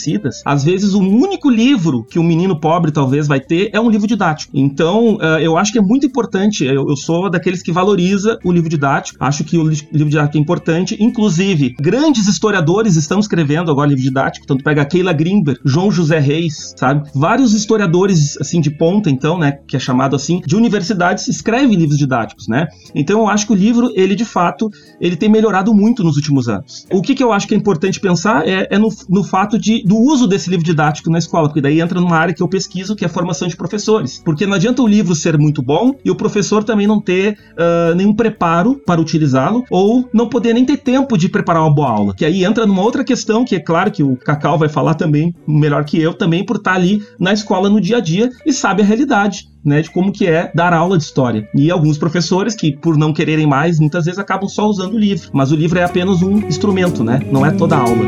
às 0.45 0.63
vezes 0.63 0.93
o 0.93 0.99
único 0.99 1.49
livro 1.49 2.03
que 2.03 2.19
um 2.19 2.23
menino 2.23 2.59
pobre 2.59 2.91
talvez 2.91 3.27
vai 3.27 3.39
ter 3.39 3.69
é 3.73 3.79
um 3.79 3.89
livro 3.89 4.07
didático. 4.07 4.51
Então, 4.55 5.15
uh, 5.15 5.39
eu 5.39 5.57
acho 5.57 5.71
que 5.71 5.79
é 5.79 5.81
muito 5.81 6.05
importante. 6.05 6.65
Eu, 6.65 6.87
eu, 6.87 6.95
sou 6.95 7.29
daqueles 7.29 7.61
que 7.61 7.71
valoriza 7.71 8.37
o 8.43 8.51
livro 8.51 8.69
didático. 8.69 9.17
Acho 9.23 9.43
que 9.43 9.54
o 9.57 9.67
livro 9.67 10.09
didático 10.09 10.37
é 10.37 10.41
importante. 10.41 10.97
Inclusive, 10.99 11.75
grandes 11.79 12.27
historiadores 12.27 12.95
estão 12.95 13.19
escrevendo 13.19 13.71
agora 13.71 13.89
livro 13.89 14.03
didático. 14.03 14.45
Tanto 14.47 14.63
pega 14.63 14.85
Keila 14.85 15.13
Grimber, 15.13 15.59
João 15.65 15.91
José 15.91 16.19
Reis, 16.19 16.73
sabe? 16.75 17.09
Vários 17.13 17.53
historiadores 17.53 18.37
assim 18.39 18.61
de 18.61 18.69
ponta, 18.69 19.09
então, 19.09 19.37
né, 19.37 19.59
que 19.67 19.75
é 19.75 19.79
chamado 19.79 20.15
assim, 20.15 20.41
de 20.45 20.55
universidades 20.55 21.27
escrevem 21.27 21.75
livros 21.75 21.97
didáticos, 21.97 22.47
né? 22.47 22.67
Então, 22.93 23.21
eu 23.21 23.27
acho 23.27 23.47
que 23.47 23.53
o 23.53 23.55
livro, 23.55 23.91
ele 23.95 24.15
de 24.15 24.25
fato, 24.25 24.69
ele 24.99 25.15
tem 25.15 25.29
melhorado 25.29 25.73
muito 25.73 26.03
nos 26.03 26.15
últimos 26.15 26.47
anos. 26.47 26.85
O 26.91 27.01
que, 27.01 27.15
que 27.15 27.23
eu 27.23 27.31
acho 27.31 27.47
que 27.47 27.53
é 27.53 27.57
importante 27.57 27.99
pensar 27.99 28.47
é, 28.47 28.67
é 28.69 28.77
no, 28.77 28.89
no 29.09 29.23
fato 29.23 29.57
de 29.57 29.83
do 29.83 29.97
uso 29.97 30.27
desse 30.27 30.49
livro 30.49 30.65
didático 30.65 31.09
na 31.09 31.17
escola, 31.17 31.47
porque 31.47 31.61
daí 31.61 31.79
entra 31.79 31.99
numa 31.99 32.17
área 32.17 32.33
que 32.33 32.41
eu 32.41 32.47
pesquiso, 32.47 32.95
que 32.95 33.03
é 33.03 33.07
a 33.07 33.09
formação 33.09 33.47
de 33.47 33.55
professores. 33.55 34.21
Porque 34.23 34.45
não 34.45 34.53
adianta 34.53 34.81
o 34.81 34.87
livro 34.87 35.15
ser 35.15 35.37
muito 35.37 35.61
bom 35.61 35.93
e 36.03 36.11
o 36.11 36.15
professor 36.15 36.63
também 36.63 36.87
não 36.87 36.99
ter 36.99 37.37
uh, 37.53 37.95
nenhum 37.95 38.13
preparo 38.13 38.81
para 38.85 38.99
utilizá-lo, 39.45 39.65
ou 39.69 40.09
não 40.13 40.27
poder 40.27 40.53
nem 40.53 40.65
ter 40.65 40.77
tempo 40.77 41.17
de 41.17 41.29
preparar 41.29 41.63
uma 41.63 41.73
boa 41.73 41.89
aula. 41.89 42.15
Que 42.15 42.25
aí 42.25 42.43
entra 42.43 42.65
numa 42.65 42.81
outra 42.81 43.03
questão, 43.03 43.45
que 43.45 43.55
é 43.55 43.59
claro 43.59 43.91
que 43.91 44.03
o 44.03 44.15
Cacau 44.15 44.57
vai 44.57 44.69
falar 44.69 44.95
também, 44.95 45.33
melhor 45.47 45.83
que 45.85 46.01
eu, 46.01 46.13
também 46.13 46.45
por 46.45 46.57
estar 46.57 46.73
ali 46.73 47.03
na 47.19 47.33
escola 47.33 47.69
no 47.69 47.81
dia 47.81 47.97
a 47.97 47.99
dia 47.99 48.29
e 48.45 48.53
sabe 48.53 48.81
a 48.81 48.85
realidade. 48.85 49.47
Né, 49.65 49.81
de 49.81 49.89
como 49.89 50.11
que 50.11 50.27
é 50.27 50.51
dar 50.53 50.73
aula 50.73 50.95
de 50.95 51.03
história. 51.03 51.49
E 51.51 51.71
alguns 51.71 51.97
professores 51.97 52.53
que, 52.53 52.71
por 52.77 52.95
não 52.95 53.11
quererem 53.11 53.47
mais, 53.47 53.79
muitas 53.79 54.05
vezes 54.05 54.19
acabam 54.19 54.47
só 54.47 54.67
usando 54.67 54.93
o 54.93 54.99
livro. 54.99 55.31
Mas 55.33 55.51
o 55.51 55.55
livro 55.55 55.79
é 55.79 55.83
apenas 55.83 56.21
um 56.21 56.37
instrumento, 56.37 57.03
né? 57.03 57.19
Não 57.31 57.43
é 57.43 57.49
toda 57.49 57.75
a 57.75 57.79
aula. 57.79 58.05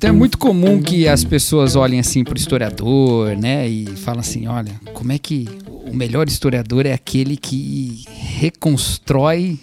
Então 0.00 0.08
é 0.08 0.12
muito 0.14 0.38
comum 0.38 0.80
que 0.80 1.06
as 1.06 1.22
pessoas 1.22 1.76
olhem 1.76 2.00
assim 2.00 2.24
para 2.24 2.32
o 2.32 2.36
historiador, 2.38 3.36
né, 3.36 3.68
e 3.68 3.84
falam 3.96 4.20
assim, 4.20 4.46
olha, 4.46 4.72
como 4.94 5.12
é 5.12 5.18
que 5.18 5.46
o 5.90 5.94
melhor 5.94 6.26
historiador 6.26 6.86
é 6.86 6.94
aquele 6.94 7.36
que 7.36 8.04
reconstrói 8.08 9.58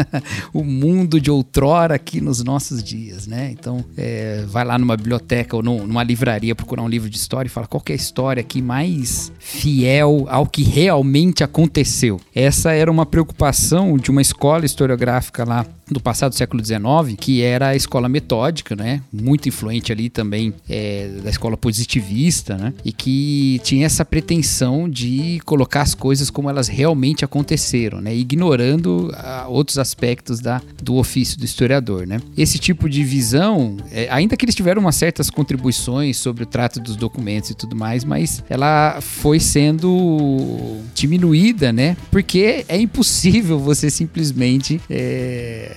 o 0.50 0.64
mundo 0.64 1.20
de 1.20 1.30
outrora 1.30 1.96
aqui 1.96 2.22
nos 2.22 2.42
nossos 2.42 2.82
dias, 2.82 3.26
né? 3.26 3.50
Então, 3.52 3.84
é, 3.96 4.44
vai 4.48 4.64
lá 4.64 4.78
numa 4.78 4.96
biblioteca 4.96 5.56
ou 5.56 5.62
numa 5.62 6.02
livraria 6.02 6.54
procurar 6.54 6.82
um 6.82 6.88
livro 6.88 7.10
de 7.10 7.16
história 7.18 7.48
e 7.48 7.50
fala 7.50 7.66
qual 7.66 7.82
é 7.88 7.92
a 7.92 7.94
história 7.96 8.40
aqui 8.40 8.62
mais 8.62 9.30
fiel 9.38 10.26
ao 10.30 10.46
que 10.46 10.62
realmente 10.62 11.44
aconteceu. 11.44 12.18
Essa 12.34 12.72
era 12.72 12.90
uma 12.90 13.04
preocupação 13.04 13.98
de 13.98 14.10
uma 14.10 14.22
escola 14.22 14.64
historiográfica 14.64 15.44
lá 15.44 15.66
do 15.90 16.00
passado 16.00 16.34
século 16.34 16.64
XIX, 16.64 17.16
que 17.18 17.42
era 17.42 17.68
a 17.68 17.76
escola 17.76 18.08
metódica, 18.08 18.74
né? 18.76 19.02
Muito 19.12 19.48
influente 19.48 19.92
ali 19.92 20.08
também 20.08 20.54
é, 20.68 21.08
da 21.22 21.30
escola 21.30 21.56
positivista, 21.56 22.56
né? 22.56 22.72
E 22.84 22.92
que 22.92 23.60
tinha 23.62 23.86
essa 23.86 24.04
pretensão 24.04 24.88
de 24.88 25.40
colocar 25.44 25.82
as 25.82 25.94
coisas 25.94 26.30
como 26.30 26.48
elas 26.48 26.68
realmente 26.68 27.24
aconteceram, 27.24 28.00
né? 28.00 28.14
Ignorando 28.14 29.10
a, 29.14 29.42
ah, 29.42 29.48
outros 29.48 29.78
aspectos 29.78 30.40
da, 30.40 30.62
do 30.82 30.96
ofício 30.96 31.38
do 31.38 31.44
historiador, 31.44 32.06
né? 32.06 32.20
Esse 32.36 32.58
tipo 32.58 32.88
de 32.88 33.02
visão, 33.02 33.76
é, 33.90 34.08
ainda 34.10 34.36
que 34.36 34.44
eles 34.44 34.54
tiveram 34.54 34.80
umas 34.80 34.96
certas 34.96 35.28
contribuições 35.30 36.16
sobre 36.16 36.44
o 36.44 36.46
trato 36.46 36.80
dos 36.80 36.96
documentos 36.96 37.50
e 37.50 37.54
tudo 37.54 37.76
mais, 37.76 38.04
mas 38.04 38.42
ela 38.48 39.00
foi 39.00 39.40
sendo 39.40 40.78
diminuída, 40.94 41.72
né? 41.72 41.96
Porque 42.10 42.64
é 42.68 42.78
impossível 42.78 43.58
você 43.58 43.90
simplesmente 43.90 44.80
é, 44.88 45.71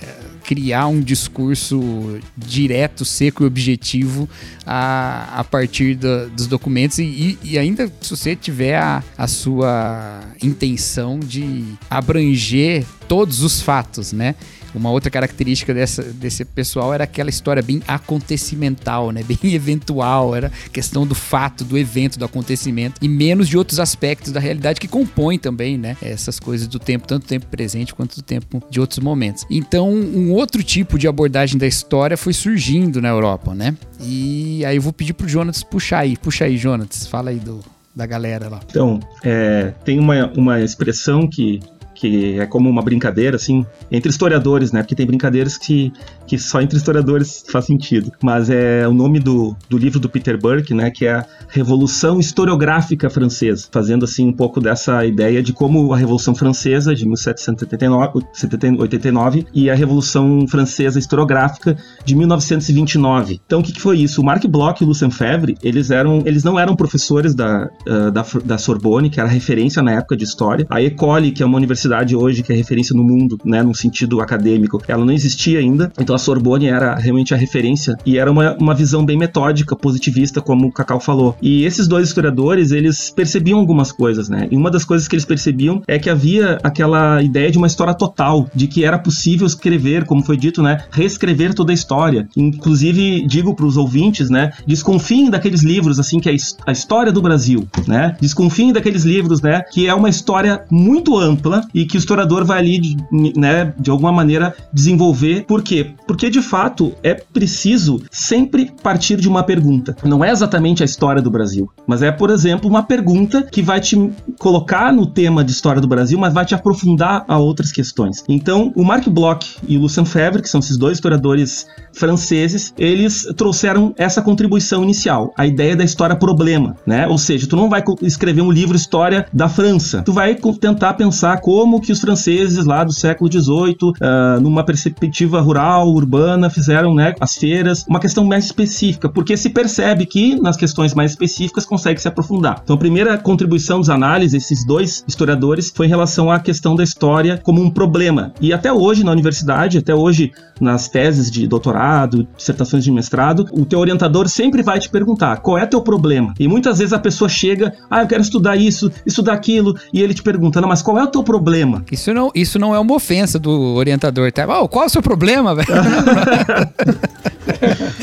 criar 0.46 0.88
um 0.88 1.02
discurso 1.02 2.20
direto, 2.38 3.04
seco 3.04 3.44
e 3.44 3.48
objetivo 3.48 4.30
a, 4.66 5.40
a 5.40 5.44
partir 5.44 5.96
do, 5.96 6.30
dos 6.30 6.48
documentos 6.48 7.00
e, 7.00 7.38
e, 7.44 7.58
ainda 7.58 7.92
se 8.00 8.16
você 8.16 8.36
tiver 8.36 8.78
a, 8.78 9.04
a 9.18 9.28
sua 9.28 10.22
intenção 10.42 11.20
de 11.20 11.66
abranger 11.90 12.86
todos 13.08 13.42
os 13.42 13.62
fatos, 13.62 14.14
né? 14.14 14.36
Uma 14.78 14.92
outra 14.92 15.10
característica 15.10 15.74
dessa, 15.74 16.04
desse 16.04 16.44
pessoal 16.46 16.94
era 16.94 17.04
aquela 17.04 17.30
história 17.30 17.62
bem 17.62 17.82
acontecimental, 17.88 19.12
né? 19.12 19.24
Bem 19.36 19.54
eventual, 19.54 20.36
era 20.36 20.52
questão 20.72 21.06
do 21.06 21.16
fato, 21.16 21.64
do 21.64 21.78
evento, 21.78 22.18
do 22.18 22.26
acontecimento 22.26 23.00
e 23.02 23.10
menos 23.10 23.50
de 23.50 23.58
outros 23.58 23.80
aspectos 23.80 24.32
da 24.32 24.40
realidade 24.40 24.80
que 24.80 24.88
compõem 24.88 25.38
também, 25.38 25.78
né? 25.78 25.98
Essas 26.02 26.40
coisas 26.40 26.68
do 26.68 26.80
tempo, 26.80 27.08
tanto 27.08 27.24
do 27.24 27.28
tempo 27.28 27.48
presente 27.48 27.94
quanto 27.94 28.16
do 28.16 28.22
tempo 28.22 28.64
de 28.70 28.80
outros 28.80 29.00
momentos. 29.00 29.46
Então, 29.50 29.92
um 29.92 30.32
outro 30.32 30.64
tipo 30.64 30.98
de 30.98 31.08
abordagem 31.08 31.58
da 31.58 31.68
história 31.68 32.16
foi 32.16 32.34
surgindo 32.34 33.02
na 33.02 33.10
Europa, 33.10 33.54
né? 33.54 33.76
E 34.00 34.64
aí 34.66 34.76
eu 34.76 34.82
vou 34.82 34.94
pedir 34.94 35.14
pro 35.14 35.28
Jonas 35.28 35.64
puxar 35.64 36.00
aí, 36.00 36.18
puxa 36.18 36.46
aí, 36.46 36.58
Jonas, 36.58 37.08
fala 37.08 37.30
aí 37.30 37.40
do, 37.40 37.60
da 37.96 38.06
galera 38.06 38.50
lá. 38.50 38.60
Então, 38.70 39.00
é, 39.24 39.74
tem 39.84 40.00
uma, 40.00 40.32
uma 40.36 40.60
expressão 40.60 41.28
que 41.28 41.60
que 41.96 42.40
é 42.40 42.46
como 42.46 42.70
uma 42.70 42.82
brincadeira, 42.82 43.38
assim, 43.38 43.66
entre 43.90 44.12
historiadores, 44.12 44.72
né? 44.72 44.84
Porque 44.84 44.94
tem 44.94 45.06
brincadeiras 45.06 45.58
que, 45.58 45.92
que 46.28 46.38
só 46.38 46.62
entre 46.62 46.78
historiadores 46.78 47.44
faz 47.50 47.66
sentido. 47.66 48.12
Mas 48.22 48.50
é 48.50 48.88
o 48.88 48.94
nome 48.94 49.20
do, 49.20 49.56
do 49.70 49.78
livro 49.78 50.00
do 50.00 50.10
Peter 50.10 50.40
Burke, 50.40 50.74
né? 50.74 50.92
Que 50.92 51.06
é 51.06 51.14
a 51.14 51.26
Revolução 51.48 52.20
Historiográfica 52.20 53.10
Francesa, 53.10 53.68
fazendo, 53.72 54.04
assim, 54.06 54.28
um 54.28 54.34
pouco 54.34 54.60
dessa 54.60 55.06
ideia 55.06 55.42
de 55.42 55.54
como 55.54 55.94
a 55.94 55.98
Revolução 55.98 56.36
Francesa 56.36 56.94
de 56.94 57.08
1789 57.08 59.46
e 59.54 59.70
a 59.70 59.76
Revolução 59.76 60.46
Francesa 60.48 61.00
Historiográfica 61.00 61.78
de 62.04 62.16
1929. 62.16 63.40
Então, 63.46 63.62
o 63.62 63.64
que, 63.64 63.72
que 63.72 63.82
foi 63.82 64.00
isso? 64.00 64.22
O 64.22 64.26
Marc 64.26 64.46
Bloch 64.48 64.82
e 64.82 64.86
o 64.86 64.88
Lucien 64.88 65.10
Febvre, 65.10 65.58
eles 65.64 65.92
eram, 65.92 66.22
eles 66.26 66.44
não 66.44 66.60
eram 66.60 66.76
professores 66.76 67.34
da, 67.34 67.70
uh, 67.88 68.12
da, 68.12 68.26
da 68.44 68.58
Sorbonne, 68.58 69.10
que 69.10 69.20
era 69.20 69.30
referência 69.30 69.82
na 69.82 69.94
época 69.94 70.18
de 70.18 70.24
história. 70.24 70.66
A 70.70 70.82
École, 70.82 71.32
que 71.32 71.42
é 71.42 71.46
uma 71.46 71.58
universidade 71.58 71.86
hoje 72.16 72.44
que 72.44 72.52
é 72.52 72.56
referência 72.56 72.96
no 72.96 73.04
mundo, 73.04 73.38
né, 73.46 73.62
num 73.62 73.74
sentido 73.74 74.20
acadêmico, 74.20 74.82
ela 74.88 75.06
não 75.06 75.14
existia 75.14 75.60
ainda. 75.60 75.92
Então 76.00 76.16
a 76.16 76.20
Sorbonne 76.20 76.68
era 76.68 76.96
realmente 76.96 77.34
a 77.34 77.38
referência 77.38 77.96
e 78.06 78.18
era 78.18 78.32
uma, 78.32 78.56
uma 78.56 78.74
visão 78.74 79.06
bem 79.06 79.18
metódica, 79.18 79.76
positivista, 79.76 80.42
como 80.42 80.68
o 80.68 80.72
Cacau 80.72 81.00
falou. 81.00 81.36
E 81.42 81.64
esses 81.64 81.88
dois 81.88 82.08
historiadores, 82.08 82.72
eles 82.72 83.10
percebiam 83.10 83.60
algumas 83.60 83.92
coisas, 83.92 84.30
né? 84.30 84.48
E 84.50 84.56
uma 84.56 84.72
das 84.72 84.84
coisas 84.84 85.08
que 85.08 85.16
eles 85.16 85.26
percebiam 85.26 85.82
é 85.88 86.00
que 86.00 86.10
havia 86.10 86.58
aquela 86.64 87.22
ideia 87.22 87.52
de 87.52 87.58
uma 87.58 87.68
história 87.68 87.94
total, 87.94 88.50
de 88.54 88.68
que 88.68 88.84
era 88.84 88.98
possível 88.98 89.46
escrever, 89.46 90.06
como 90.06 90.24
foi 90.24 90.38
dito, 90.38 90.62
né, 90.62 90.84
reescrever 90.92 91.54
toda 91.54 91.72
a 91.72 91.74
história. 91.74 92.28
Inclusive, 92.36 93.26
digo 93.28 93.56
para 93.56 93.66
os 93.66 93.78
ouvintes, 93.78 94.30
né, 94.30 94.52
desconfiem 94.66 95.30
daqueles 95.30 95.64
livros 95.64 96.00
assim 96.00 96.20
que 96.20 96.30
é 96.30 96.36
a 96.66 96.72
história 96.72 97.12
do 97.12 97.22
Brasil, 97.22 97.68
né? 97.88 98.16
Desconfiem 98.20 98.74
daqueles 98.74 99.04
livros, 99.04 99.42
né, 99.42 99.62
que 99.72 99.88
é 99.88 99.94
uma 99.94 100.10
história 100.10 100.64
muito 100.70 101.18
ampla 101.18 101.62
e 101.76 101.86
que 101.86 101.98
o 101.98 102.00
historiador 102.00 102.46
vai 102.46 102.60
ali, 102.60 102.96
né, 103.36 103.74
de 103.78 103.92
alguma 103.92 104.14
maneira 104.14 104.56
desenvolver. 104.72 105.44
Por 105.46 105.62
quê? 105.62 105.92
Porque 106.08 106.30
de 106.30 106.42
fato 106.42 106.94
é 107.04 107.14
preciso 107.14 108.02
sempre 108.10 108.72
partir 108.82 109.18
de 109.18 109.28
uma 109.28 109.44
pergunta. 109.44 109.96
Não 110.06 110.24
é 110.24 110.32
exatamente 110.32 110.82
a 110.82 110.86
história 110.86 111.22
do 111.22 111.30
Brasil, 111.30 111.70
mas 111.86 112.02
é, 112.02 112.12
por 112.12 112.30
exemplo, 112.30 112.70
uma 112.70 112.82
pergunta 112.82 113.44
que 113.44 113.62
vai 113.62 113.82
te 113.82 114.10
colocar 114.40 114.94
no 114.94 115.06
tema 115.06 115.44
de 115.44 115.52
história 115.52 115.82
do 115.82 115.88
Brasil, 115.88 116.18
mas 116.18 116.34
vai 116.34 116.46
te 116.46 116.56
aprofundar 116.56 117.26
a 117.28 117.38
outras 117.38 117.74
questões. 117.74 118.24
Então, 118.30 118.72
o 118.74 118.84
Marc 118.84 119.10
Bloch 119.10 119.58
e 119.68 119.78
o 119.78 119.82
Lucien 119.82 120.06
Febvre, 120.06 120.42
que 120.42 120.50
são 120.50 120.60
esses 120.60 120.78
dois 120.78 120.98
historiadores 120.98 121.68
franceses, 121.92 122.74
eles 122.78 123.28
trouxeram 123.36 123.94
essa 123.98 124.22
contribuição 124.22 124.82
inicial, 124.84 125.34
a 125.38 125.46
ideia 125.46 125.76
da 125.76 125.84
história 125.84 126.16
problema, 126.16 126.78
né? 126.86 127.08
Ou 127.08 127.18
seja, 127.18 127.48
tu 127.48 127.56
não 127.56 127.70
vai 127.70 127.84
escrever 128.02 128.42
um 128.42 128.52
livro 128.52 128.78
história 128.78 129.26
da 129.34 129.50
França, 129.50 130.02
tu 130.04 130.14
vai 130.14 130.36
tentar 130.60 130.94
pensar 130.94 131.42
como 131.42 131.65
que 131.82 131.92
os 131.92 132.00
franceses 132.00 132.66
lá 132.66 132.84
do 132.84 132.94
século 132.94 133.32
XVIII, 133.32 133.76
uh, 133.82 134.40
numa 134.42 134.64
perspectiva 134.64 135.42
rural, 135.42 135.90
urbana, 135.90 136.50
fizeram 136.50 136.94
né, 136.94 137.14
as 137.20 137.36
feiras, 137.36 137.86
uma 137.88 138.00
questão 138.00 138.24
mais 138.26 138.46
específica, 138.46 139.10
porque 139.10 139.36
se 139.36 139.50
percebe 139.50 140.06
que 140.06 140.40
nas 140.40 140.56
questões 140.58 140.94
mais 140.94 141.12
específicas 141.12 141.66
consegue 141.66 142.02
se 142.02 142.08
aprofundar. 142.08 142.62
Então, 142.64 142.76
a 142.76 142.80
primeira 142.80 143.18
contribuição 143.18 143.80
dos 143.80 143.90
análises, 143.90 144.44
esses 144.44 144.66
dois 144.66 145.04
historiadores, 145.08 145.72
foi 145.74 145.86
em 145.86 145.90
relação 145.90 146.32
à 146.32 146.40
questão 146.40 146.76
da 146.76 146.84
história 146.84 147.40
como 147.44 147.62
um 147.62 147.70
problema. 147.70 148.34
E 148.40 148.54
até 148.54 148.72
hoje 148.72 149.04
na 149.04 149.12
universidade, 149.12 149.78
até 149.78 149.94
hoje 149.94 150.32
nas 150.60 150.88
teses 150.88 151.30
de 151.30 151.48
doutorado, 151.48 152.28
dissertações 152.36 152.84
de 152.84 152.92
mestrado, 152.92 153.46
o 153.52 153.66
teu 153.66 153.80
orientador 153.80 154.30
sempre 154.30 154.64
vai 154.64 154.80
te 154.80 154.90
perguntar 154.90 155.38
qual 155.38 155.58
é 155.58 155.66
teu 155.66 155.82
problema. 155.82 156.34
E 156.40 156.48
muitas 156.48 156.80
vezes 156.80 156.94
a 156.94 157.00
pessoa 157.00 157.30
chega, 157.30 157.74
ah, 157.90 158.02
eu 158.02 158.08
quero 158.08 158.22
estudar 158.22 158.56
isso, 158.56 158.92
estudar 159.06 159.34
aquilo, 159.34 159.76
e 159.94 160.02
ele 160.02 160.14
te 160.14 160.24
pergunta, 160.24 160.62
não, 160.62 160.70
mas 160.70 160.82
qual 160.82 160.98
é 160.98 161.04
o 161.04 161.08
teu 161.08 161.24
problema? 161.24 161.55
Isso 161.92 162.14
não, 162.14 162.32
isso 162.34 162.60
não 162.60 162.74
é 162.74 162.80
uma 162.80 162.94
ofensa 162.94 163.40
do 163.40 163.76
orientador, 163.76 164.32
tá? 164.32 164.46
Oh, 164.62 164.68
qual 164.68 164.84
é 164.84 164.88
o 164.88 164.90
seu 164.90 165.02
problema, 165.02 165.56
velho? 165.56 165.68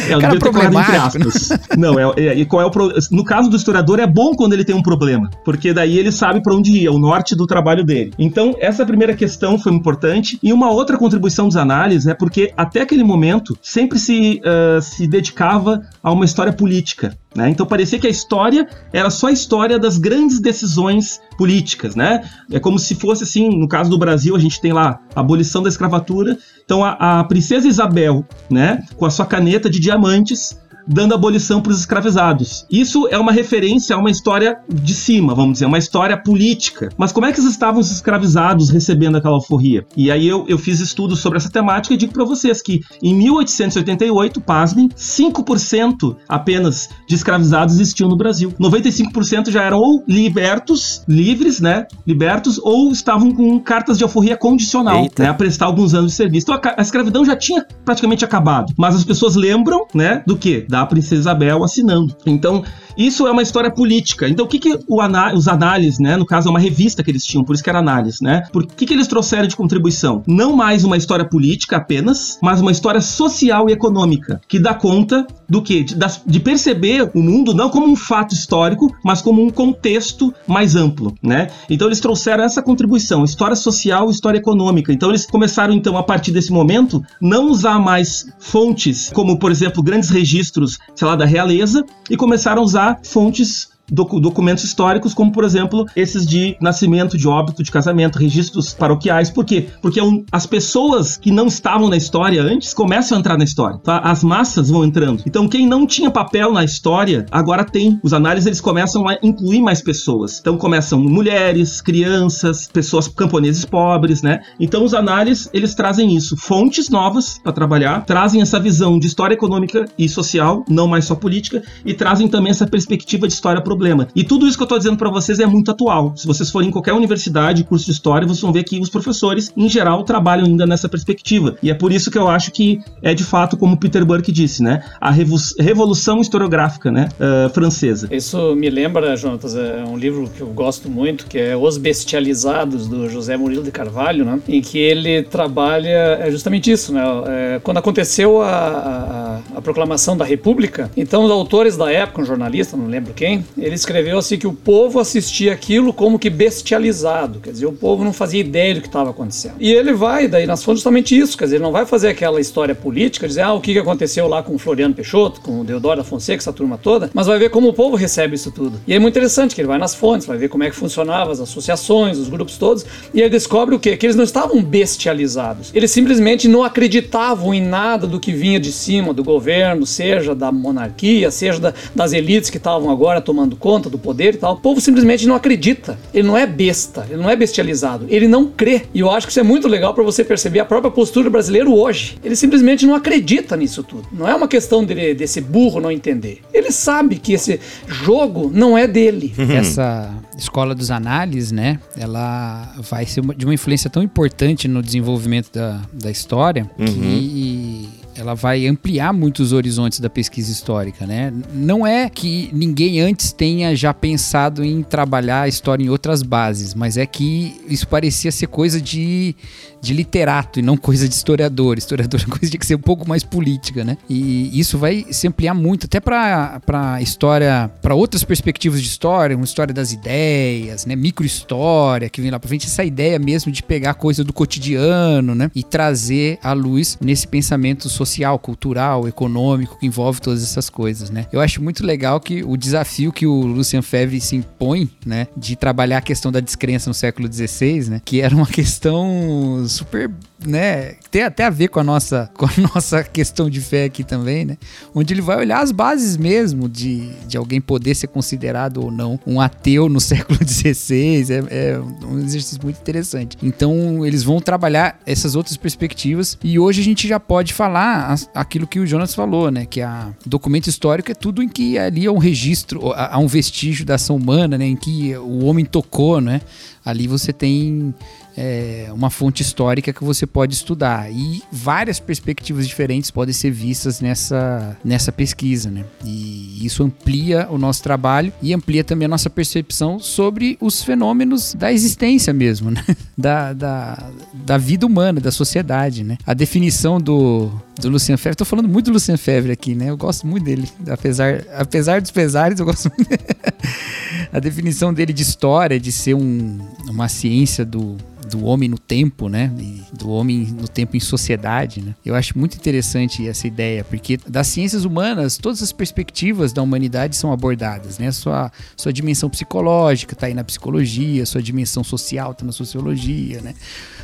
É, 0.09 0.19
Cara 0.19 0.39
problemático. 0.39 1.19
Né? 1.19 1.59
Não, 1.77 1.99
é, 1.99 2.13
é, 2.17 2.35
e 2.39 2.45
qual 2.45 2.63
é 2.63 2.65
o 2.65 2.71
pro... 2.71 2.93
No 3.11 3.25
caso 3.25 3.49
do 3.49 3.57
historiador, 3.57 3.99
é 4.01 4.07
bom 4.07 4.35
quando 4.35 4.53
ele 4.53 4.65
tem 4.65 4.75
um 4.75 4.83
problema, 4.83 5.31
porque 5.45 5.73
daí 5.73 5.99
ele 5.99 6.13
sabe 6.13 6.43
para 6.43 6.55
onde 6.55 6.73
ir, 6.73 6.87
é 6.87 6.91
o 6.91 6.99
norte 6.99 7.35
do 7.35 7.47
trabalho 7.47 7.85
dele. 7.85 8.13
Então, 8.19 8.55
essa 8.59 8.85
primeira 8.85 9.15
questão 9.15 9.59
foi 9.59 9.73
importante. 9.73 10.39
E 10.43 10.53
uma 10.53 10.71
outra 10.71 10.97
contribuição 10.97 11.47
dos 11.49 11.57
análises 11.57 12.07
é 12.07 12.15
porque, 12.15 12.53
até 12.57 12.83
aquele 12.83 13.05
momento, 13.05 13.57
sempre 13.63 13.99
se, 13.99 14.41
uh, 14.45 14.81
se 14.81 15.07
dedicava 15.07 15.83
a 16.03 16.13
uma 16.13 16.25
história 16.25 16.53
política. 16.53 17.17
Né? 17.35 17.49
Então 17.51 17.65
parecia 17.65 17.99
que 17.99 18.07
a 18.07 18.11
história 18.11 18.69
era 18.93 19.09
só 19.09 19.29
a 19.29 19.33
história 19.33 19.79
das 19.79 19.97
grandes 19.97 20.39
decisões 20.39 21.21
políticas, 21.39 21.97
né? 21.97 22.29
É 22.51 22.61
como 22.61 22.79
se 22.79 22.95
fosse 22.95 23.25
assim, 23.25 23.49
no 23.49 23.67
caso 23.67 23.89
do 23.89 23.99
Brasil, 23.99 24.37
a 24.37 24.39
gente 24.39 24.61
tem 24.61 24.73
lá 24.73 25.01
a 25.15 25.21
abolição 25.21 25.63
da 25.63 25.69
escravatura. 25.69 26.37
Então 26.65 26.85
a, 26.85 27.21
a 27.21 27.25
princesa 27.25 27.67
Isabel, 27.67 28.25
né, 28.51 28.83
com 28.97 29.07
a 29.07 29.11
sua 29.11 29.25
caneta 29.25 29.71
de 29.71 29.81
diamantes, 29.81 30.59
dando 30.87 31.15
abolição 31.15 31.61
para 31.61 31.73
os 31.73 31.81
escravizados. 31.81 32.67
Isso 32.71 33.09
é 33.11 33.19
uma 33.19 33.33
referência 33.33 33.95
a 33.95 33.99
uma 33.99 34.11
história 34.11 34.59
de 34.69 34.95
cima, 34.95 35.35
vamos 35.35 35.55
dizer, 35.55 35.67
uma 35.67 35.79
história 35.79 36.17
política. 36.17 36.89
Mas 36.97 37.13
como 37.13 37.27
é 37.27 37.33
que 37.33 37.41
estavam 37.41 37.81
os 37.81 37.91
escravizados 37.91 38.71
recebendo 38.71 39.17
aquela 39.17 39.35
alforria? 39.35 39.87
E 39.97 40.11
aí 40.11 40.27
eu, 40.27 40.45
eu 40.49 40.59
fiz 40.59 40.81
estudos 40.81 41.21
sobre 41.21 41.39
essa 41.39 41.51
temática 41.51 41.95
e 41.95 41.97
digo 41.97 42.13
para 42.13 42.25
vocês 42.25 42.63
que 42.63 42.81
em 43.03 43.15
1888, 43.15 44.41
pasmem, 44.41 44.89
5% 44.89 46.17
apenas 46.29 46.89
de 47.09 47.15
escravizados 47.15 47.75
existiam 47.75 48.09
no 48.09 48.17
Brasil. 48.17 48.53
95% 48.61 49.51
já 49.51 49.63
eram 49.63 49.79
ou 49.79 50.03
libertos, 50.07 51.03
livres, 51.09 51.61
né, 51.61 51.87
libertos, 52.07 52.59
ou 52.59 52.93
estavam 52.93 53.33
com 53.33 53.59
cartas 53.61 53.99
de 53.99 54.05
alforria 54.05 54.37
condicional, 54.37 55.03
Eita. 55.03 55.23
né, 55.23 55.29
a 55.29 55.35
prestar 55.35 55.67
alguns 55.67 55.95
anos 55.95 56.13
de 56.13 56.17
serviço. 56.17 56.47
Então 56.51 56.61
a, 56.63 56.81
a 56.81 56.83
escravidão 56.83 57.25
já 57.25 57.37
tinha 57.37 57.65
praticamente 57.85 58.25
acabado. 58.25 58.73
Mas 58.77 58.95
as 58.95 59.05
pessoas 59.05 59.35
lembram, 59.35 59.87
né, 59.95 60.23
do 60.27 60.37
que? 60.37 60.67
Da 60.73 60.87
princesa 60.87 61.21
Isabel 61.21 61.63
assinando. 61.63 62.17
Então, 62.25 62.65
isso 62.97 63.27
é 63.27 63.31
uma 63.31 63.43
história 63.43 63.71
política. 63.71 64.29
Então, 64.29 64.45
o 64.45 64.49
que, 64.49 64.59
que 64.59 64.79
aná 65.01 65.35
os 65.35 65.49
análises, 65.49 65.99
né? 65.99 66.17
No 66.17 66.27
caso, 66.27 66.49
é 66.49 66.51
uma 66.51 66.61
revista 66.61 67.03
que 67.03 67.11
eles 67.11 67.25
tinham, 67.25 67.45
por 67.45 67.55
isso 67.55 67.63
que 67.63 67.71
era 67.71 67.79
análise, 67.79 68.23
né? 68.23 68.43
Por 68.53 68.67
que, 68.67 68.87
que 68.87 68.95
eles 68.95 69.07
trouxeram 69.07 69.47
de 69.47 69.57
contribuição? 69.57 70.23
Não 70.27 70.55
mais 70.55 70.85
uma 70.85 70.97
história 70.97 71.25
política 71.25 71.77
apenas, 71.77 72.39
mas 72.43 72.61
uma 72.61 72.71
história 72.71 73.01
social 73.01 73.69
e 73.69 73.73
econômica, 73.73 74.41
que 74.49 74.59
dá 74.59 74.75
conta 74.75 75.27
do 75.49 75.63
que? 75.63 75.83
De, 75.83 75.97
de, 76.27 76.41
perceber 76.41 77.11
o 77.15 77.21
mundo 77.21 77.55
não 77.55 77.71
como 77.71 77.87
um 77.87 77.97
fato 77.97 78.35
histórico, 78.35 78.95
mas 79.05 79.23
como 79.23 79.43
um 79.43 79.51
contexto 79.51 80.33
mais 80.47 80.75
amplo, 80.75 81.15
né? 81.23 81.49
Então 81.69 81.89
eles 81.89 82.01
trouxeram 82.01 82.45
essa 82.45 82.63
contribuição, 82.63 83.25
história 83.25 83.57
social 83.57 84.09
e 84.09 84.13
história 84.13 84.39
econômica. 84.39 84.93
Então 84.93 85.11
eles 85.11 85.27
começaram 85.27 85.73
então 85.73 85.97
a 85.97 86.03
partir 86.03 86.33
desse 86.33 86.53
momento 86.53 87.03
não 87.21 87.51
usar 87.51 87.79
mais 87.79 88.27
fontes 88.39 89.11
como 89.11 89.39
por 89.39 89.51
exemplo 89.51 89.83
grandes 89.83 90.11
registros, 90.11 90.79
sei 90.95 91.07
lá, 91.07 91.17
da 91.17 91.25
realeza 91.25 91.85
e 92.11 92.17
começaram 92.17 92.63
a 92.63 92.65
usar 92.65 92.82
fontes 93.03 93.72
docu 93.93 94.19
documentos 94.19 94.65
históricos, 94.65 95.13
como 95.13 95.31
por 95.31 95.45
exemplo 95.45 95.85
esses 95.95 96.27
de 96.27 96.57
nascimento, 96.61 97.19
de 97.19 97.29
óbito, 97.29 97.63
de 97.63 97.71
casamento, 97.71 98.19
registros 98.19 98.73
paroquiais. 98.73 99.31
Por 99.31 99.45
quê? 99.45 99.69
Porque 99.81 100.01
um, 100.01 100.25
as 100.33 100.47
pessoas 100.47 101.17
que 101.17 101.31
não 101.31 101.47
estavam 101.47 101.89
na 101.89 101.97
história 101.97 102.43
antes 102.43 102.73
começam 102.73 103.17
a 103.17 103.21
entrar 103.21 103.37
na 103.37 103.45
história. 103.45 103.79
Tá? 103.79 103.99
As 103.99 104.25
massas 104.25 104.71
vão 104.71 104.85
entrando. 104.85 105.23
Então 105.27 105.47
quem 105.47 105.67
não 105.67 105.87
tinha 105.87 106.11
papel 106.11 106.53
na 106.53 106.65
história 106.65 107.27
agora 107.31 107.65
tem. 107.65 108.01
Os 108.03 108.13
análises 108.13 108.47
eles 108.47 108.61
começam 108.61 109.07
a 109.09 109.19
incluir 109.23 109.61
mais 109.61 109.83
pessoas. 109.83 110.39
Então 110.41 110.57
começam 110.57 110.99
mulheres, 110.99 111.81
crianças, 111.81 112.67
pessoas 112.67 113.07
camponeses 113.09 113.65
pobres, 113.65 114.23
né? 114.23 114.41
Então 114.59 114.85
os 114.85 114.95
análises 114.95 115.51
eles 115.53 115.75
trazem 115.75 116.17
isso, 116.17 116.37
fontes 116.37 116.89
novas 116.89 117.39
para 117.39 117.53
trabalhar, 117.53 118.05
trazem 118.05 118.41
essa 118.41 118.59
visão 118.59 118.99
de 118.99 119.07
história 119.07 119.35
econômica 119.35 119.85
e 119.99 120.09
social, 120.09 120.65
não 120.69 120.87
mais 120.87 121.05
só 121.05 121.15
política, 121.15 121.63
e 121.85 121.93
trazem 121.93 122.29
também 122.29 122.51
essa 122.51 122.67
perspectiva 122.67 123.27
de 123.27 123.35
história 123.35 123.61
problema. 123.83 124.07
E 124.15 124.23
tudo 124.23 124.47
isso 124.47 124.57
que 124.57 124.63
eu 124.63 124.69
tô 124.69 124.79
dizendo 124.79 124.97
para 124.97 125.11
vocês 125.11 125.41
é 125.41 125.47
muito 125.47 125.71
atual. 125.71 126.13
Se 126.17 126.25
vocês 126.25 126.49
forem 126.49 126.69
em 126.69 126.73
qualquer 126.73 126.93
universidade, 126.93 127.65
curso 127.65 127.85
de 127.87 127.91
história, 127.91 128.27
vocês 128.27 128.41
vão 128.41 128.53
ver 128.53 128.63
que 128.63 128.79
os 128.79 128.89
professores, 128.89 129.53
em 129.57 129.69
geral, 129.69 130.05
trabalham 130.05 130.47
ainda 130.47 130.65
nessa 130.65 130.89
perspectiva. 130.89 131.57
E 131.61 131.69
é 131.69 131.75
por 131.75 131.91
isso 131.93 132.11
que 132.11 132.17
eu 132.17 132.29
acho 132.29 132.53
que 132.53 132.81
é 133.03 133.13
de 133.13 133.25
fato, 133.25 133.57
como 133.57 133.77
Peter 133.77 134.05
Burke 134.05 134.31
disse, 134.31 134.63
né? 134.63 134.85
A 135.01 135.11
revolução 135.11 136.21
historiográfica, 136.21 136.93
né? 136.93 137.09
Uh, 137.19 137.51
francesa. 137.51 138.09
Isso 138.13 138.55
me 138.55 138.71
lembra, 138.71 139.17
Jonatas, 139.17 139.57
é 139.57 139.85
um 139.85 139.97
livro 139.97 140.31
que 140.31 140.41
eu 140.41 140.49
gosto 140.49 140.89
muito, 140.89 141.27
que 141.27 141.39
é 141.39 141.57
Os 141.57 141.77
Bestializados, 141.77 142.87
do 142.87 143.09
José 143.09 143.37
Murilo 143.37 143.65
de 143.65 143.73
Carvalho, 143.73 144.25
né? 144.25 144.39
Em 144.49 144.61
que 144.61 144.79
ele 144.79 145.25
trabalha 145.25 145.89
é 146.21 146.31
justamente 146.31 146.71
isso, 146.71 146.93
né? 146.93 147.03
É, 147.27 147.61
quando 147.63 147.79
aconteceu 147.79 148.43
a, 148.43 149.41
a, 149.55 149.59
a 149.59 149.61
proclamação 149.61 150.17
da 150.17 150.25
República, 150.25 150.89
então 150.97 151.25
os 151.25 151.31
autores 151.31 151.77
da 151.77 151.91
época, 151.91 152.23
um 152.23 152.25
jornalista, 152.25 152.77
não 152.77 152.87
lembro 152.87 153.13
quem, 153.13 153.45
ele 153.63 153.77
escreveu 153.77 154.19
assim 154.19 154.37
que 154.37 154.47
o 154.47 154.53
povo 154.53 154.99
assistia 154.99 155.53
aquilo 155.53 155.93
como 155.93 156.19
que 156.19 156.29
bestializado, 156.29 157.39
quer 157.39 157.53
dizer, 157.53 157.67
o 157.67 157.73
povo 157.73 158.03
não 158.03 158.13
fazia 158.13 158.41
ideia 158.41 158.75
do 158.75 158.81
que 158.81 158.89
estava 158.89 159.11
acontecendo. 159.11 159.55
E 159.61 159.73
ele 159.73 159.93
vai, 159.93 160.27
daí 160.27 160.47
nas 160.47 160.65
fontes 160.65 160.81
justamente 160.81 161.17
isso, 161.17 161.39
quer 161.39 161.45
dizer, 161.45 161.57
ele 161.57 161.65
não 161.65 161.71
vai 161.71 161.87
fazer 161.87 162.09
aquela 162.09 162.41
história 162.41 162.75
política, 162.75 163.29
dizer, 163.29 163.43
ah, 163.43 163.53
o 163.53 163.61
que 163.61 163.79
aconteceu 163.79 164.27
lá 164.27 164.43
com 164.43 164.55
o 164.55 164.59
Floriano 164.59 164.95
Peixoto, 164.95 165.41
com 165.41 165.61
o 165.61 165.65
Deodoro 165.65 165.99
da 165.99 166.05
Fonseca, 166.05 166.43
essa 166.43 166.53
turma 166.53 166.77
toda, 166.77 167.09
mas 167.15 167.29
vai 167.29 167.39
ver 167.39 167.51
como 167.51 167.69
o 167.69 167.73
povo 167.73 167.95
recebe 167.95 168.35
isso 168.35 168.51
tudo. 168.51 168.81
E 168.87 168.95
é 168.95 168.99
muito 168.99 169.13
interessante 169.13 169.55
que 169.55 169.61
ele 169.61 169.69
vai 169.69 169.79
nas 169.79 169.95
fontes, 169.95 170.27
vai 170.27 170.37
ver 170.37 170.49
como 170.49 170.65
é 170.65 170.71
que 170.71 170.75
funcionava 170.75 171.31
as 171.31 171.39
associações, 171.39 172.19
os 172.19 172.29
grupos 172.29 172.59
todos, 172.59 172.85
e 173.15 173.21
ele 173.21 173.31
descobre 173.31 173.77
o 173.77 173.79
quê? 173.79 173.97
Que 173.97 174.07
eles 174.07 174.17
não 174.17 174.25
estavam 174.25 174.61
bestializados. 174.63 175.71
Eles 175.73 175.93
simplesmente 175.93 176.49
não 176.49 176.65
acreditavam 176.65 177.55
em 177.55 177.61
nada 177.61 178.09
do 178.09 178.19
que 178.19 178.33
vinha 178.33 178.59
de 178.59 178.73
cima 178.73 179.15
do 179.15 179.23
governo, 179.23 179.87
seja 179.87 180.35
da 180.35 180.51
monarquia, 180.51 181.31
seja 181.31 181.61
da, 181.61 181.75
das 181.95 182.13
elites 182.13 182.51
que 182.51 182.57
estavam 182.57 182.91
agora 182.91 183.21
tomando 183.21 183.52
conta 183.57 183.89
do 183.89 183.99
poder 183.99 184.35
e 184.35 184.39
tal. 184.39 184.55
O 184.55 184.57
povo 184.57 184.81
simplesmente 184.81 185.27
não 185.27 185.35
acredita. 185.35 185.99
Ele 186.13 186.27
não 186.27 186.37
é 186.37 186.47
besta, 186.47 187.07
ele 187.09 187.21
não 187.21 187.31
é 187.31 187.37
bestializado, 187.37 188.07
ele 188.09 188.29
não 188.29 188.47
crê. 188.47 188.83
E 188.95 189.01
eu 189.01 189.11
acho 189.11 189.27
que 189.27 189.33
isso 189.33 189.41
é 189.41 189.43
muito 189.43 189.69
legal 189.69 189.95
para 189.95 190.03
você 190.03 190.25
perceber 190.25 190.61
a 190.61 190.65
própria 190.65 190.91
postura 190.91 191.25
do 191.25 191.31
brasileiro 191.31 191.75
hoje. 191.75 192.19
Ele 192.23 192.37
simplesmente 192.37 192.87
não 192.87 192.95
acredita 192.95 193.57
nisso 193.57 193.83
tudo. 193.83 194.07
Não 194.13 194.29
é 194.29 194.35
uma 194.35 194.49
questão 194.49 194.85
dele, 194.85 195.15
desse 195.15 195.41
burro 195.41 195.81
não 195.81 195.91
entender. 195.91 196.41
Ele 196.53 196.71
sabe 196.71 197.17
que 197.17 197.33
esse 197.33 197.61
jogo 197.87 198.51
não 198.53 198.77
é 198.77 198.87
dele. 198.87 199.33
Uhum. 199.39 199.53
Essa 199.53 200.13
escola 200.37 200.75
dos 200.75 200.91
análises, 200.91 201.53
né? 201.53 201.79
Ela 201.97 202.75
vai 202.91 203.07
ser 203.07 203.23
de 203.37 203.45
uma 203.45 203.55
influência 203.55 203.89
tão 203.89 204.03
importante 204.03 204.69
no 204.69 204.83
desenvolvimento 204.83 205.51
da, 205.53 205.81
da 205.93 206.11
história 206.11 206.71
uhum. 206.79 206.87
que 206.87 208.02
ela 208.17 208.35
vai 208.35 208.67
ampliar 208.67 209.13
muitos 209.13 209.53
horizontes 209.53 209.99
da 209.99 210.11
pesquisa 210.11 210.51
histórica, 210.53 211.07
né? 211.07 211.33
Não 211.53 211.87
é 211.87 212.09
que 212.11 212.51
ninguém 212.53 213.01
antes 213.01 213.33
tenha 213.33 213.75
já 213.75 213.95
pensado 213.95 214.65
em 214.65 214.83
trabalhar 214.83 215.43
a 215.43 215.49
história 215.49 215.85
em 215.85 215.89
outras 215.89 216.23
bases, 216.23 216.75
mas 216.75 216.97
é 216.97 217.07
que 217.07 217.61
isso 217.69 217.89
parecia 217.89 218.31
ser 218.31 218.49
coisa 218.49 218.81
de, 218.81 219.35
de 219.81 219.95
literato 219.95 220.59
e 220.59 220.63
não 220.63 220.77
coisa 220.77 221.09
de 221.09 221.15
historiador. 221.15 221.79
Historiador 221.79 222.21
é 222.21 222.27
coisa 222.27 222.51
de 222.51 222.59
que 222.59 222.67
ser 222.67 222.75
um 222.75 222.81
pouco 222.81 223.09
mais 223.09 223.25
política, 223.25 223.85
né? 223.85 223.97
E 224.09 224.59
isso 224.59 224.77
vai 224.77 225.07
se 225.11 225.27
ampliar 225.27 225.55
muito, 225.55 225.87
até 225.87 225.99
para 225.99 227.01
história, 227.01 227.71
para 227.81 227.95
outras 227.95 228.23
perspectivas 228.25 228.81
de 228.81 228.89
história, 228.89 229.37
uma 229.37 229.45
história 229.45 229.73
das 229.73 229.93
ideias, 229.93 230.85
né? 230.85 230.95
Microhistória, 230.95 232.11
que 232.11 232.21
vem 232.21 232.31
lá 232.31 232.39
para 232.39 232.49
frente, 232.49 232.67
essa 232.67 232.85
ideia 232.85 233.19
mesmo 233.19 233.51
de 233.51 233.63
pegar 233.63 233.95
coisa 233.95 234.23
do 234.23 234.33
cotidiano, 234.33 235.35
né? 235.35 235.51
E 235.55 235.63
trazer 235.63 236.39
à 236.43 236.53
luz 236.53 236.99
nesse 237.01 237.27
pensamento 237.27 237.89
social 237.89 238.02
social, 238.05 238.39
cultural, 238.39 239.07
econômico, 239.07 239.79
que 239.79 239.87
envolve 239.87 240.21
todas 240.21 240.43
essas 240.43 240.69
coisas, 240.69 241.11
né? 241.11 241.27
Eu 241.33 241.41
acho 241.41 241.63
muito 241.63 241.85
legal 241.85 242.21
que 242.21 242.43
o 242.43 242.57
desafio 242.57 243.13
que 243.13 243.27
o 243.27 243.47
Lucian 243.47 243.83
Febvre 243.83 244.21
se 244.21 244.37
impõe, 244.37 244.91
né, 245.05 245.29
de 245.37 245.57
trabalhar 245.57 245.99
a 245.99 246.03
questão 246.03 246.33
da 246.33 246.41
descrença 246.41 246.91
no 246.91 246.95
século 246.95 247.33
XVI, 247.33 247.91
né, 247.91 248.03
que 248.05 248.21
era 248.21 248.35
uma 248.35 248.47
questão 248.49 249.65
super 249.69 250.11
né, 250.47 250.95
tem 251.11 251.23
até 251.23 251.45
a 251.45 251.51
ver 251.51 251.69
com 251.69 251.81
a 251.81 251.85
nossa 251.85 252.31
com 252.37 252.47
a 252.47 252.53
nossa 252.75 253.03
questão 253.03 253.49
de 253.49 253.61
fé 253.61 253.85
aqui 253.85 254.03
também, 254.03 254.45
né? 254.45 254.57
Onde 254.95 255.15
ele 255.15 255.21
vai 255.21 255.39
olhar 255.39 255.61
as 255.61 255.71
bases 255.73 256.17
mesmo 256.17 256.69
de, 256.69 257.11
de 257.27 257.37
alguém 257.37 257.61
poder 257.61 257.95
ser 257.95 258.09
considerado 258.09 258.79
ou 258.79 258.91
não 258.91 259.19
um 259.27 259.41
ateu 259.41 259.89
no 259.89 260.01
século 260.01 260.39
XVI. 260.47 261.27
É, 261.31 261.71
é 261.75 261.81
um 262.07 262.19
exercício 262.19 262.61
muito 262.63 262.81
interessante. 262.81 263.37
Então, 263.43 264.05
eles 264.05 264.23
vão 264.23 264.41
trabalhar 264.41 264.99
essas 265.07 265.35
outras 265.35 265.57
perspectivas 265.57 266.39
e 266.43 266.59
hoje 266.59 266.81
a 266.81 266.85
gente 266.85 267.07
já 267.07 267.21
pode 267.21 267.53
falar 267.53 268.15
aquilo 268.35 268.67
que 268.67 268.81
o 268.81 268.87
Jonas 268.87 269.15
falou, 269.15 269.51
né? 269.51 269.67
Que 269.67 269.81
a 269.81 270.13
documento 270.25 270.69
histórico 270.69 271.11
é 271.11 271.15
tudo 271.15 271.43
em 271.43 271.49
que 271.49 271.79
ali 271.79 272.07
é 272.07 272.11
um 272.11 272.19
registro, 272.19 272.93
há 272.93 273.19
um 273.19 273.27
vestígio 273.27 273.85
da 273.85 273.97
ação 273.97 274.17
humana, 274.17 274.57
né? 274.57 274.67
Em 274.67 274.77
que 274.77 275.17
o 275.17 275.45
homem 275.45 275.65
tocou, 275.65 276.21
né? 276.21 276.41
Ali 276.85 277.07
você 277.07 277.33
tem 277.33 277.95
é, 278.37 278.89
uma 278.93 279.11
fonte 279.11 279.43
histórica 279.43 279.93
que 279.93 280.05
você 280.05 280.27
pode 280.27 280.55
estudar. 280.55 281.11
E 281.11 281.43
várias 281.51 282.01
perspectivas 282.01 282.67
diferentes 282.67 283.11
podem 283.11 283.33
ser 283.33 283.51
vistas 283.51 284.01
nessa, 284.01 284.77
nessa 284.85 285.13
pesquisa, 285.13 285.71
né? 285.71 285.85
E 286.05 286.65
isso 286.65 286.83
amplia 286.83 287.47
o 287.51 287.59
nosso 287.59 287.83
trabalho 287.83 288.33
e 288.43 288.53
amplia 288.53 288.85
também 288.85 289.07
a 289.07 289.09
nossa 289.09 289.31
percepção 289.31 289.99
sobre 289.99 290.57
os 290.61 290.83
fenômenos 290.83 291.55
da 291.55 291.73
existência 291.73 292.33
mesmo, 292.33 292.71
né? 292.71 292.85
Da, 293.23 293.53
da, 293.53 294.11
da 294.33 294.59
vida 294.59 294.85
humana, 294.85 295.21
da 295.21 295.31
sociedade, 295.31 296.03
né? 296.03 296.17
A 296.27 296.35
definição 296.35 297.01
do, 297.01 297.53
do 297.81 297.89
Lucien 297.89 298.17
Febvre, 298.17 298.37
tô 298.37 298.45
falando 298.45 298.69
muito 298.69 298.87
do 298.87 298.95
Lucien 298.95 299.17
Febvre 299.17 299.53
aqui, 299.53 299.75
né? 299.75 299.91
Eu 299.91 299.97
gosto 299.97 300.27
muito 300.27 300.45
dele, 300.45 300.69
apesar, 300.89 301.45
apesar 301.57 302.01
dos 302.01 302.11
pesares, 302.11 302.59
eu 302.59 302.67
gosto 302.67 302.91
muito. 302.97 303.09
a 304.33 304.41
definição 304.41 304.95
dele 304.95 305.13
de 305.13 305.23
história, 305.23 305.79
de 305.79 305.93
ser 305.93 306.15
um, 306.15 306.59
uma 306.89 307.09
ciência 307.09 307.65
do, 307.65 307.99
do 308.31 308.45
homem 308.45 308.69
no 308.69 308.79
tempo, 308.79 309.29
né? 309.29 309.53
E 309.59 309.83
do 309.95 310.09
homem 310.09 310.47
no 310.59 310.67
tempo 310.67 310.97
em 310.97 311.01
sociedade, 311.01 311.83
né? 311.83 311.95
Eu 312.05 312.15
acho 312.15 312.39
muito 312.39 312.57
interessante 312.57 313.29
essa 313.29 313.47
ideia, 313.47 313.85
porque 313.85 314.19
das 314.27 314.47
ciências 314.47 314.87
humanas, 314.87 315.37
todas 315.37 315.63
as 315.63 315.71
perspectivas 315.71 316.53
da 316.53 316.63
humanidade 316.63 317.15
são 317.15 317.31
abordadas, 317.31 317.99
né? 317.99 318.11
Sua, 318.11 318.51
sua 318.75 318.93
dimensão 318.93 319.29
psicológica 319.29 320.15
está 320.15 320.27
aí 320.27 320.35
na 320.35 320.45
psicologia, 320.45 321.27
sua 321.27 321.43
dimensão 321.43 321.85
social 321.85 322.33
está 322.33 322.45
na 322.45 322.53
sociologia, 322.53 323.43
né? 323.43 323.55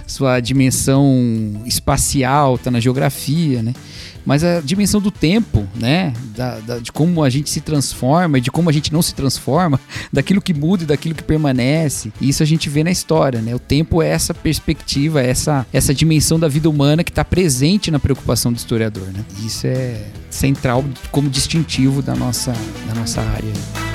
Sua 0.09 0.41
dimensão 0.41 1.63
espacial 1.65 2.57
está 2.57 2.71
na 2.71 2.81
geografia, 2.81 3.63
né? 3.63 3.75
mas 4.29 4.45
a 4.45 4.61
dimensão 4.61 5.01
do 5.01 5.11
tempo, 5.11 5.67
né? 5.75 6.13
Da, 6.37 6.59
da, 6.61 6.79
de 6.79 6.93
como 6.93 7.25
a 7.25 7.31
gente 7.31 7.49
se 7.49 7.63
transforma, 7.63 8.39
de 8.39 8.51
como 8.51 8.69
a 8.69 8.73
gente 8.73 8.93
não 8.93 9.01
se 9.01 9.15
transforma, 9.15 9.81
daquilo 10.13 10.43
que 10.43 10.53
muda 10.53 10.83
e 10.83 10.87
daquilo 10.87 11.15
que 11.15 11.23
permanece. 11.23 12.13
E 12.21 12.29
isso 12.29 12.43
a 12.43 12.47
gente 12.47 12.69
vê 12.69 12.85
na 12.85 12.91
história, 12.91 13.41
né? 13.41 13.55
O 13.55 13.59
tempo 13.59 14.03
é 14.03 14.09
essa 14.09 14.35
perspectiva, 14.35 15.23
essa, 15.23 15.67
essa 15.73 15.95
dimensão 15.95 16.39
da 16.39 16.47
vida 16.47 16.69
humana 16.69 17.03
que 17.03 17.11
está 17.11 17.25
presente 17.25 17.91
na 17.91 17.99
preocupação 17.99 18.53
do 18.53 18.59
historiador, 18.59 19.07
né? 19.07 19.25
Isso 19.43 19.67
é 19.67 20.05
central 20.29 20.85
como 21.11 21.31
distintivo 21.31 22.03
da 22.03 22.15
nossa, 22.15 22.53
da 22.87 22.95
nossa 23.01 23.23
área. 23.23 23.88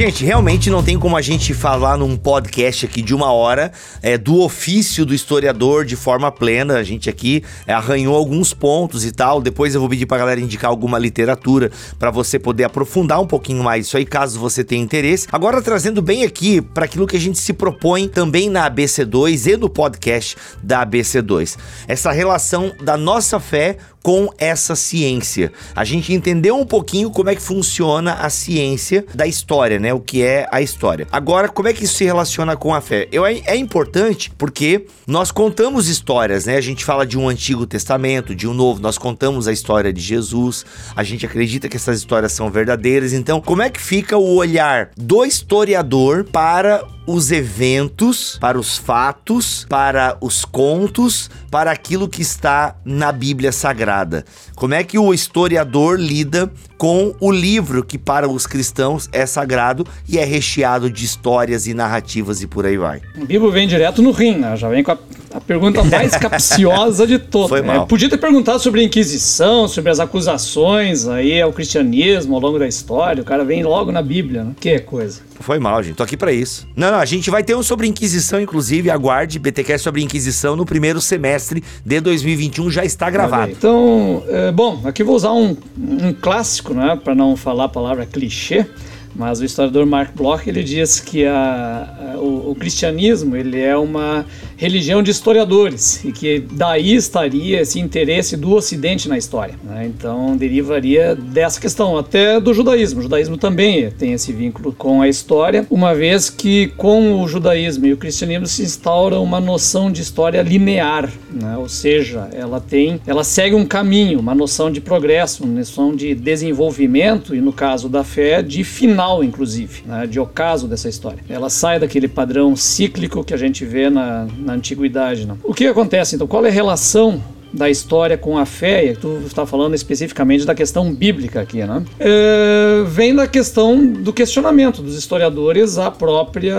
Gente, 0.00 0.24
realmente 0.24 0.70
não 0.70 0.82
tem 0.82 0.98
como 0.98 1.14
a 1.14 1.20
gente 1.20 1.52
falar 1.52 1.98
num 1.98 2.16
podcast 2.16 2.86
aqui 2.86 3.02
de 3.02 3.14
uma 3.14 3.34
hora 3.34 3.70
é, 4.00 4.16
do 4.16 4.40
ofício 4.40 5.04
do 5.04 5.14
historiador 5.14 5.84
de 5.84 5.94
forma 5.94 6.32
plena. 6.32 6.78
A 6.78 6.82
gente 6.82 7.10
aqui 7.10 7.44
é, 7.66 7.74
arranhou 7.74 8.16
alguns 8.16 8.54
pontos 8.54 9.04
e 9.04 9.12
tal. 9.12 9.42
Depois 9.42 9.74
eu 9.74 9.80
vou 9.82 9.90
pedir 9.90 10.06
pra 10.06 10.16
galera 10.16 10.40
indicar 10.40 10.70
alguma 10.70 10.98
literatura 10.98 11.70
para 11.98 12.10
você 12.10 12.38
poder 12.38 12.64
aprofundar 12.64 13.20
um 13.20 13.26
pouquinho 13.26 13.62
mais 13.62 13.88
isso 13.88 13.96
aí, 13.98 14.06
caso 14.06 14.40
você 14.40 14.64
tenha 14.64 14.82
interesse. 14.82 15.28
Agora 15.30 15.60
trazendo 15.60 16.00
bem 16.00 16.24
aqui 16.24 16.62
para 16.62 16.86
aquilo 16.86 17.06
que 17.06 17.18
a 17.18 17.20
gente 17.20 17.38
se 17.38 17.52
propõe 17.52 18.08
também 18.08 18.48
na 18.48 18.70
ABC2 18.70 19.52
e 19.52 19.56
no 19.58 19.68
podcast 19.68 20.34
da 20.62 20.86
ABC2. 20.86 21.58
Essa 21.86 22.10
relação 22.10 22.72
da 22.82 22.96
nossa 22.96 23.38
fé 23.38 23.76
com 24.02 24.32
essa 24.38 24.74
ciência. 24.74 25.52
A 25.74 25.84
gente 25.84 26.12
entendeu 26.12 26.56
um 26.56 26.66
pouquinho 26.66 27.10
como 27.10 27.30
é 27.30 27.34
que 27.34 27.42
funciona 27.42 28.14
a 28.14 28.30
ciência 28.30 29.04
da 29.14 29.26
história, 29.26 29.78
né? 29.78 29.92
O 29.92 30.00
que 30.00 30.22
é 30.22 30.48
a 30.50 30.60
história. 30.60 31.06
Agora, 31.10 31.48
como 31.48 31.68
é 31.68 31.72
que 31.72 31.84
isso 31.84 31.94
se 31.94 32.04
relaciona 32.04 32.56
com 32.56 32.74
a 32.74 32.80
fé? 32.80 33.08
Eu, 33.12 33.26
é, 33.26 33.40
é 33.46 33.56
importante 33.56 34.30
porque 34.36 34.86
nós 35.06 35.30
contamos 35.30 35.88
histórias, 35.88 36.46
né? 36.46 36.56
A 36.56 36.60
gente 36.60 36.84
fala 36.84 37.06
de 37.06 37.18
um 37.18 37.28
Antigo 37.28 37.66
Testamento, 37.66 38.34
de 38.34 38.46
um 38.46 38.54
Novo, 38.54 38.80
nós 38.80 38.98
contamos 38.98 39.48
a 39.48 39.52
história 39.52 39.92
de 39.92 40.00
Jesus, 40.00 40.64
a 40.94 41.02
gente 41.02 41.24
acredita 41.24 41.68
que 41.68 41.76
essas 41.76 41.98
histórias 41.98 42.32
são 42.32 42.50
verdadeiras. 42.50 43.12
Então, 43.12 43.40
como 43.40 43.62
é 43.62 43.70
que 43.70 43.80
fica 43.80 44.16
o 44.16 44.34
olhar 44.34 44.90
do 44.96 45.24
historiador 45.24 46.24
para 46.24 46.84
os 47.12 47.32
eventos, 47.32 48.38
para 48.40 48.58
os 48.58 48.78
fatos, 48.78 49.66
para 49.68 50.16
os 50.20 50.44
contos, 50.44 51.28
para 51.50 51.70
aquilo 51.72 52.08
que 52.08 52.22
está 52.22 52.76
na 52.84 53.10
Bíblia 53.10 53.50
Sagrada. 53.50 54.24
Como 54.60 54.74
é 54.74 54.84
que 54.84 54.98
o 54.98 55.14
historiador 55.14 55.98
lida 55.98 56.52
com 56.76 57.14
o 57.18 57.32
livro 57.32 57.82
que 57.82 57.96
para 57.96 58.28
os 58.28 58.46
cristãos 58.46 59.08
é 59.10 59.24
sagrado 59.24 59.86
e 60.06 60.18
é 60.18 60.24
recheado 60.24 60.90
de 60.90 61.02
histórias 61.02 61.66
e 61.66 61.72
narrativas 61.72 62.42
e 62.42 62.46
por 62.46 62.66
aí 62.66 62.76
vai? 62.76 63.00
O 63.16 63.24
livro 63.24 63.50
vem 63.50 63.66
direto 63.66 64.02
no 64.02 64.10
rim, 64.10 64.36
né? 64.36 64.54
Já 64.58 64.68
vem 64.68 64.82
com 64.82 64.92
a, 64.92 64.98
a 65.32 65.40
pergunta 65.40 65.82
mais 65.82 66.12
capciosa 66.20 67.06
de 67.06 67.18
todas. 67.18 67.48
Foi 67.48 67.62
né? 67.62 67.68
mal. 67.68 67.86
Podia 67.86 68.10
ter 68.10 68.18
perguntado 68.18 68.58
sobre 68.58 68.82
a 68.82 68.84
Inquisição, 68.84 69.66
sobre 69.66 69.92
as 69.92 69.98
acusações 69.98 71.08
aí 71.08 71.40
ao 71.40 71.54
cristianismo 71.54 72.34
ao 72.34 72.40
longo 72.42 72.58
da 72.58 72.68
história. 72.68 73.22
O 73.22 73.24
cara 73.24 73.42
vem 73.46 73.62
logo 73.62 73.90
na 73.90 74.02
Bíblia, 74.02 74.44
né? 74.44 74.52
Que 74.60 74.78
coisa. 74.80 75.22
Foi 75.40 75.58
mal, 75.58 75.82
gente. 75.82 75.96
Tô 75.96 76.02
aqui 76.02 76.18
para 76.18 76.32
isso. 76.32 76.68
Não, 76.76 76.90
não, 76.90 76.98
a 76.98 77.04
gente 77.06 77.30
vai 77.30 77.42
ter 77.42 77.54
um 77.54 77.62
sobre 77.62 77.86
Inquisição, 77.86 78.38
inclusive. 78.38 78.90
Aguarde 78.90 79.38
BTQ 79.38 79.78
sobre 79.78 80.02
Inquisição 80.02 80.54
no 80.54 80.66
primeiro 80.66 81.00
semestre 81.00 81.64
de 81.84 81.98
2021. 81.98 82.70
Já 82.70 82.84
está 82.84 83.08
gravado. 83.08 83.50
Então, 83.50 84.22
é, 84.28 84.49
bom, 84.50 84.80
aqui 84.84 85.02
vou 85.02 85.14
usar 85.14 85.32
um, 85.32 85.56
um 85.76 86.12
clássico, 86.12 86.74
né? 86.74 86.98
Para 87.02 87.14
não 87.14 87.36
falar 87.36 87.64
a 87.64 87.68
palavra 87.68 88.06
clichê. 88.06 88.66
Mas 89.14 89.40
o 89.40 89.44
historiador 89.44 89.84
Mark 89.86 90.14
Bloch 90.14 90.48
ele 90.48 90.62
diz 90.62 91.00
que 91.00 91.26
a, 91.26 92.14
a, 92.14 92.18
o, 92.18 92.52
o, 92.52 92.54
cristianismo 92.54 93.36
ele 93.36 93.60
é 93.60 93.76
uma 93.76 94.24
religião 94.60 95.02
de 95.02 95.10
historiadores 95.10 96.04
e 96.04 96.12
que 96.12 96.38
daí 96.52 96.94
estaria 96.94 97.62
esse 97.62 97.80
interesse 97.80 98.36
do 98.36 98.52
Ocidente 98.52 99.08
na 99.08 99.16
história. 99.16 99.54
Né? 99.64 99.86
Então 99.86 100.36
derivaria 100.36 101.16
dessa 101.16 101.58
questão, 101.58 101.96
até 101.96 102.38
do 102.38 102.52
judaísmo. 102.52 103.00
O 103.00 103.02
judaísmo 103.02 103.38
também 103.38 103.90
tem 103.90 104.12
esse 104.12 104.32
vínculo 104.32 104.74
com 104.76 105.00
a 105.00 105.08
história, 105.08 105.66
uma 105.70 105.94
vez 105.94 106.28
que 106.28 106.68
com 106.76 107.22
o 107.22 107.26
judaísmo 107.26 107.86
e 107.86 107.92
o 107.94 107.96
cristianismo 107.96 108.46
se 108.46 108.62
instaura 108.62 109.18
uma 109.18 109.40
noção 109.40 109.90
de 109.90 110.02
história 110.02 110.42
linear, 110.42 111.10
né? 111.32 111.56
ou 111.56 111.68
seja, 111.68 112.28
ela 112.34 112.60
tem, 112.60 113.00
ela 113.06 113.24
segue 113.24 113.54
um 113.54 113.64
caminho, 113.64 114.20
uma 114.20 114.34
noção 114.34 114.70
de 114.70 114.80
progresso, 114.80 115.42
uma 115.42 115.60
noção 115.60 115.96
de 115.96 116.14
desenvolvimento 116.14 117.34
e 117.34 117.40
no 117.40 117.52
caso 117.52 117.88
da 117.88 118.04
fé 118.04 118.42
de 118.42 118.62
final, 118.62 119.24
inclusive, 119.24 119.84
né? 119.86 120.06
de 120.06 120.20
ocaso 120.20 120.68
dessa 120.68 120.88
história. 120.88 121.24
Ela 121.30 121.48
sai 121.48 121.78
daquele 121.78 122.08
padrão 122.08 122.54
cíclico 122.54 123.24
que 123.24 123.32
a 123.32 123.38
gente 123.38 123.64
vê 123.64 123.88
na, 123.88 124.26
na 124.38 124.49
antiguidade. 124.52 125.26
Né? 125.26 125.34
O 125.42 125.54
que 125.54 125.66
acontece 125.66 126.14
então? 126.14 126.26
Qual 126.26 126.44
é 126.44 126.48
a 126.48 126.52
relação 126.52 127.22
da 127.52 127.68
história 127.68 128.16
com 128.16 128.38
a 128.38 128.46
fé, 128.46 128.94
tu 129.00 129.22
está 129.26 129.44
falando 129.44 129.74
especificamente 129.74 130.44
da 130.44 130.54
questão 130.54 130.92
bíblica 130.92 131.40
aqui, 131.40 131.58
né? 131.64 131.82
É, 131.98 132.84
vem 132.86 133.14
da 133.14 133.26
questão 133.26 133.84
do 133.86 134.12
questionamento 134.12 134.82
dos 134.82 134.96
historiadores 134.96 135.78
à 135.78 135.90
própria, 135.90 136.56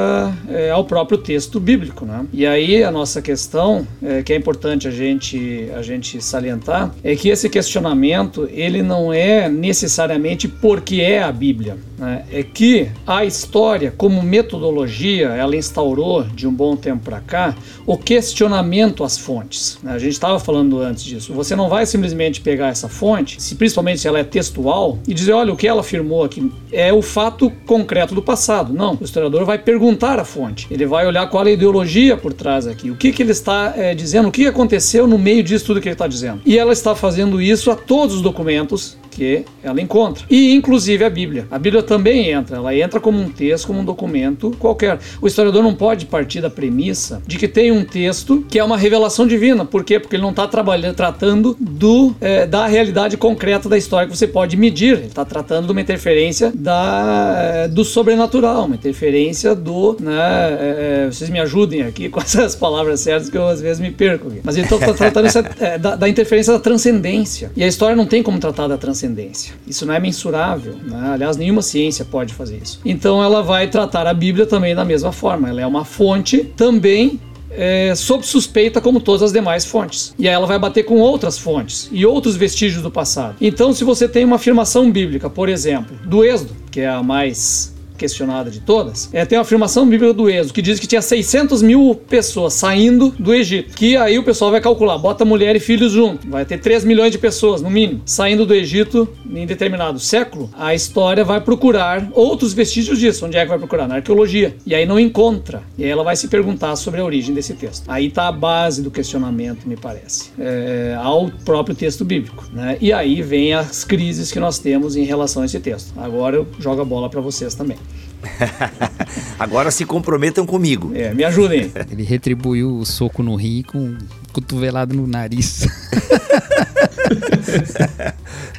é, 0.49 0.69
ao 0.69 0.83
próprio 0.83 1.17
texto 1.17 1.59
bíblico, 1.59 2.05
né? 2.05 2.25
E 2.33 2.45
aí 2.45 2.83
a 2.83 2.91
nossa 2.91 3.21
questão, 3.21 3.87
é, 4.03 4.21
que 4.21 4.33
é 4.33 4.35
importante 4.35 4.87
a 4.87 4.91
gente, 4.91 5.69
a 5.75 5.81
gente 5.81 6.21
salientar, 6.21 6.93
é 7.03 7.15
que 7.15 7.29
esse 7.29 7.49
questionamento 7.49 8.47
ele 8.51 8.81
não 8.81 9.13
é 9.13 9.49
necessariamente 9.49 10.47
porque 10.47 11.01
é 11.01 11.23
a 11.23 11.31
Bíblia, 11.31 11.77
né? 11.97 12.23
é 12.31 12.43
que 12.43 12.89
a 13.05 13.23
história 13.23 13.93
como 13.95 14.21
metodologia 14.21 15.29
ela 15.29 15.55
instaurou 15.55 16.23
de 16.23 16.47
um 16.47 16.53
bom 16.53 16.75
tempo 16.75 17.03
para 17.05 17.19
cá 17.19 17.55
o 17.85 17.97
questionamento 17.97 19.03
às 19.03 19.17
fontes. 19.17 19.77
Né? 19.83 19.91
A 19.91 19.99
gente 19.99 20.13
estava 20.13 20.39
falando 20.39 20.80
antes 20.81 21.03
disso. 21.03 21.33
Você 21.33 21.55
não 21.55 21.69
vai 21.69 21.85
simplesmente 21.85 22.41
pegar 22.41 22.67
essa 22.67 22.89
fonte, 22.89 23.41
se, 23.41 23.55
principalmente 23.55 24.01
se 24.01 24.07
ela 24.07 24.19
é 24.19 24.23
textual, 24.23 24.99
e 25.07 25.13
dizer, 25.13 25.33
olha, 25.33 25.53
o 25.53 25.57
que 25.57 25.67
ela 25.67 25.81
afirmou 25.81 26.23
aqui 26.23 26.51
é 26.71 26.91
o 26.91 27.01
fato 27.01 27.51
concreto 27.65 28.13
do 28.15 28.21
passado. 28.21 28.73
Não, 28.73 28.97
o 28.99 29.03
historiador 29.03 29.45
vai 29.45 29.57
perguntar 29.57 30.19
à 30.19 30.25
fonte. 30.25 30.67
Ele 30.69 30.85
vai 30.85 31.05
olhar 31.05 31.27
qual 31.29 31.45
é 31.45 31.49
a 31.49 31.53
ideologia 31.53 32.17
por 32.17 32.33
trás 32.33 32.67
aqui, 32.67 32.89
o 32.91 32.95
que, 32.95 33.11
que 33.11 33.23
ele 33.23 33.31
está 33.31 33.73
é, 33.75 33.93
dizendo, 33.93 34.29
o 34.29 34.31
que 34.31 34.47
aconteceu 34.47 35.07
no 35.07 35.17
meio 35.17 35.43
disso 35.43 35.65
tudo 35.65 35.81
que 35.81 35.87
ele 35.87 35.93
está 35.93 36.07
dizendo. 36.07 36.41
E 36.45 36.57
ela 36.57 36.73
está 36.73 36.95
fazendo 36.95 37.41
isso 37.41 37.71
a 37.71 37.75
todos 37.75 38.15
os 38.15 38.21
documentos 38.21 38.97
que 39.11 39.43
ela 39.61 39.81
encontra. 39.81 40.25
E 40.29 40.53
inclusive 40.55 41.03
a 41.03 41.09
Bíblia. 41.09 41.45
A 41.51 41.59
Bíblia 41.59 41.83
também 41.83 42.31
entra, 42.31 42.57
ela 42.57 42.75
entra 42.75 42.99
como 42.99 43.19
um 43.19 43.29
texto, 43.29 43.67
como 43.67 43.79
um 43.79 43.85
documento 43.85 44.55
qualquer. 44.57 44.97
O 45.21 45.27
historiador 45.27 45.61
não 45.61 45.75
pode 45.75 46.05
partir 46.05 46.41
da 46.41 46.49
premissa 46.49 47.21
de 47.27 47.37
que 47.37 47.47
tem 47.47 47.71
um 47.71 47.83
texto 47.83 48.43
que 48.49 48.57
é 48.57 48.63
uma 48.63 48.77
revelação 48.77 49.27
divina. 49.27 49.65
Por 49.65 49.83
quê? 49.83 49.99
Porque 49.99 50.15
ele 50.15 50.23
não 50.23 50.29
está 50.29 50.47
trabalhando, 50.47 50.95
tratando 50.95 51.55
do, 51.59 52.15
é, 52.21 52.47
da 52.47 52.65
realidade 52.65 53.17
concreta 53.17 53.67
da 53.67 53.77
história 53.77 54.07
que 54.07 54.17
você 54.17 54.27
pode 54.27 54.55
medir. 54.55 54.97
Ele 54.97 55.07
está 55.07 55.25
tratando 55.25 55.65
de 55.65 55.71
uma 55.71 55.81
interferência 55.81 56.51
da, 56.55 57.35
é, 57.37 57.67
do 57.67 57.83
sobrenatural, 57.83 58.65
uma 58.65 58.75
interferência 58.75 59.53
do. 59.53 59.97
Né, 59.99 60.13
é, 60.19 61.09
vocês 61.11 61.29
me 61.29 61.39
ajudem 61.39 61.81
aqui 61.81 62.07
com 62.09 62.19
essas 62.21 62.55
palavras 62.55 63.01
certas 63.01 63.29
que 63.29 63.37
eu 63.37 63.47
às 63.47 63.61
vezes 63.61 63.81
me 63.81 63.91
perco. 63.91 64.29
Aqui. 64.29 64.39
Mas 64.43 64.55
ele 64.55 64.65
está 64.65 64.93
tratando 64.93 65.25
essa, 65.25 65.41
da, 65.79 65.95
da 65.95 66.07
interferência 66.07 66.53
da 66.53 66.59
transcendência. 66.59 67.51
E 67.55 67.63
a 67.63 67.67
história 67.67 67.95
não 67.95 68.05
tem 68.05 68.23
como 68.23 68.39
tratar 68.39 68.67
da 68.67 68.77
transcendência 68.77 69.00
transcendência. 69.01 69.53
Isso 69.67 69.85
não 69.85 69.93
é 69.93 69.99
mensurável, 69.99 70.75
né? 70.83 71.11
aliás, 71.13 71.35
nenhuma 71.37 71.61
ciência 71.61 72.05
pode 72.05 72.33
fazer 72.33 72.57
isso. 72.57 72.79
Então 72.85 73.23
ela 73.23 73.41
vai 73.41 73.67
tratar 73.67 74.05
a 74.05 74.13
Bíblia 74.13 74.45
também 74.45 74.75
da 74.75 74.85
mesma 74.85 75.11
forma. 75.11 75.49
Ela 75.49 75.61
é 75.61 75.65
uma 75.65 75.83
fonte 75.83 76.43
também 76.55 77.19
é, 77.49 77.93
sob 77.95 78.25
suspeita 78.25 78.79
como 78.79 78.99
todas 78.99 79.23
as 79.23 79.31
demais 79.33 79.65
fontes. 79.65 80.13
E 80.17 80.27
aí 80.27 80.33
ela 80.33 80.47
vai 80.47 80.59
bater 80.59 80.83
com 80.83 80.99
outras 80.99 81.37
fontes 81.37 81.89
e 81.91 82.05
outros 82.05 82.35
vestígios 82.35 82.81
do 82.81 82.91
passado. 82.91 83.35
Então, 83.41 83.73
se 83.73 83.83
você 83.83 84.07
tem 84.07 84.23
uma 84.23 84.37
afirmação 84.37 84.89
bíblica, 84.91 85.29
por 85.29 85.49
exemplo, 85.49 85.97
do 86.05 86.23
Êxodo, 86.23 86.55
que 86.69 86.81
é 86.81 86.87
a 86.87 87.03
mais 87.03 87.70
questionada 88.01 88.49
de 88.49 88.61
todas, 88.61 89.09
é, 89.13 89.23
tem 89.25 89.37
uma 89.37 89.43
afirmação 89.43 89.87
bíblica 89.87 90.11
do 90.11 90.27
Êxodo 90.27 90.53
que 90.53 90.61
diz 90.61 90.79
que 90.79 90.87
tinha 90.87 91.03
600 91.03 91.61
mil 91.61 91.93
pessoas 92.09 92.55
saindo 92.55 93.13
do 93.19 93.31
Egito. 93.31 93.75
Que 93.75 93.95
aí 93.95 94.17
o 94.17 94.23
pessoal 94.23 94.49
vai 94.49 94.59
calcular, 94.59 94.97
bota 94.97 95.23
mulher 95.23 95.55
e 95.55 95.59
filhos 95.59 95.91
junto, 95.91 96.27
vai 96.27 96.43
ter 96.43 96.57
3 96.57 96.83
milhões 96.83 97.11
de 97.11 97.19
pessoas, 97.19 97.61
no 97.61 97.69
mínimo, 97.69 98.01
saindo 98.03 98.43
do 98.43 98.55
Egito 98.55 99.07
em 99.29 99.45
determinado 99.45 99.99
século. 99.99 100.49
A 100.57 100.73
história 100.73 101.23
vai 101.23 101.39
procurar 101.39 102.09
outros 102.13 102.53
vestígios 102.53 102.97
disso. 102.97 103.25
Onde 103.25 103.37
é 103.37 103.43
que 103.43 103.49
vai 103.49 103.59
procurar? 103.59 103.87
Na 103.87 103.95
arqueologia. 103.95 104.55
E 104.65 104.73
aí 104.73 104.85
não 104.85 104.99
encontra. 104.99 105.61
E 105.77 105.83
aí 105.83 105.89
ela 105.89 106.03
vai 106.03 106.15
se 106.15 106.27
perguntar 106.27 106.75
sobre 106.75 107.01
a 107.01 107.05
origem 107.05 107.35
desse 107.35 107.53
texto. 107.53 107.83
Aí 107.87 108.07
está 108.07 108.27
a 108.27 108.31
base 108.31 108.81
do 108.81 108.89
questionamento, 108.89 109.67
me 109.67 109.77
parece, 109.77 110.31
é, 110.39 110.97
ao 110.99 111.29
próprio 111.45 111.75
texto 111.75 112.03
bíblico. 112.03 112.49
Né? 112.51 112.77
E 112.81 112.91
aí 112.91 113.21
vem 113.21 113.53
as 113.53 113.83
crises 113.83 114.31
que 114.31 114.39
nós 114.39 114.57
temos 114.57 114.95
em 114.95 115.03
relação 115.03 115.43
a 115.43 115.45
esse 115.45 115.59
texto. 115.59 115.93
Agora 115.97 116.35
eu 116.35 116.47
jogo 116.59 116.81
a 116.81 116.85
bola 116.85 117.09
para 117.09 117.21
vocês 117.21 117.53
também. 117.53 117.77
Agora 119.39 119.71
se 119.71 119.85
comprometam 119.85 120.45
comigo. 120.45 120.91
É, 120.95 121.13
me 121.13 121.23
ajudem. 121.23 121.71
Ele 121.91 122.03
retribuiu 122.03 122.77
o 122.77 122.85
soco 122.85 123.23
no 123.23 123.35
rim 123.35 123.63
com 123.63 123.97
cotovelado 124.31 124.95
no 124.95 125.07
nariz. 125.07 125.67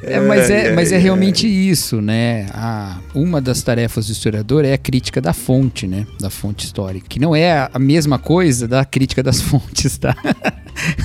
é, 0.02 0.20
mas, 0.20 0.50
é, 0.50 0.72
mas 0.74 0.92
é 0.92 0.98
realmente 0.98 1.46
isso, 1.46 2.00
né? 2.00 2.46
A, 2.52 2.98
uma 3.14 3.40
das 3.40 3.62
tarefas 3.62 4.06
do 4.06 4.12
historiador 4.12 4.64
é 4.64 4.72
a 4.72 4.78
crítica 4.78 5.20
da 5.20 5.32
fonte, 5.32 5.86
né? 5.86 6.06
Da 6.20 6.30
fonte 6.30 6.64
histórica. 6.64 7.06
Que 7.08 7.20
não 7.20 7.34
é 7.34 7.68
a 7.72 7.78
mesma 7.78 8.18
coisa 8.18 8.66
da 8.66 8.84
crítica 8.84 9.22
das 9.22 9.40
fontes, 9.42 9.98
tá? 9.98 10.16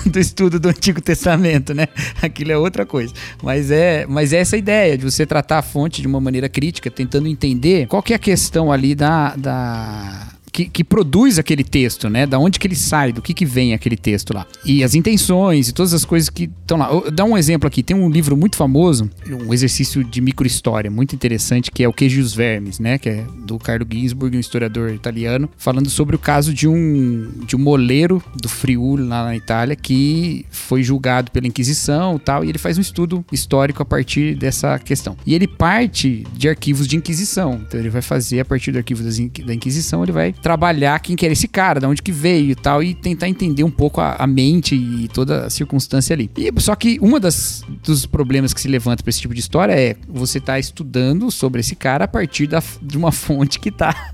do 0.06 0.20
estudo 0.20 0.60
do 0.60 0.70
Antigo 0.70 1.02
Testamento, 1.02 1.74
né? 1.74 1.88
Aquilo 2.22 2.52
é 2.52 2.58
outra 2.58 2.86
coisa. 2.86 3.14
Mas 3.44 3.70
é, 3.70 4.06
mas 4.08 4.34
é 4.34 4.38
essa 4.38 4.58
ideia 4.58 4.98
de 4.98 5.04
você 5.04 5.26
tratar 5.26 5.60
a 5.60 5.62
fonte 5.62 6.02
de 6.02 6.08
uma 6.08 6.20
maneira 6.20 6.50
crítica, 6.50 6.90
tentando 6.90 7.28
entender 7.28 7.88
qual 7.88 8.02
que 8.02 8.14
é 8.14 8.16
a 8.16 8.20
questão 8.20 8.72
ali 8.72 8.96
da, 8.96 9.36
da 9.36 10.28
que, 10.52 10.66
que, 10.66 10.84
produz 10.84 11.38
aquele 11.38 11.64
texto, 11.64 12.10
né? 12.10 12.26
Da 12.26 12.40
onde 12.40 12.60
que 12.60 12.68
ele 12.68 12.76
sai, 12.76 13.12
do 13.12 13.22
que 13.22 13.34
que 13.34 13.46
vem 13.46 13.74
aquele 13.74 13.98
texto 13.98 14.34
lá. 14.34 14.46
E 14.66 14.84
as 14.84 14.96
intenções 14.96 15.70
e 15.70 15.74
todas 15.74 15.94
as 15.94 16.06
coisas 16.06 16.30
que 16.30 16.44
estão 16.44 16.78
lá. 16.78 16.90
Dá 17.14 17.24
um 17.24 17.38
exemplo 17.38 17.68
aqui, 17.68 17.84
tem 17.84 17.96
um 17.96 18.10
livro 18.10 18.36
muito 18.36 18.56
famoso, 18.56 19.10
um 19.30 19.54
exercício 19.54 20.04
de 20.04 20.22
microhistória 20.22 20.90
muito 20.90 21.14
interessante, 21.14 21.72
que 21.72 21.84
é 21.84 21.88
o 21.88 21.94
Queijo 21.94 22.20
e 22.20 22.22
os 22.24 22.34
Vermes, 22.34 22.80
né? 22.80 22.98
Que 22.98 23.10
é 23.10 23.26
do 23.46 23.58
Carlo 23.60 23.86
Ginzburg, 23.90 24.36
um 24.36 24.40
historiador 24.40 24.92
italiano, 24.92 25.50
falando 25.58 25.90
sobre 25.90 26.16
o 26.16 26.20
caso 26.20 26.54
de 26.54 26.68
um, 26.68 27.30
de 27.46 27.56
um 27.56 27.60
moleiro 27.60 28.24
do 28.36 28.50
Friuli, 28.50 29.04
lá 29.04 29.26
na 29.26 29.36
Itália, 29.36 29.76
que 29.76 30.46
foi 30.50 30.84
julgado 30.84 31.32
pela 31.32 31.48
Inquisição 31.48 32.16
e 32.16 32.20
tal, 32.20 32.44
e 32.44 32.50
ele 32.50 32.58
faz 32.58 32.78
um 32.78 32.82
estudo 32.82 33.26
histórico 33.32 33.82
a 33.82 33.86
partir 33.86 34.36
dessa 34.36 34.80
questão. 34.80 35.18
E 35.26 35.34
ele 35.34 35.48
parte 35.48 36.26
de 36.34 36.50
arquivos 36.50 36.88
de 36.88 36.96
Inquisição. 36.96 37.62
Então 37.68 37.80
ele 37.80 37.90
vai 37.90 38.02
fazer, 38.02 38.40
a 38.40 38.46
partir 38.46 38.72
do 38.72 38.78
arquivo 38.78 39.04
da 39.46 39.54
Inquisição, 39.54 40.04
ele 40.04 40.12
vai 40.12 40.34
trabalhar 40.42 41.00
quem 41.00 41.16
que 41.16 41.26
era 41.26 41.34
esse 41.34 41.48
cara, 41.48 41.80
de 41.80 41.86
onde 41.86 42.02
que 42.02 42.12
veio 42.12 42.52
e 42.52 42.56
tal, 42.56 42.82
e 42.84 42.94
tentar 42.94 43.28
entender 43.28 43.64
um 43.64 43.72
pouco 43.72 44.02
a, 44.02 44.16
a 44.16 44.28
mente 44.28 44.76
e 44.76 45.08
toda 45.10 45.46
a 45.46 45.50
circunstância 45.50 46.14
ali. 46.14 46.30
E, 46.38 46.52
só 46.62 46.76
que 46.76 46.98
uma 47.02 47.20
das 47.20 47.64
dos 47.84 48.06
problemas 48.06 48.54
que 48.54 48.62
se 48.62 48.68
levanta 48.68 49.04
para 49.04 49.10
esse 49.10 49.22
tipo 49.22 49.34
de 49.34 49.40
história 49.40 49.74
é 49.74 49.96
você 50.08 50.40
tá 50.40 50.60
estudando 50.60 51.30
sobre 51.32 51.62
esse 51.62 51.76
cara 51.76 52.06
a 52.06 52.08
partir 52.08 52.48
da, 52.48 52.62
de 52.82 52.98
uma 52.98 53.12
fonte 53.14 53.60
que 53.60 53.72
tá, 53.72 54.12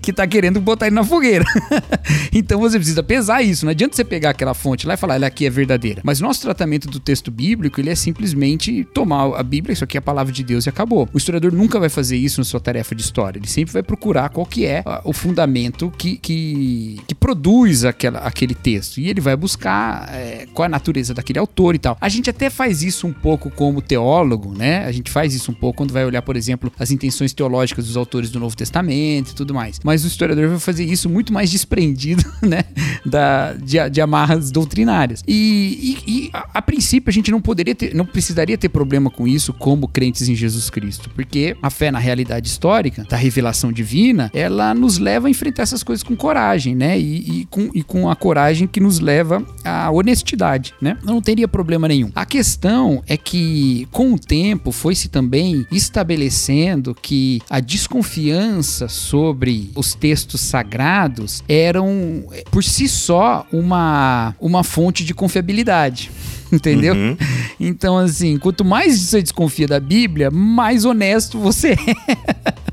que 0.00 0.12
tá 0.12 0.26
querendo 0.26 0.60
botar 0.60 0.86
ele 0.86 0.94
na 0.94 1.04
fogueira. 1.04 1.44
então 2.32 2.60
você 2.60 2.78
precisa 2.78 3.02
pesar 3.02 3.42
isso. 3.42 3.64
Não 3.64 3.70
adianta 3.70 3.96
você 3.96 4.04
pegar 4.04 4.30
aquela 4.30 4.54
fonte 4.54 4.86
lá 4.86 4.94
e 4.94 4.96
falar, 4.96 5.16
ela 5.16 5.26
aqui 5.26 5.46
é 5.46 5.50
verdadeira. 5.50 6.00
Mas 6.04 6.20
nosso 6.20 6.42
tratamento 6.42 6.88
do 6.88 7.00
texto 7.00 7.30
bíblico, 7.30 7.80
ele 7.80 7.90
é 7.90 7.94
simplesmente 7.94 8.84
tomar 8.92 9.38
a 9.38 9.42
Bíblia, 9.42 9.72
isso 9.72 9.84
aqui 9.84 9.96
é 9.96 10.00
a 10.00 10.02
palavra 10.02 10.32
de 10.32 10.42
Deus 10.42 10.66
e 10.66 10.68
acabou. 10.68 11.08
O 11.12 11.18
historiador 11.18 11.52
nunca 11.52 11.78
vai 11.78 11.88
fazer 11.88 12.16
isso 12.16 12.40
na 12.40 12.44
sua 12.44 12.60
tarefa 12.60 12.94
de 12.94 13.02
história. 13.02 13.38
Ele 13.38 13.48
sempre 13.48 13.72
vai 13.72 13.82
procurar 13.82 14.28
qual 14.28 14.46
que 14.46 14.64
é 14.66 14.82
o 15.04 15.12
fundamento 15.12 15.63
que, 15.72 16.16
que, 16.16 17.00
que 17.06 17.14
produz 17.14 17.84
aquela, 17.84 18.20
aquele 18.20 18.54
texto. 18.54 18.98
E 18.98 19.08
ele 19.08 19.20
vai 19.20 19.36
buscar 19.36 20.08
é, 20.12 20.46
qual 20.52 20.66
a 20.66 20.68
natureza 20.68 21.14
daquele 21.14 21.38
autor 21.38 21.74
e 21.74 21.78
tal. 21.78 21.96
A 22.00 22.08
gente 22.08 22.30
até 22.30 22.50
faz 22.50 22.82
isso 22.82 23.06
um 23.06 23.12
pouco 23.12 23.50
como 23.50 23.80
teólogo, 23.80 24.52
né? 24.56 24.84
A 24.84 24.92
gente 24.92 25.10
faz 25.10 25.34
isso 25.34 25.50
um 25.50 25.54
pouco 25.54 25.78
quando 25.78 25.92
vai 25.92 26.04
olhar, 26.04 26.22
por 26.22 26.36
exemplo, 26.36 26.72
as 26.78 26.90
intenções 26.90 27.32
teológicas 27.32 27.86
dos 27.86 27.96
autores 27.96 28.30
do 28.30 28.40
Novo 28.40 28.56
Testamento 28.56 29.30
e 29.30 29.34
tudo 29.34 29.54
mais. 29.54 29.80
Mas 29.82 30.04
o 30.04 30.06
historiador 30.06 30.48
vai 30.48 30.58
fazer 30.58 30.84
isso 30.84 31.08
muito 31.08 31.32
mais 31.32 31.50
desprendido, 31.50 32.24
né? 32.42 32.64
Da, 33.04 33.52
de, 33.54 33.90
de 33.90 34.00
amarras 34.00 34.50
doutrinárias. 34.50 35.22
E, 35.26 35.98
e, 36.06 36.10
e 36.10 36.30
a, 36.32 36.48
a, 36.54 36.62
princípio 36.62 37.10
a 37.10 37.12
gente 37.12 37.30
não 37.30 37.40
poderia 37.40 37.74
ter, 37.74 37.94
não 37.94 38.04
precisaria 38.04 38.56
ter 38.56 38.68
problema 38.68 39.10
com 39.10 39.26
isso 39.26 39.52
como 39.52 39.86
crentes 39.88 40.28
em 40.28 40.34
Jesus 40.34 40.70
Cristo, 40.70 41.10
porque 41.14 41.56
a 41.62 41.70
fé 41.70 41.90
na 41.90 41.98
realidade 41.98 42.48
histórica, 42.48 43.04
da 43.08 43.16
revelação 43.16 43.72
divina, 43.72 44.30
ela 44.34 44.74
nos 44.74 44.98
leva 44.98 45.28
a 45.28 45.30
enfrentar 45.30 45.53
essas 45.62 45.82
coisas 45.82 46.02
com 46.02 46.16
coragem, 46.16 46.74
né? 46.74 46.98
E, 46.98 47.40
e, 47.40 47.46
com, 47.46 47.70
e 47.74 47.82
com 47.82 48.10
a 48.10 48.16
coragem 48.16 48.66
que 48.66 48.80
nos 48.80 49.00
leva 49.00 49.44
à 49.64 49.90
honestidade, 49.90 50.74
né? 50.80 50.96
Não 51.02 51.20
teria 51.20 51.48
problema 51.48 51.88
nenhum. 51.88 52.10
A 52.14 52.24
questão 52.24 53.02
é 53.06 53.16
que, 53.16 53.86
com 53.90 54.12
o 54.12 54.18
tempo, 54.18 54.72
foi-se 54.72 55.08
também 55.08 55.66
estabelecendo 55.70 56.94
que 56.94 57.40
a 57.48 57.60
desconfiança 57.60 58.88
sobre 58.88 59.70
os 59.74 59.94
textos 59.94 60.40
sagrados 60.40 61.42
eram, 61.48 62.24
por 62.50 62.62
si 62.62 62.88
só, 62.88 63.46
uma, 63.52 64.34
uma 64.40 64.62
fonte 64.64 65.04
de 65.04 65.14
confiabilidade. 65.14 66.10
Entendeu? 66.52 66.94
Uhum. 66.94 67.16
Então, 67.58 67.98
assim, 67.98 68.38
quanto 68.38 68.64
mais 68.64 69.00
você 69.00 69.22
desconfia 69.22 69.66
da 69.66 69.80
Bíblia, 69.80 70.30
mais 70.30 70.84
honesto 70.84 71.38
você 71.38 71.72
é. 72.06 72.63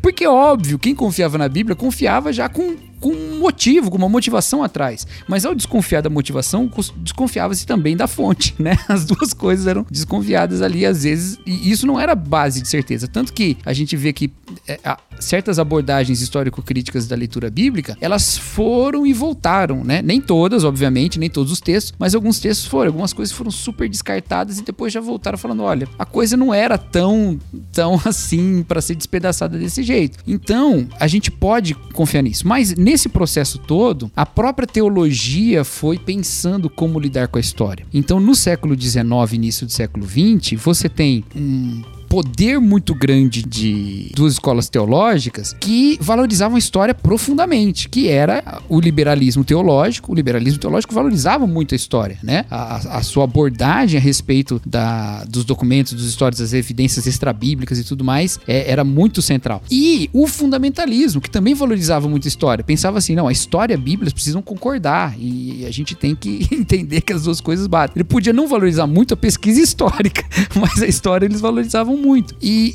Porque, 0.00 0.26
óbvio, 0.26 0.78
quem 0.78 0.94
confiava 0.94 1.38
na 1.38 1.48
Bíblia 1.48 1.76
confiava 1.76 2.32
já 2.32 2.48
com 2.48 2.76
com 3.00 3.10
um 3.10 3.38
motivo, 3.38 3.90
com 3.90 3.96
uma 3.96 4.08
motivação 4.08 4.62
atrás. 4.62 5.06
Mas 5.26 5.44
ao 5.44 5.54
desconfiar 5.54 6.02
da 6.02 6.10
motivação, 6.10 6.70
desconfiava-se 6.98 7.66
também 7.66 7.96
da 7.96 8.06
fonte, 8.06 8.54
né? 8.60 8.76
As 8.88 9.04
duas 9.04 9.32
coisas 9.32 9.66
eram 9.66 9.86
desconfiadas 9.90 10.62
ali, 10.62 10.84
às 10.84 11.02
vezes, 11.02 11.38
e 11.46 11.70
isso 11.70 11.86
não 11.86 11.98
era 11.98 12.14
base 12.14 12.60
de 12.60 12.68
certeza. 12.68 13.08
Tanto 13.08 13.32
que 13.32 13.56
a 13.64 13.72
gente 13.72 13.96
vê 13.96 14.12
que 14.12 14.30
é, 14.68 14.78
certas 15.18 15.58
abordagens 15.58 16.20
histórico-críticas 16.20 17.06
da 17.06 17.16
leitura 17.16 17.50
bíblica, 17.50 17.96
elas 18.00 18.36
foram 18.36 19.06
e 19.06 19.12
voltaram, 19.12 19.84
né? 19.84 20.02
Nem 20.02 20.20
todas, 20.20 20.64
obviamente, 20.64 21.18
nem 21.18 21.30
todos 21.30 21.52
os 21.52 21.60
textos, 21.60 21.94
mas 21.98 22.14
alguns 22.14 22.38
textos 22.38 22.66
foram. 22.66 22.90
Algumas 22.90 23.12
coisas 23.12 23.34
foram 23.34 23.50
super 23.50 23.88
descartadas 23.88 24.58
e 24.58 24.62
depois 24.62 24.92
já 24.92 25.00
voltaram 25.00 25.38
falando: 25.38 25.62
olha, 25.62 25.88
a 25.98 26.04
coisa 26.04 26.36
não 26.36 26.52
era 26.52 26.76
tão, 26.76 27.38
tão 27.72 28.00
assim 28.04 28.64
para 28.66 28.80
ser 28.80 28.94
despedaçada 28.94 29.58
desse 29.58 29.82
jeito. 29.82 30.18
Então, 30.26 30.86
a 30.98 31.06
gente 31.06 31.30
pode 31.30 31.74
confiar 31.74 32.22
nisso. 32.22 32.46
Mas 32.46 32.74
nesse 32.90 33.08
processo 33.08 33.56
todo, 33.56 34.10
a 34.16 34.26
própria 34.26 34.66
teologia 34.66 35.64
foi 35.64 35.96
pensando 35.96 36.68
como 36.68 36.98
lidar 36.98 37.28
com 37.28 37.38
a 37.38 37.40
história. 37.40 37.86
Então, 37.94 38.18
no 38.18 38.34
século 38.34 38.78
XIX, 38.78 39.04
início 39.32 39.64
do 39.64 39.70
século 39.70 40.04
XX, 40.04 40.60
você 40.60 40.88
tem 40.88 41.24
um 41.36 41.82
poder 42.10 42.58
muito 42.58 42.92
grande 42.92 43.40
de 43.40 44.10
duas 44.16 44.32
escolas 44.32 44.68
teológicas 44.68 45.54
que 45.60 45.96
valorizavam 46.00 46.56
a 46.56 46.58
história 46.58 46.92
profundamente, 46.92 47.88
que 47.88 48.08
era 48.08 48.60
o 48.68 48.80
liberalismo 48.80 49.44
teológico. 49.44 50.10
O 50.10 50.14
liberalismo 50.16 50.58
teológico 50.58 50.92
valorizava 50.92 51.46
muito 51.46 51.72
a 51.72 51.76
história, 51.76 52.18
né? 52.20 52.44
A, 52.50 52.98
a 52.98 53.02
sua 53.04 53.22
abordagem 53.22 53.96
a 53.96 54.02
respeito 54.02 54.60
da, 54.66 55.22
dos 55.22 55.44
documentos, 55.44 55.92
dos 55.92 56.08
histórias, 56.08 56.40
das 56.40 56.52
evidências 56.52 57.06
extrabíblicas 57.06 57.78
e 57.78 57.84
tudo 57.84 58.02
mais 58.02 58.40
é, 58.44 58.68
era 58.68 58.82
muito 58.82 59.22
central. 59.22 59.62
E 59.70 60.10
o 60.12 60.26
fundamentalismo, 60.26 61.20
que 61.20 61.30
também 61.30 61.54
valorizava 61.54 62.08
muito 62.08 62.26
a 62.26 62.28
história, 62.28 62.64
pensava 62.64 62.98
assim: 62.98 63.14
não, 63.14 63.28
a 63.28 63.32
história 63.32 63.74
e 63.74 63.76
a 63.76 63.80
Bíblia 63.80 64.10
precisam 64.10 64.42
concordar 64.42 65.14
e 65.16 65.64
a 65.64 65.70
gente 65.70 65.94
tem 65.94 66.16
que 66.16 66.44
entender 66.50 67.02
que 67.02 67.12
as 67.12 67.22
duas 67.22 67.40
coisas 67.40 67.68
batem. 67.68 67.92
Ele 67.94 68.04
podia 68.04 68.32
não 68.32 68.48
valorizar 68.48 68.88
muito 68.88 69.14
a 69.14 69.16
pesquisa 69.16 69.60
histórica, 69.60 70.24
mas 70.60 70.82
a 70.82 70.86
história 70.86 71.24
eles 71.24 71.40
valorizavam 71.40 71.99
muito. 72.00 72.34
E, 72.40 72.74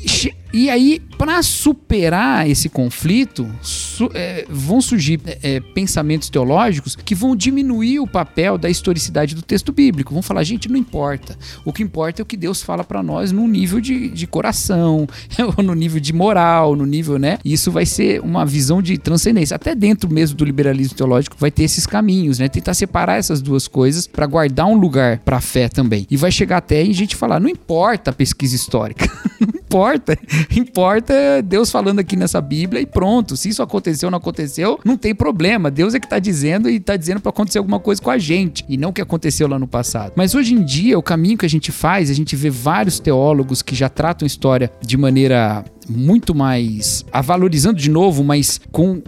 e 0.52 0.70
aí, 0.70 1.00
para 1.18 1.42
superar 1.42 2.48
esse 2.48 2.68
conflito, 2.68 3.50
su 3.62 4.10
é, 4.14 4.44
vão 4.48 4.80
surgir 4.80 5.20
é, 5.42 5.60
pensamentos 5.60 6.28
teológicos 6.28 6.94
que 6.94 7.14
vão 7.14 7.34
diminuir 7.34 8.00
o 8.00 8.06
papel 8.06 8.58
da 8.58 8.68
historicidade 8.68 9.34
do 9.34 9.42
texto 9.42 9.72
bíblico. 9.72 10.12
Vão 10.12 10.22
falar, 10.22 10.44
gente, 10.44 10.68
não 10.68 10.76
importa. 10.76 11.36
O 11.64 11.72
que 11.72 11.82
importa 11.82 12.20
é 12.20 12.22
o 12.22 12.26
que 12.26 12.36
Deus 12.36 12.62
fala 12.62 12.84
para 12.84 13.02
nós 13.02 13.32
no 13.32 13.48
nível 13.48 13.80
de, 13.80 14.08
de 14.08 14.26
coração, 14.26 15.08
no 15.62 15.74
nível 15.74 16.00
de 16.00 16.12
moral, 16.12 16.76
no 16.76 16.84
nível, 16.84 17.18
né? 17.18 17.38
Isso 17.44 17.70
vai 17.70 17.86
ser 17.86 18.20
uma 18.20 18.44
visão 18.44 18.82
de 18.82 18.98
transcendência. 18.98 19.54
Até 19.54 19.74
dentro 19.74 20.12
mesmo 20.12 20.36
do 20.36 20.44
liberalismo 20.44 20.96
teológico 20.96 21.36
vai 21.38 21.50
ter 21.50 21.64
esses 21.64 21.86
caminhos, 21.86 22.38
né? 22.38 22.48
Tentar 22.48 22.74
separar 22.74 23.16
essas 23.16 23.40
duas 23.40 23.66
coisas 23.66 24.06
para 24.06 24.26
guardar 24.26 24.66
um 24.66 24.76
lugar 24.76 25.18
para 25.20 25.38
a 25.38 25.40
fé 25.40 25.68
também. 25.68 26.06
E 26.10 26.16
vai 26.16 26.30
chegar 26.30 26.58
até 26.58 26.82
a 26.82 26.92
gente 26.92 27.16
falar, 27.16 27.40
não 27.40 27.48
importa 27.48 28.10
a 28.10 28.14
pesquisa 28.14 28.54
histórica. 28.54 29.10
importa. 29.76 30.18
Importa 30.56 31.14
Deus 31.42 31.70
falando 31.70 31.98
aqui 31.98 32.16
nessa 32.16 32.40
Bíblia 32.40 32.80
e 32.80 32.86
pronto. 32.86 33.36
Se 33.36 33.48
isso 33.50 33.62
aconteceu 33.62 34.06
ou 34.06 34.10
não 34.10 34.18
aconteceu, 34.18 34.80
não 34.84 34.96
tem 34.96 35.14
problema. 35.14 35.70
Deus 35.70 35.94
é 35.94 36.00
que 36.00 36.08
tá 36.08 36.18
dizendo 36.18 36.70
e 36.70 36.80
tá 36.80 36.96
dizendo 36.96 37.20
para 37.20 37.30
acontecer 37.30 37.58
alguma 37.58 37.78
coisa 37.78 38.00
com 38.00 38.10
a 38.10 38.18
gente 38.18 38.64
e 38.68 38.76
não 38.76 38.90
o 38.90 38.92
que 38.92 39.02
aconteceu 39.02 39.46
lá 39.46 39.58
no 39.58 39.68
passado. 39.68 40.12
Mas 40.16 40.34
hoje 40.34 40.54
em 40.54 40.64
dia, 40.64 40.98
o 40.98 41.02
caminho 41.02 41.36
que 41.36 41.46
a 41.46 41.48
gente 41.48 41.70
faz, 41.70 42.10
a 42.10 42.14
gente 42.14 42.34
vê 42.34 42.48
vários 42.48 42.98
teólogos 42.98 43.60
que 43.62 43.74
já 43.74 43.88
tratam 43.88 44.26
história 44.26 44.70
de 44.80 44.96
maneira 44.96 45.64
muito 45.88 46.34
mais 46.34 47.04
a 47.12 47.20
valorizando 47.20 47.78
de 47.78 47.90
novo, 47.90 48.24
mas 48.24 48.60
com 48.72 49.02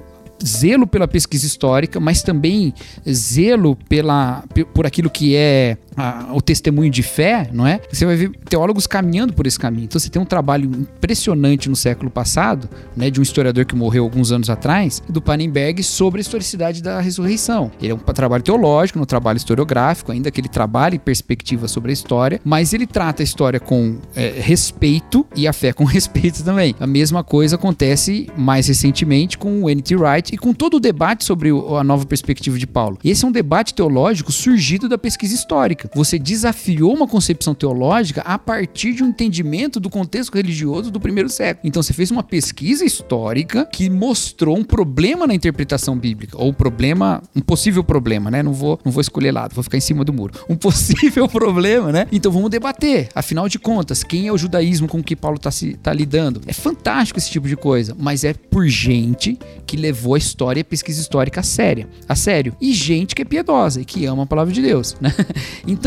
zelo 0.44 0.86
pela 0.86 1.08
pesquisa 1.08 1.46
histórica, 1.46 1.98
mas 1.98 2.22
também 2.22 2.72
zelo 3.10 3.76
pela, 3.88 4.44
por 4.72 4.86
aquilo 4.86 5.10
que 5.10 5.34
é 5.34 5.76
a, 5.98 6.28
o 6.32 6.40
testemunho 6.40 6.90
de 6.90 7.02
fé, 7.02 7.48
não 7.52 7.66
é? 7.66 7.80
Você 7.90 8.06
vai 8.06 8.14
ver 8.14 8.30
teólogos 8.48 8.86
caminhando 8.86 9.32
por 9.32 9.46
esse 9.46 9.58
caminho. 9.58 9.84
Então 9.84 9.98
você 9.98 10.08
tem 10.08 10.22
um 10.22 10.24
trabalho 10.24 10.70
impressionante 10.70 11.68
no 11.68 11.74
século 11.74 12.10
passado, 12.10 12.68
né, 12.96 13.10
de 13.10 13.18
um 13.18 13.22
historiador 13.22 13.64
que 13.64 13.74
morreu 13.74 14.04
alguns 14.04 14.30
anos 14.30 14.48
atrás, 14.48 15.02
do 15.08 15.20
Pannenberg, 15.20 15.82
sobre 15.82 16.20
a 16.20 16.22
historicidade 16.22 16.82
da 16.82 17.00
ressurreição. 17.00 17.70
Ele 17.82 17.92
é 17.92 17.94
um 17.94 17.98
trabalho 17.98 18.42
teológico, 18.42 18.98
um 18.98 19.04
trabalho 19.04 19.36
historiográfico, 19.36 20.12
ainda 20.12 20.30
que 20.30 20.40
ele 20.40 20.48
trabalhe 20.48 20.98
perspectiva 20.98 21.66
sobre 21.66 21.90
a 21.90 21.92
história, 21.94 22.40
mas 22.44 22.72
ele 22.72 22.86
trata 22.86 23.22
a 23.22 23.24
história 23.24 23.58
com 23.58 23.98
é, 24.14 24.34
respeito 24.40 25.26
e 25.34 25.48
a 25.48 25.52
fé 25.52 25.72
com 25.72 25.82
respeito 25.84 26.44
também. 26.44 26.74
A 26.78 26.86
mesma 26.86 27.24
coisa 27.24 27.56
acontece 27.56 28.28
mais 28.36 28.68
recentemente 28.68 29.36
com 29.36 29.64
o 29.64 29.70
N.T. 29.70 29.96
Wright 29.96 30.34
e 30.34 30.38
com 30.38 30.52
todo 30.52 30.74
o 30.74 30.80
debate 30.80 31.24
sobre 31.24 31.50
a 31.50 31.82
nova 31.82 32.06
perspectiva 32.06 32.56
de 32.56 32.66
Paulo. 32.66 32.98
Esse 33.04 33.24
é 33.24 33.28
um 33.28 33.32
debate 33.32 33.74
teológico 33.74 34.30
surgido 34.30 34.88
da 34.88 34.98
pesquisa 34.98 35.34
histórica. 35.34 35.87
Você 35.94 36.18
desafiou 36.18 36.94
uma 36.94 37.06
concepção 37.06 37.54
teológica 37.54 38.20
a 38.22 38.38
partir 38.38 38.92
de 38.92 39.02
um 39.02 39.08
entendimento 39.08 39.80
do 39.80 39.90
contexto 39.90 40.34
religioso 40.34 40.90
do 40.90 41.00
primeiro 41.00 41.28
século. 41.28 41.66
Então 41.66 41.82
você 41.82 41.92
fez 41.92 42.10
uma 42.10 42.22
pesquisa 42.22 42.84
histórica 42.84 43.64
que 43.66 43.88
mostrou 43.90 44.56
um 44.56 44.64
problema 44.64 45.26
na 45.26 45.34
interpretação 45.34 45.96
bíblica, 45.96 46.36
ou 46.40 46.52
problema, 46.52 47.22
um 47.34 47.40
possível 47.40 47.82
problema, 47.82 48.30
né? 48.30 48.42
Não 48.42 48.52
vou, 48.52 48.78
não 48.84 48.92
vou 48.92 49.00
escolher 49.00 49.32
lado, 49.32 49.54
vou 49.54 49.64
ficar 49.64 49.76
em 49.76 49.80
cima 49.80 50.04
do 50.04 50.12
muro. 50.12 50.34
Um 50.48 50.56
possível 50.56 51.28
problema, 51.28 51.92
né? 51.92 52.06
Então 52.12 52.30
vamos 52.30 52.50
debater. 52.50 53.08
Afinal 53.14 53.48
de 53.48 53.58
contas, 53.58 54.02
quem 54.02 54.26
é 54.26 54.32
o 54.32 54.38
judaísmo 54.38 54.88
com 54.88 55.02
que 55.02 55.16
Paulo 55.16 55.36
está 55.36 55.50
tá 55.82 55.92
lidando? 55.92 56.40
É 56.46 56.52
fantástico 56.52 57.18
esse 57.18 57.30
tipo 57.30 57.48
de 57.48 57.56
coisa, 57.56 57.94
mas 57.98 58.24
é 58.24 58.32
por 58.32 58.66
gente 58.66 59.38
que 59.66 59.76
levou 59.76 60.14
a 60.14 60.18
história 60.18 60.60
e 60.60 60.62
a 60.62 60.64
pesquisa 60.64 61.00
histórica 61.00 61.40
a 61.40 61.42
séria, 61.42 61.88
a 62.08 62.14
sério. 62.14 62.54
E 62.60 62.72
gente 62.72 63.14
que 63.14 63.22
é 63.22 63.24
piedosa 63.24 63.80
e 63.80 63.84
que 63.84 64.06
ama 64.06 64.22
a 64.22 64.26
palavra 64.26 64.52
de 64.52 64.62
Deus, 64.62 64.96
né? 65.00 65.14
Então, 65.66 65.77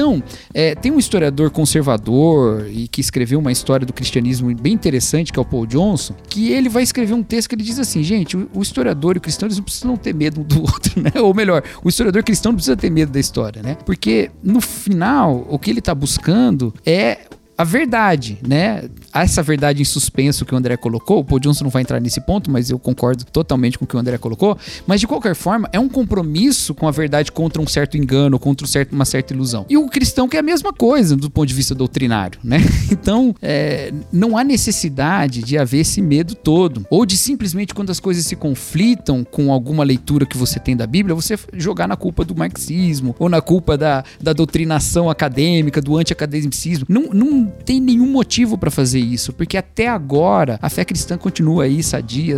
é, 0.54 0.76
tem 0.76 0.92
um 0.92 1.00
historiador 1.00 1.50
conservador 1.52 2.68
e 2.70 2.88
que 2.88 3.02
escreveu 3.02 3.40
uma 3.40 3.52
história 3.52 3.86
do 3.86 3.94
cristianismo 3.94 4.54
bem 4.56 4.74
interessante, 4.74 5.32
que 5.32 5.40
é 5.40 5.42
o 5.42 5.46
Paul 5.46 5.66
Johnson, 5.66 6.16
que 6.30 6.52
ele 6.52 6.70
vai 6.70 6.84
escrever 6.84 7.14
um 7.14 7.24
texto 7.24 7.50
que 7.50 7.56
ele 7.56 7.64
diz 7.64 7.80
assim, 7.80 8.04
gente, 8.04 8.36
o, 8.36 8.50
o 8.54 8.62
historiador 8.62 9.16
e 9.16 9.20
o 9.20 9.22
cristão 9.22 9.48
eles 9.48 9.58
não 9.58 9.64
precisam 9.64 9.98
ter 9.98 10.14
medo 10.14 10.42
um 10.42 10.44
do 10.44 10.62
outro, 10.64 11.02
né? 11.02 11.12
Ou 11.22 11.34
melhor, 11.34 11.64
o 11.84 11.90
historiador 11.90 12.24
cristão 12.24 12.52
não 12.52 12.58
precisa 12.58 12.78
ter 12.78 12.90
medo 12.90 13.12
da 13.12 13.20
história, 13.20 13.62
né? 13.62 13.78
Porque 13.86 14.32
no 14.44 14.62
final, 14.62 15.46
o 15.50 15.60
que 15.60 15.70
ele 15.70 15.80
está 15.80 15.94
buscando 15.94 16.74
é 16.86 17.20
a 17.62 17.64
verdade, 17.64 18.40
né? 18.48 18.86
Essa 19.14 19.44
verdade 19.44 19.82
em 19.82 19.86
suspenso 19.86 20.46
que 20.46 20.54
o 20.54 20.58
André 20.58 20.76
colocou, 20.78 21.20
o 21.20 21.24
Paul 21.24 21.40
Johnson 21.40 21.66
não 21.66 21.72
vai 21.72 21.84
entrar 21.84 22.00
nesse 22.00 22.20
ponto, 22.20 22.50
mas 22.50 22.72
eu 22.72 22.80
concordo 22.80 23.24
totalmente 23.26 23.78
com 23.78 23.86
o 23.86 23.88
que 23.88 23.96
o 23.96 24.00
André 24.00 24.18
colocou. 24.18 24.58
Mas 24.88 25.00
de 25.00 25.06
qualquer 25.06 25.36
forma, 25.36 25.70
é 25.72 25.80
um 25.80 25.88
compromisso 25.88 26.74
com 26.74 26.88
a 26.88 26.92
verdade 26.92 27.32
contra 27.32 27.62
um 27.62 27.68
certo 27.68 27.98
engano, 27.98 28.40
contra 28.40 28.66
um 28.66 28.68
certo, 28.68 28.94
uma 28.94 29.06
certa 29.06 29.34
ilusão. 29.34 29.66
E 29.70 29.78
o 29.78 29.88
cristão 29.88 30.28
que 30.28 30.38
é 30.38 30.40
a 30.40 30.44
mesma 30.44 30.74
coisa 30.74 31.16
do 31.16 31.30
ponto 31.30 31.48
de 31.48 31.54
vista 31.54 31.76
doutrinário, 31.76 32.40
né? 32.44 32.58
Então, 32.92 33.34
é, 33.42 33.92
não 34.12 34.38
há 34.38 34.44
necessidade 34.44 35.42
de 35.42 35.58
haver 35.58 35.80
esse 35.80 36.02
medo 36.02 36.36
todo. 36.36 36.86
Ou 36.90 37.06
de 37.06 37.16
simplesmente 37.16 37.74
quando 37.74 37.90
as 37.90 38.00
coisas 38.00 38.26
se 38.26 38.36
conflitam 38.36 39.24
com 39.24 39.52
alguma 39.52 39.84
leitura 39.84 40.26
que 40.26 40.38
você 40.38 40.60
tem 40.60 40.76
da 40.76 40.86
Bíblia, 40.86 41.16
você 41.16 41.38
jogar 41.54 41.88
na 41.88 41.96
culpa 41.96 42.26
do 42.26 42.36
marxismo, 42.36 43.16
ou 43.18 43.30
na 43.30 43.42
culpa 43.42 43.78
da, 43.78 44.04
da 44.22 44.34
doutrinação 44.34 45.10
acadêmica, 45.10 45.82
do 45.82 45.98
anti-academicismo. 45.98 46.86
Não, 46.90 47.04
não 47.14 47.51
tem 47.66 47.80
nenhum 47.80 48.08
motivo 48.08 48.58
para 48.58 48.72
fazer 48.72 49.00
isso, 49.00 49.34
porque 49.34 49.58
até 49.58 49.88
agora 49.88 50.58
a 50.62 50.70
fé 50.70 50.84
cristã 50.84 51.18
continua 51.18 51.66
aí 51.66 51.84
sadia. 51.84 52.38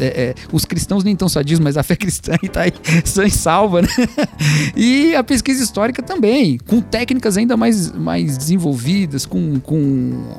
É, 0.00 0.04
é, 0.04 0.34
os 0.52 0.64
cristãos 0.64 1.04
nem 1.04 1.14
tão 1.14 1.28
sadios, 1.28 1.60
mas 1.60 1.76
a 1.76 1.82
fé 1.82 1.94
cristã 1.96 2.34
está 2.42 2.62
aí 2.62 2.72
sã 3.04 3.24
e 3.24 3.30
salva, 3.30 3.82
né? 3.82 3.88
E 4.76 5.14
a 5.14 5.24
pesquisa 5.24 5.62
histórica 5.62 6.02
também, 6.02 6.58
com 6.58 6.80
técnicas 6.80 7.36
ainda 7.36 7.56
mais, 7.56 7.92
mais 7.92 8.36
desenvolvidas, 8.36 9.24
com, 9.24 9.58
com 9.60 9.76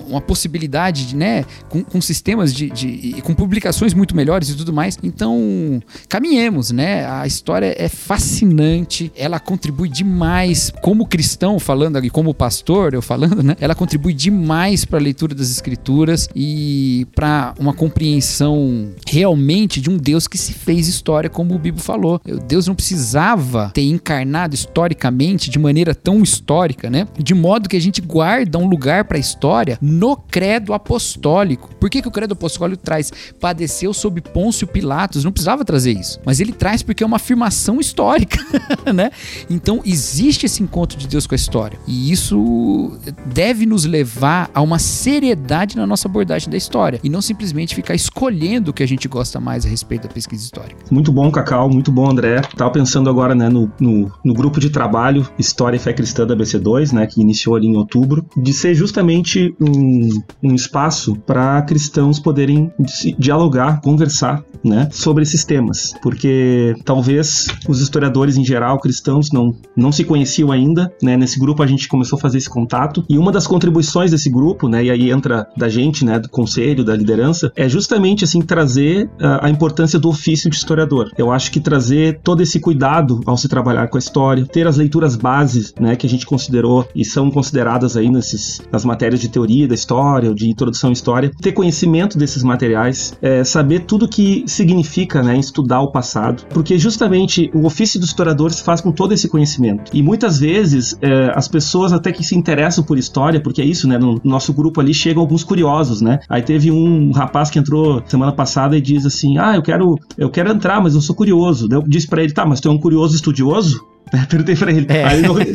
uma 0.08 0.22
possibilidade, 0.22 1.08
de, 1.08 1.16
né? 1.16 1.45
Com, 1.70 1.84
com 1.84 2.01
sistemas 2.01 2.53
de, 2.53 2.70
de. 2.70 3.22
com 3.22 3.34
publicações 3.34 3.93
muito 3.93 4.16
melhores 4.16 4.49
e 4.49 4.55
tudo 4.55 4.72
mais. 4.72 4.97
Então, 5.03 5.82
caminhemos, 6.08 6.72
né? 6.72 7.05
A 7.05 7.26
história 7.26 7.76
é 7.78 7.89
fascinante, 7.89 9.12
ela 9.16 9.39
contribui 9.39 9.89
demais, 9.89 10.72
como 10.82 11.05
cristão 11.05 11.60
falando 11.60 11.97
aqui, 11.97 12.10
como 12.10 12.34
pastor, 12.34 12.93
eu 12.93 13.01
falando, 13.01 13.41
né? 13.43 13.55
Ela 13.60 13.76
contribui 13.76 13.96
contribui 13.97 14.13
demais 14.13 14.85
para 14.85 14.99
a 14.99 15.01
leitura 15.01 15.33
das 15.33 15.49
escrituras 15.49 16.29
e 16.35 17.07
para 17.15 17.53
uma 17.59 17.73
compreensão 17.73 18.91
realmente 19.07 19.47
mente 19.47 19.79
de 19.79 19.89
um 19.89 19.97
Deus 19.97 20.27
que 20.27 20.37
se 20.37 20.53
fez 20.53 20.87
história, 20.87 21.29
como 21.29 21.55
o 21.55 21.59
Bibo 21.59 21.79
falou. 21.79 22.21
Deus 22.47 22.67
não 22.67 22.75
precisava 22.75 23.71
ter 23.73 23.83
encarnado 23.83 24.53
historicamente 24.53 25.49
de 25.49 25.57
maneira 25.57 25.95
tão 25.95 26.21
histórica, 26.21 26.89
né? 26.89 27.07
De 27.17 27.33
modo 27.33 27.69
que 27.69 27.77
a 27.77 27.81
gente 27.81 28.01
guarda 28.01 28.57
um 28.57 28.67
lugar 28.67 29.05
para 29.05 29.17
a 29.17 29.19
história 29.19 29.77
no 29.81 30.17
credo 30.17 30.73
apostólico. 30.73 31.73
Por 31.75 31.89
que, 31.89 32.01
que 32.01 32.07
o 32.07 32.11
credo 32.11 32.33
apostólico 32.33 32.83
traz 32.83 33.11
padeceu 33.39 33.93
sob 33.93 34.19
Pôncio 34.21 34.67
Pilatos? 34.67 35.23
Não 35.23 35.31
precisava 35.31 35.63
trazer 35.63 35.93
isso, 35.93 36.19
mas 36.25 36.39
ele 36.39 36.51
traz 36.51 36.83
porque 36.83 37.03
é 37.03 37.07
uma 37.07 37.17
afirmação 37.17 37.79
histórica, 37.79 38.37
né? 38.93 39.11
Então 39.49 39.81
existe 39.85 40.45
esse 40.45 40.61
encontro 40.61 40.97
de 40.97 41.07
Deus 41.07 41.25
com 41.25 41.35
a 41.35 41.37
história 41.37 41.79
e 41.87 42.11
isso 42.11 42.99
deve 43.33 43.65
nos 43.65 43.76
levar 43.86 44.49
a 44.53 44.61
uma 44.61 44.80
seriedade 44.80 45.75
na 45.75 45.86
nossa 45.86 46.07
abordagem 46.07 46.49
da 46.49 46.57
história 46.57 46.99
e 47.03 47.09
não 47.09 47.21
simplesmente 47.21 47.75
ficar 47.75 47.95
escolhendo 47.95 48.71
o 48.71 48.73
que 48.73 48.84
a 48.84 48.88
gente 48.88 49.07
gosta 49.07 49.39
mais 49.39 49.65
a 49.65 49.69
respeito 49.69 50.07
da 50.07 50.13
pesquisa 50.13 50.43
histórica. 50.43 50.78
Muito 50.91 51.11
bom, 51.11 51.32
Cacau, 51.32 51.69
muito 51.69 51.91
bom, 51.91 52.09
André. 52.09 52.41
Tava 52.55 52.71
pensando 52.71 53.09
agora, 53.09 53.36
né, 53.36 53.49
no, 53.49 53.71
no, 53.80 54.11
no 54.23 54.34
grupo 54.34 54.59
de 54.59 54.69
trabalho 54.69 55.28
História 55.38 55.78
e 55.78 55.80
Fé 55.80 55.93
Cristã 55.93 56.25
da 56.25 56.36
BC2, 56.36 56.93
né, 56.93 57.07
que 57.07 57.21
iniciou 57.21 57.55
ali 57.55 57.67
em 57.67 57.75
outubro, 57.75 58.25
de 58.36 58.53
ser 58.53 58.73
justamente 58.73 59.55
um, 59.59 60.09
um 60.43 60.55
espaço 60.55 61.15
para 61.25 61.61
cristãos 61.63 62.19
poderem 62.19 62.71
dialogar, 63.17 63.82
conversar, 63.82 64.43
né, 64.63 64.89
sobre 64.91 65.23
esses 65.23 65.45
temas, 65.45 65.93
porque 66.01 66.75
talvez 66.84 67.47
os 67.67 67.80
historiadores 67.80 68.38
em 68.38 68.43
geral, 68.43 68.80
cristãos, 68.80 69.32
não, 69.32 69.55
não 69.75 69.91
se 69.91 70.03
conheciam 70.03 70.51
ainda, 70.51 70.91
né, 71.01 71.15
nesse 71.15 71.39
grupo 71.39 71.63
a 71.63 71.67
gente 71.67 71.88
começou 71.88 72.17
a 72.17 72.21
fazer 72.21 72.38
esse 72.38 72.49
contato, 72.49 73.05
e 73.09 73.17
uma 73.17 73.32
das 73.32 73.47
contribuições 73.47 73.66
desse 73.72 74.30
grupo, 74.30 74.68
né, 74.68 74.86
e 74.86 74.91
aí 74.91 75.11
entra 75.11 75.47
da 75.55 75.70
gente, 75.70 76.05
né, 76.05 76.20
do 76.20 76.30
conselho, 76.30 76.84
da 76.84 76.95
liderança, 76.95 77.51
é 77.55 77.68
justamente, 77.68 78.24
assim, 78.24 78.41
trazer 78.41 79.09
a, 79.20 79.47
a 79.47 79.49
importância 79.49 79.99
do 79.99 80.09
ofício 80.09 80.49
de 80.49 80.55
historiador. 80.55 81.11
Eu 81.18 81.32
acho 81.32 81.51
que 81.51 81.59
trazer 81.59 82.20
todo 82.24 82.41
esse 82.41 82.59
cuidado 82.59 83.22
ao 83.26 83.38
se 83.38 83.47
trabalhar 83.47 83.88
com 83.88 83.97
a 83.97 83.99
história, 83.99 84.45
ter 84.45 84.68
as 84.68 84.78
leituras 84.78 85.15
bases, 85.15 85.74
né, 85.80 85.95
que 85.95 86.05
a 86.05 86.09
gente 86.09 86.26
considerou 86.26 86.88
e 86.95 87.03
são 87.05 87.30
consideradas 87.30 87.95
aí 87.97 88.09
nesses, 88.09 88.61
nas 88.72 88.84
matérias 88.86 89.20
de 89.20 89.30
teoria 89.30 89.68
da 89.68 89.76
história, 89.76 90.34
de 90.34 90.49
introdução 90.49 90.89
à 90.89 90.93
história, 90.93 91.32
ter 91.41 91.51
conhecimento 91.51 92.18
desses 92.18 92.43
materiais, 92.43 93.18
é, 93.22 93.43
saber 93.43 93.82
tudo 93.82 94.07
que 94.07 94.43
significa, 94.47 95.22
né, 95.22 95.38
estudar 95.38 95.82
o 95.82 95.91
passado, 95.91 96.43
porque 96.49 96.78
justamente 96.78 97.49
o 97.53 97.65
ofício 97.65 97.99
do 97.99 98.05
historiador 98.05 98.51
se 98.51 98.63
faz 98.63 98.82
com 98.82 98.91
todo 98.91 99.13
esse 99.13 99.28
conhecimento. 99.28 99.91
E 99.93 100.01
muitas 100.01 100.39
vezes 100.39 100.97
é, 101.01 101.32
as 101.36 101.47
pessoas 101.47 101.93
até 101.93 102.11
que 102.11 102.24
se 102.24 102.36
interessam 102.36 102.84
por 102.84 102.97
história, 102.97 103.41
porque 103.58 103.62
é 103.64 103.66
isso, 103.66 103.88
né, 103.88 103.97
no 103.97 104.22
nosso 104.24 104.53
grupo 104.53 104.80
ali 104.80 104.93
chegam 104.93 105.22
alguns 105.22 105.43
curiosos, 105.43 105.99
né? 105.99 106.20
Aí 106.30 106.43
teve 106.43 106.70
um 106.70 107.12
rapaz 107.12 107.49
que 107.49 107.58
entrou 107.58 108.03
semana 108.05 108.32
passada 108.32 108.78
e 108.78 108.82
diz 108.82 109.03
assim: 109.03 109.39
"Ah, 109.39 109.55
eu 109.55 109.64
quero 109.64 109.95
eu 110.16 110.30
quero 110.30 110.51
entrar, 110.51 110.80
mas 110.80 110.93
eu 110.93 111.01
sou 111.01 111.16
curioso". 111.16 111.68
Eu 111.72 111.82
disse 111.82 112.08
para 112.08 112.22
ele: 112.22 112.34
"Tá, 112.34 112.45
mas 112.45 112.60
tu 112.60 112.70
é 112.70 112.72
um 112.72 112.78
curioso 112.78 113.16
estudioso?" 113.16 113.84
Perguntei 114.30 114.55
pra 114.55 114.72
ele. 114.72 114.86
É. 114.89 115.03
Aí 115.03 115.20
ele 115.20 115.28
não, 115.28 115.39
ele, 115.39 115.51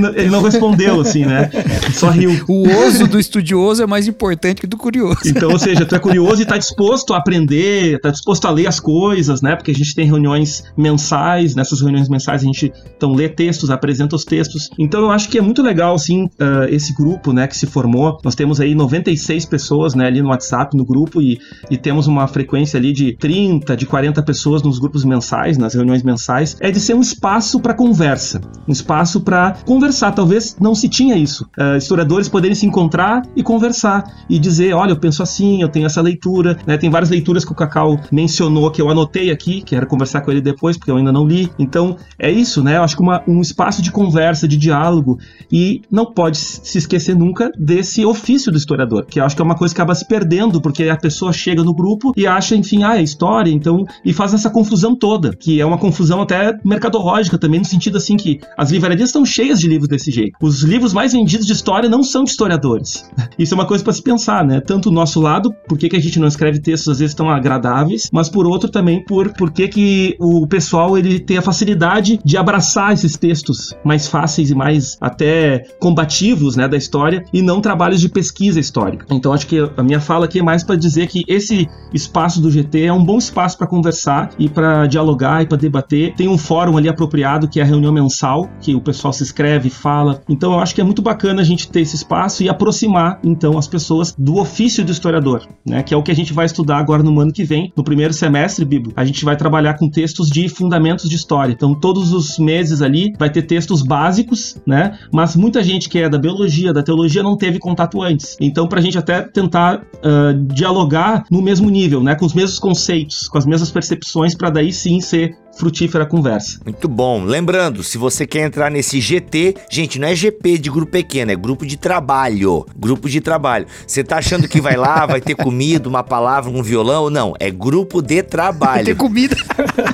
não, 0.00 0.08
ele 0.10 0.30
não, 0.30 0.42
respondeu, 0.42 1.00
assim, 1.00 1.24
né? 1.24 1.50
Só 1.92 2.10
riu. 2.10 2.30
O 2.48 2.68
oso 2.86 3.06
do 3.06 3.18
estudioso 3.18 3.82
é 3.82 3.86
mais 3.86 4.06
importante 4.06 4.60
que 4.60 4.66
do 4.66 4.76
curioso. 4.76 5.20
Então, 5.26 5.50
ou 5.50 5.58
seja, 5.58 5.84
tu 5.84 5.94
é 5.94 5.98
curioso 5.98 6.42
e 6.42 6.44
tá 6.44 6.56
disposto 6.56 7.14
a 7.14 7.18
aprender, 7.18 8.00
tá 8.00 8.10
disposto 8.10 8.46
a 8.46 8.50
ler 8.50 8.66
as 8.66 8.80
coisas, 8.80 9.42
né? 9.42 9.56
Porque 9.56 9.70
a 9.70 9.74
gente 9.74 9.94
tem 9.94 10.06
reuniões 10.06 10.64
mensais, 10.76 11.54
nessas 11.54 11.80
reuniões 11.80 12.08
mensais 12.08 12.42
a 12.42 12.44
gente 12.44 12.72
então 12.96 13.12
lê 13.12 13.28
textos, 13.28 13.70
apresenta 13.70 14.16
os 14.16 14.24
textos. 14.24 14.70
Então 14.78 15.00
eu 15.02 15.10
acho 15.10 15.28
que 15.28 15.38
é 15.38 15.40
muito 15.40 15.62
legal, 15.62 15.94
assim, 15.94 16.24
uh, 16.24 16.64
esse 16.68 16.94
grupo, 16.94 17.32
né, 17.32 17.46
que 17.46 17.56
se 17.56 17.66
formou. 17.66 18.18
Nós 18.24 18.34
temos 18.34 18.60
aí 18.60 18.74
96 18.74 19.44
pessoas, 19.46 19.94
né, 19.94 20.06
ali 20.06 20.22
no 20.22 20.28
WhatsApp, 20.28 20.76
no 20.76 20.84
grupo, 20.84 21.20
e, 21.20 21.38
e 21.70 21.76
temos 21.76 22.06
uma 22.06 22.26
frequência 22.26 22.78
ali 22.78 22.92
de 22.92 23.16
30, 23.16 23.76
de 23.76 23.86
40 23.86 24.22
pessoas 24.22 24.62
nos 24.62 24.78
grupos 24.78 25.04
mensais, 25.04 25.58
nas 25.58 25.74
reuniões 25.74 26.02
mensais. 26.02 26.56
É 26.60 26.70
de 26.70 26.80
ser 26.80 26.94
um 26.94 27.00
espaço 27.00 27.60
para 27.60 27.74
conversa, 27.76 28.40
um 28.66 28.72
espaço 28.72 29.20
para 29.20 29.56
conversar. 29.64 30.12
Talvez 30.12 30.56
não 30.60 30.74
se 30.74 30.88
tinha 30.88 31.16
isso. 31.16 31.48
Uh, 31.58 31.76
historiadores 31.76 32.28
poderem 32.28 32.54
se 32.54 32.66
encontrar 32.66 33.22
e 33.36 33.42
conversar 33.42 34.04
e 34.28 34.38
dizer, 34.38 34.74
olha, 34.74 34.92
eu 34.92 34.98
penso 34.98 35.22
assim, 35.22 35.62
eu 35.62 35.68
tenho 35.68 35.86
essa 35.86 36.00
leitura, 36.00 36.58
né? 36.66 36.76
Tem 36.76 36.90
várias 36.90 37.10
leituras 37.10 37.44
que 37.44 37.52
o 37.52 37.54
Cacau 37.54 37.98
mencionou 38.10 38.70
que 38.70 38.80
eu 38.82 38.90
anotei 38.90 39.30
aqui, 39.30 39.62
que 39.62 39.76
era 39.76 39.86
conversar 39.86 40.22
com 40.22 40.30
ele 40.30 40.40
depois, 40.40 40.76
porque 40.76 40.90
eu 40.90 40.96
ainda 40.96 41.12
não 41.12 41.26
li. 41.26 41.50
Então, 41.58 41.96
é 42.18 42.30
isso, 42.30 42.62
né? 42.62 42.76
Eu 42.76 42.82
acho 42.82 42.96
que 42.96 43.02
uma, 43.02 43.22
um 43.28 43.40
espaço 43.40 43.82
de 43.82 43.92
conversa, 43.92 44.48
de 44.48 44.56
diálogo 44.56 45.18
e 45.52 45.82
não 45.90 46.06
pode 46.06 46.38
se 46.38 46.78
esquecer 46.78 47.14
nunca 47.14 47.50
desse 47.58 48.04
ofício 48.04 48.50
do 48.50 48.58
historiador, 48.58 49.04
que 49.06 49.20
eu 49.20 49.24
acho 49.24 49.36
que 49.36 49.42
é 49.42 49.44
uma 49.44 49.54
coisa 49.54 49.74
que 49.74 49.80
acaba 49.80 49.94
se 49.94 50.06
perdendo, 50.06 50.60
porque 50.60 50.88
a 50.88 50.96
pessoa 50.96 51.32
chega 51.32 51.62
no 51.62 51.74
grupo 51.74 52.12
e 52.16 52.26
acha, 52.26 52.56
enfim, 52.56 52.82
ah, 52.82 52.98
é 52.98 53.02
história, 53.02 53.50
então, 53.50 53.84
e 54.04 54.12
faz 54.12 54.34
essa 54.34 54.50
confusão 54.50 54.96
toda, 54.96 55.34
que 55.34 55.60
é 55.60 55.66
uma 55.66 55.78
confusão 55.78 56.22
até 56.22 56.58
mercadológica 56.64 57.38
também, 57.38 57.62
sentido 57.68 57.96
assim 57.96 58.16
que 58.16 58.40
as 58.56 58.70
livrarias 58.70 59.08
estão 59.08 59.24
cheias 59.24 59.60
de 59.60 59.68
livros 59.68 59.88
desse 59.88 60.10
jeito. 60.10 60.36
Os 60.40 60.62
livros 60.62 60.92
mais 60.92 61.12
vendidos 61.12 61.46
de 61.46 61.52
história 61.52 61.88
não 61.88 62.02
são 62.02 62.24
de 62.24 62.30
historiadores. 62.30 63.08
Isso 63.38 63.54
é 63.54 63.56
uma 63.56 63.66
coisa 63.66 63.82
para 63.82 63.92
se 63.92 64.02
pensar, 64.02 64.44
né? 64.44 64.60
Tanto 64.60 64.88
o 64.88 64.92
nosso 64.92 65.20
lado, 65.20 65.52
por 65.68 65.78
que, 65.78 65.88
que 65.88 65.96
a 65.96 66.00
gente 66.00 66.18
não 66.18 66.28
escreve 66.28 66.60
textos 66.60 66.88
às 66.88 66.98
vezes 66.98 67.14
tão 67.14 67.28
agradáveis, 67.30 68.08
mas 68.12 68.28
por 68.28 68.46
outro 68.46 68.70
também 68.70 69.04
por 69.04 69.32
por 69.32 69.50
que, 69.50 69.68
que 69.68 70.16
o 70.18 70.46
pessoal 70.46 70.96
ele 70.96 71.18
tem 71.18 71.36
a 71.38 71.42
facilidade 71.42 72.18
de 72.24 72.36
abraçar 72.36 72.92
esses 72.92 73.16
textos 73.16 73.74
mais 73.84 74.06
fáceis 74.06 74.50
e 74.50 74.54
mais 74.54 74.96
até 75.00 75.64
combativos, 75.78 76.56
né, 76.56 76.68
da 76.68 76.76
história 76.76 77.24
e 77.32 77.42
não 77.42 77.60
trabalhos 77.60 78.00
de 78.00 78.08
pesquisa 78.08 78.58
histórica. 78.58 79.06
Então 79.10 79.32
acho 79.32 79.46
que 79.46 79.58
a 79.76 79.82
minha 79.82 80.00
fala 80.00 80.24
aqui 80.24 80.38
é 80.38 80.42
mais 80.42 80.62
para 80.62 80.76
dizer 80.76 81.06
que 81.08 81.24
esse 81.28 81.68
espaço 81.92 82.40
do 82.40 82.50
GT 82.50 82.84
é 82.84 82.92
um 82.92 83.04
bom 83.04 83.18
espaço 83.18 83.56
para 83.56 83.66
conversar 83.66 84.30
e 84.38 84.48
para 84.48 84.86
dialogar 84.86 85.42
e 85.42 85.46
para 85.46 85.56
debater. 85.56 86.14
Tem 86.14 86.28
um 86.28 86.38
fórum 86.38 86.76
ali 86.76 86.88
apropriado 86.88 87.48
que 87.56 87.60
é 87.60 87.62
a 87.62 87.66
reunião 87.66 87.90
mensal, 87.90 88.50
que 88.60 88.74
o 88.74 88.82
pessoal 88.82 89.14
se 89.14 89.22
inscreve, 89.22 89.70
fala. 89.70 90.20
Então 90.28 90.52
eu 90.52 90.58
acho 90.58 90.74
que 90.74 90.80
é 90.82 90.84
muito 90.84 91.00
bacana 91.00 91.40
a 91.40 91.44
gente 91.44 91.70
ter 91.70 91.80
esse 91.80 91.96
espaço 91.96 92.42
e 92.42 92.50
aproximar 92.50 93.18
então 93.24 93.56
as 93.56 93.66
pessoas 93.66 94.14
do 94.18 94.36
ofício 94.36 94.84
do 94.84 94.92
historiador, 94.92 95.48
né? 95.66 95.82
Que 95.82 95.94
é 95.94 95.96
o 95.96 96.02
que 96.02 96.10
a 96.10 96.14
gente 96.14 96.34
vai 96.34 96.44
estudar 96.44 96.76
agora 96.76 97.02
no 97.02 97.18
ano 97.18 97.32
que 97.32 97.44
vem, 97.44 97.72
no 97.74 97.82
primeiro 97.82 98.12
semestre, 98.12 98.62
Bibo. 98.62 98.92
A 98.94 99.06
gente 99.06 99.24
vai 99.24 99.38
trabalhar 99.38 99.78
com 99.78 99.88
textos 99.88 100.28
de 100.28 100.50
fundamentos 100.50 101.08
de 101.08 101.16
história. 101.16 101.54
Então 101.54 101.74
todos 101.74 102.12
os 102.12 102.38
meses 102.38 102.82
ali 102.82 103.14
vai 103.18 103.30
ter 103.30 103.40
textos 103.40 103.80
básicos, 103.80 104.60
né? 104.66 104.98
Mas 105.10 105.34
muita 105.34 105.64
gente 105.64 105.88
que 105.88 105.98
é 105.98 106.10
da 106.10 106.18
biologia, 106.18 106.74
da 106.74 106.82
teologia 106.82 107.22
não 107.22 107.38
teve 107.38 107.58
contato 107.58 108.02
antes. 108.02 108.36
Então 108.38 108.68
para 108.68 108.80
a 108.80 108.82
gente 108.82 108.98
até 108.98 109.22
tentar 109.22 109.78
uh, 109.78 110.34
dialogar 110.52 111.24
no 111.30 111.40
mesmo 111.40 111.70
nível, 111.70 112.02
né? 112.02 112.14
Com 112.16 112.26
os 112.26 112.34
mesmos 112.34 112.58
conceitos, 112.58 113.26
com 113.28 113.38
as 113.38 113.46
mesmas 113.46 113.70
percepções, 113.70 114.34
para 114.34 114.50
daí 114.50 114.70
sim 114.74 115.00
ser 115.00 115.34
frutífera 115.56 116.06
conversa. 116.06 116.58
Muito 116.64 116.88
bom. 116.88 117.24
Lembrando, 117.24 117.82
se 117.82 117.98
você 117.98 118.26
quer 118.26 118.46
entrar 118.46 118.70
nesse 118.70 119.00
GT, 119.00 119.54
gente, 119.70 119.98
não 119.98 120.08
é 120.08 120.14
GP 120.14 120.58
de 120.58 120.70
grupo 120.70 120.92
pequeno, 120.92 121.32
é 121.32 121.36
grupo 121.36 121.66
de 121.66 121.76
trabalho. 121.76 122.66
Grupo 122.76 123.08
de 123.08 123.20
trabalho. 123.20 123.66
Você 123.86 124.04
tá 124.04 124.18
achando 124.18 124.46
que 124.46 124.60
vai 124.60 124.76
lá, 124.76 125.04
vai 125.06 125.20
ter 125.20 125.34
comida, 125.34 125.88
uma 125.88 126.02
palavra, 126.02 126.50
um 126.50 126.62
violão? 126.62 127.10
Não, 127.10 127.34
é 127.40 127.50
grupo 127.50 128.02
de 128.02 128.22
trabalho. 128.22 128.84
ter 128.84 128.96
comida. 128.96 129.36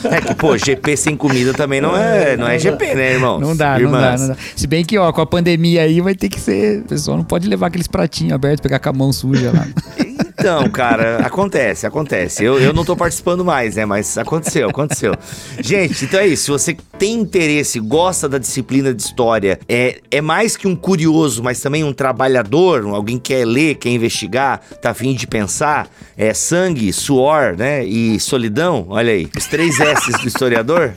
É 0.05 0.21
que, 0.21 0.35
pô, 0.35 0.57
GP 0.57 0.97
sem 0.97 1.17
comida 1.17 1.55
também 1.55 1.81
não 1.81 1.97
é, 1.97 2.37
não 2.37 2.47
é 2.47 2.59
GP, 2.59 2.95
né, 2.95 3.13
irmãos? 3.15 3.41
Não 3.41 3.57
dá, 3.57 3.79
não 3.79 3.91
dá, 3.91 4.17
não 4.19 4.29
dá. 4.29 4.37
Se 4.55 4.67
bem 4.67 4.85
que, 4.85 4.99
ó, 4.99 5.13
com 5.13 5.21
a 5.21 5.27
pandemia 5.27 5.83
aí 5.83 6.01
vai 6.01 6.15
ter 6.15 6.29
que 6.29 6.41
ser. 6.41 6.81
O 6.81 6.85
pessoal 6.85 7.17
não 7.17 7.25
pode 7.25 7.49
levar 7.49 7.69
aqueles 7.69 7.87
pratinhos 7.87 8.33
abertos, 8.33 8.61
pegar 8.61 8.79
com 8.79 8.89
a 8.89 8.93
mão 8.93 9.13
suja 9.13 9.53
lá. 9.53 9.67
Então, 10.19 10.69
cara, 10.71 11.19
acontece, 11.19 11.87
acontece. 11.87 12.45
Eu, 12.45 12.59
eu 12.59 12.73
não 12.73 12.85
tô 12.85 12.97
participando 12.97 13.45
mais, 13.45 13.77
né? 13.77 13.85
Mas 13.85 14.19
aconteceu, 14.19 14.69
aconteceu. 14.69 15.15
Gente, 15.61 16.05
então 16.05 16.21
é 16.21 16.27
isso. 16.27 16.45
Se 16.45 16.51
você 16.51 16.77
tem 16.99 17.15
interesse, 17.15 17.79
gosta 17.79 18.29
da 18.29 18.39
disciplina 18.39 18.93
de 18.93 19.03
história, 19.03 19.59
é, 19.69 20.01
é 20.11 20.21
mais 20.21 20.57
que 20.57 20.67
um 20.67 20.75
curioso, 20.75 21.43
mas 21.43 21.61
também 21.61 21.85
um 21.85 21.93
trabalhador, 21.93 22.85
alguém 22.87 23.19
que 23.19 23.33
quer 23.33 23.47
ler, 23.47 23.77
quer 23.77 23.91
investigar, 23.91 24.61
tá 24.81 24.91
afim 24.91 25.15
de 25.15 25.27
pensar, 25.27 25.89
é 26.17 26.35
sangue, 26.35 26.93
suor, 26.93 27.57
né? 27.57 27.85
E 27.85 28.19
solidão, 28.21 28.87
olha 28.89 29.13
aí, 29.13 29.29
os 29.37 29.47
três 29.47 29.79
S's 29.81 30.21
do 30.21 30.29
historiador. 30.29 30.93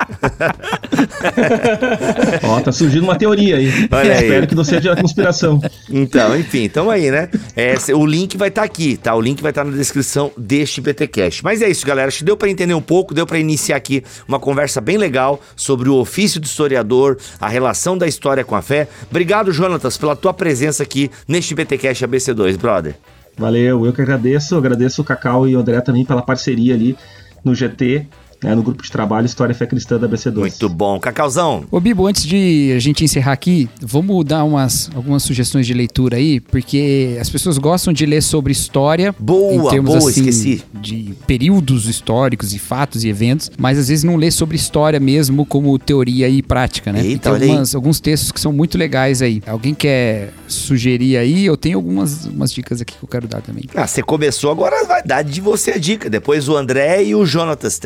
Ó, 2.43 2.59
tá 2.61 2.71
surgindo 2.71 3.03
uma 3.03 3.15
teoria 3.15 3.57
aí. 3.57 3.87
Olha 3.91 4.13
aí. 4.13 4.23
Espero 4.23 4.47
que 4.47 4.55
não 4.55 4.63
seja 4.63 4.93
a 4.93 4.95
conspiração. 4.95 5.61
Então, 5.89 6.37
enfim, 6.37 6.67
tamo 6.67 6.89
aí, 6.89 7.11
né? 7.11 7.29
É, 7.55 7.75
o 7.93 8.05
link 8.05 8.37
vai 8.37 8.49
estar 8.49 8.61
tá 8.61 8.65
aqui, 8.65 8.97
tá? 9.05 9.15
O 9.15 9.21
link 9.21 9.41
vai 9.41 9.51
estar 9.51 9.63
tá 9.63 9.69
na 9.69 9.77
descrição 9.77 10.31
deste 10.35 10.81
BTcast. 10.81 11.43
Mas 11.43 11.61
é 11.61 11.69
isso, 11.69 11.85
galera. 11.85 12.07
Acho 12.07 12.19
que 12.19 12.23
deu 12.23 12.35
para 12.35 12.49
entender 12.49 12.73
um 12.73 12.81
pouco, 12.81 13.13
deu 13.13 13.27
para 13.27 13.37
iniciar 13.37 13.75
aqui 13.75 14.03
uma 14.27 14.39
conversa 14.39 14.81
bem 14.81 14.97
legal 14.97 15.39
sobre 15.55 15.89
o 15.89 15.95
ofício 15.95 16.41
do 16.41 16.45
historiador, 16.45 17.17
a 17.39 17.47
relação 17.47 17.95
da 17.95 18.07
história 18.07 18.43
com 18.43 18.55
a 18.55 18.63
fé. 18.63 18.87
Obrigado, 19.09 19.51
Jonatas, 19.51 19.95
pela 19.95 20.15
tua 20.15 20.33
presença 20.33 20.81
aqui 20.81 21.11
neste 21.27 21.53
BTcast 21.53 22.03
ABC2, 22.03 22.57
brother. 22.57 22.95
Valeu, 23.37 23.85
eu 23.85 23.93
que 23.93 24.01
agradeço, 24.01 24.55
agradeço 24.57 25.01
o 25.01 25.05
Cacau 25.05 25.47
e 25.47 25.55
o 25.55 25.59
André 25.59 25.79
também 25.81 26.03
pela 26.03 26.21
parceria 26.21 26.73
ali 26.73 26.97
no 27.43 27.53
GT 27.53 28.07
né, 28.45 28.53
no 28.55 28.61
grupo 28.61 28.83
de 28.83 28.91
trabalho 28.91 29.25
História 29.25 29.51
e 29.51 29.55
Fé 29.55 29.65
Cristã 29.65 29.97
da 29.97 30.07
BC2. 30.07 30.35
Muito 30.37 30.69
bom. 30.69 30.99
Cacauzão, 30.99 31.65
Ô 31.71 31.79
Bibo, 31.79 32.05
antes 32.05 32.23
de 32.25 32.73
a 32.75 32.79
gente 32.79 33.03
encerrar 33.03 33.31
aqui, 33.33 33.67
vamos 33.81 34.23
dar 34.23 34.43
umas, 34.43 34.89
algumas 34.95 35.23
sugestões 35.23 35.65
de 35.65 35.73
leitura 35.73 36.17
aí, 36.17 36.39
porque 36.39 37.17
as 37.19 37.29
pessoas 37.29 37.57
gostam 37.57 37.91
de 37.91 38.05
ler 38.05 38.21
sobre 38.21 38.51
história. 38.51 39.13
Boa, 39.17 39.53
em 39.53 39.69
termos, 39.69 39.95
boa, 39.95 40.09
assim, 40.09 40.21
esqueci. 40.21 40.63
De 40.73 41.15
períodos 41.25 41.87
históricos 41.87 42.53
e 42.53 42.59
fatos 42.59 43.03
e 43.03 43.09
eventos, 43.09 43.51
mas 43.57 43.77
às 43.79 43.87
vezes 43.87 44.03
não 44.03 44.15
lê 44.15 44.29
sobre 44.29 44.55
história 44.55 44.99
mesmo 44.99 45.45
como 45.45 45.77
teoria 45.79 46.29
e 46.29 46.41
prática, 46.41 46.91
né? 46.93 47.03
Eita, 47.03 47.23
Tem 47.23 47.31
olha 47.33 47.43
aí. 47.43 47.49
algumas, 47.49 47.75
alguns 47.75 47.99
textos 47.99 48.31
que 48.31 48.39
são 48.39 48.53
muito 48.53 48.77
legais 48.77 49.21
aí. 49.21 49.41
Alguém 49.47 49.73
quer 49.73 50.31
sugerir 50.47 51.17
aí? 51.17 51.45
Eu 51.45 51.57
tenho 51.57 51.77
algumas 51.77 52.25
umas 52.25 52.51
dicas 52.51 52.81
aqui 52.81 52.93
que 52.97 53.03
eu 53.03 53.07
quero 53.07 53.27
dar 53.27 53.41
também. 53.41 53.63
ah, 53.75 53.87
você 53.87 54.03
começou, 54.03 54.51
agora 54.51 54.85
vai 54.85 55.01
dar 55.03 55.23
de 55.23 55.41
você 55.41 55.71
a 55.71 55.77
dica. 55.77 56.09
Depois 56.09 56.47
o 56.47 56.55
André 56.55 57.03
e 57.03 57.15
o 57.15 57.25
Jonatas 57.25 57.79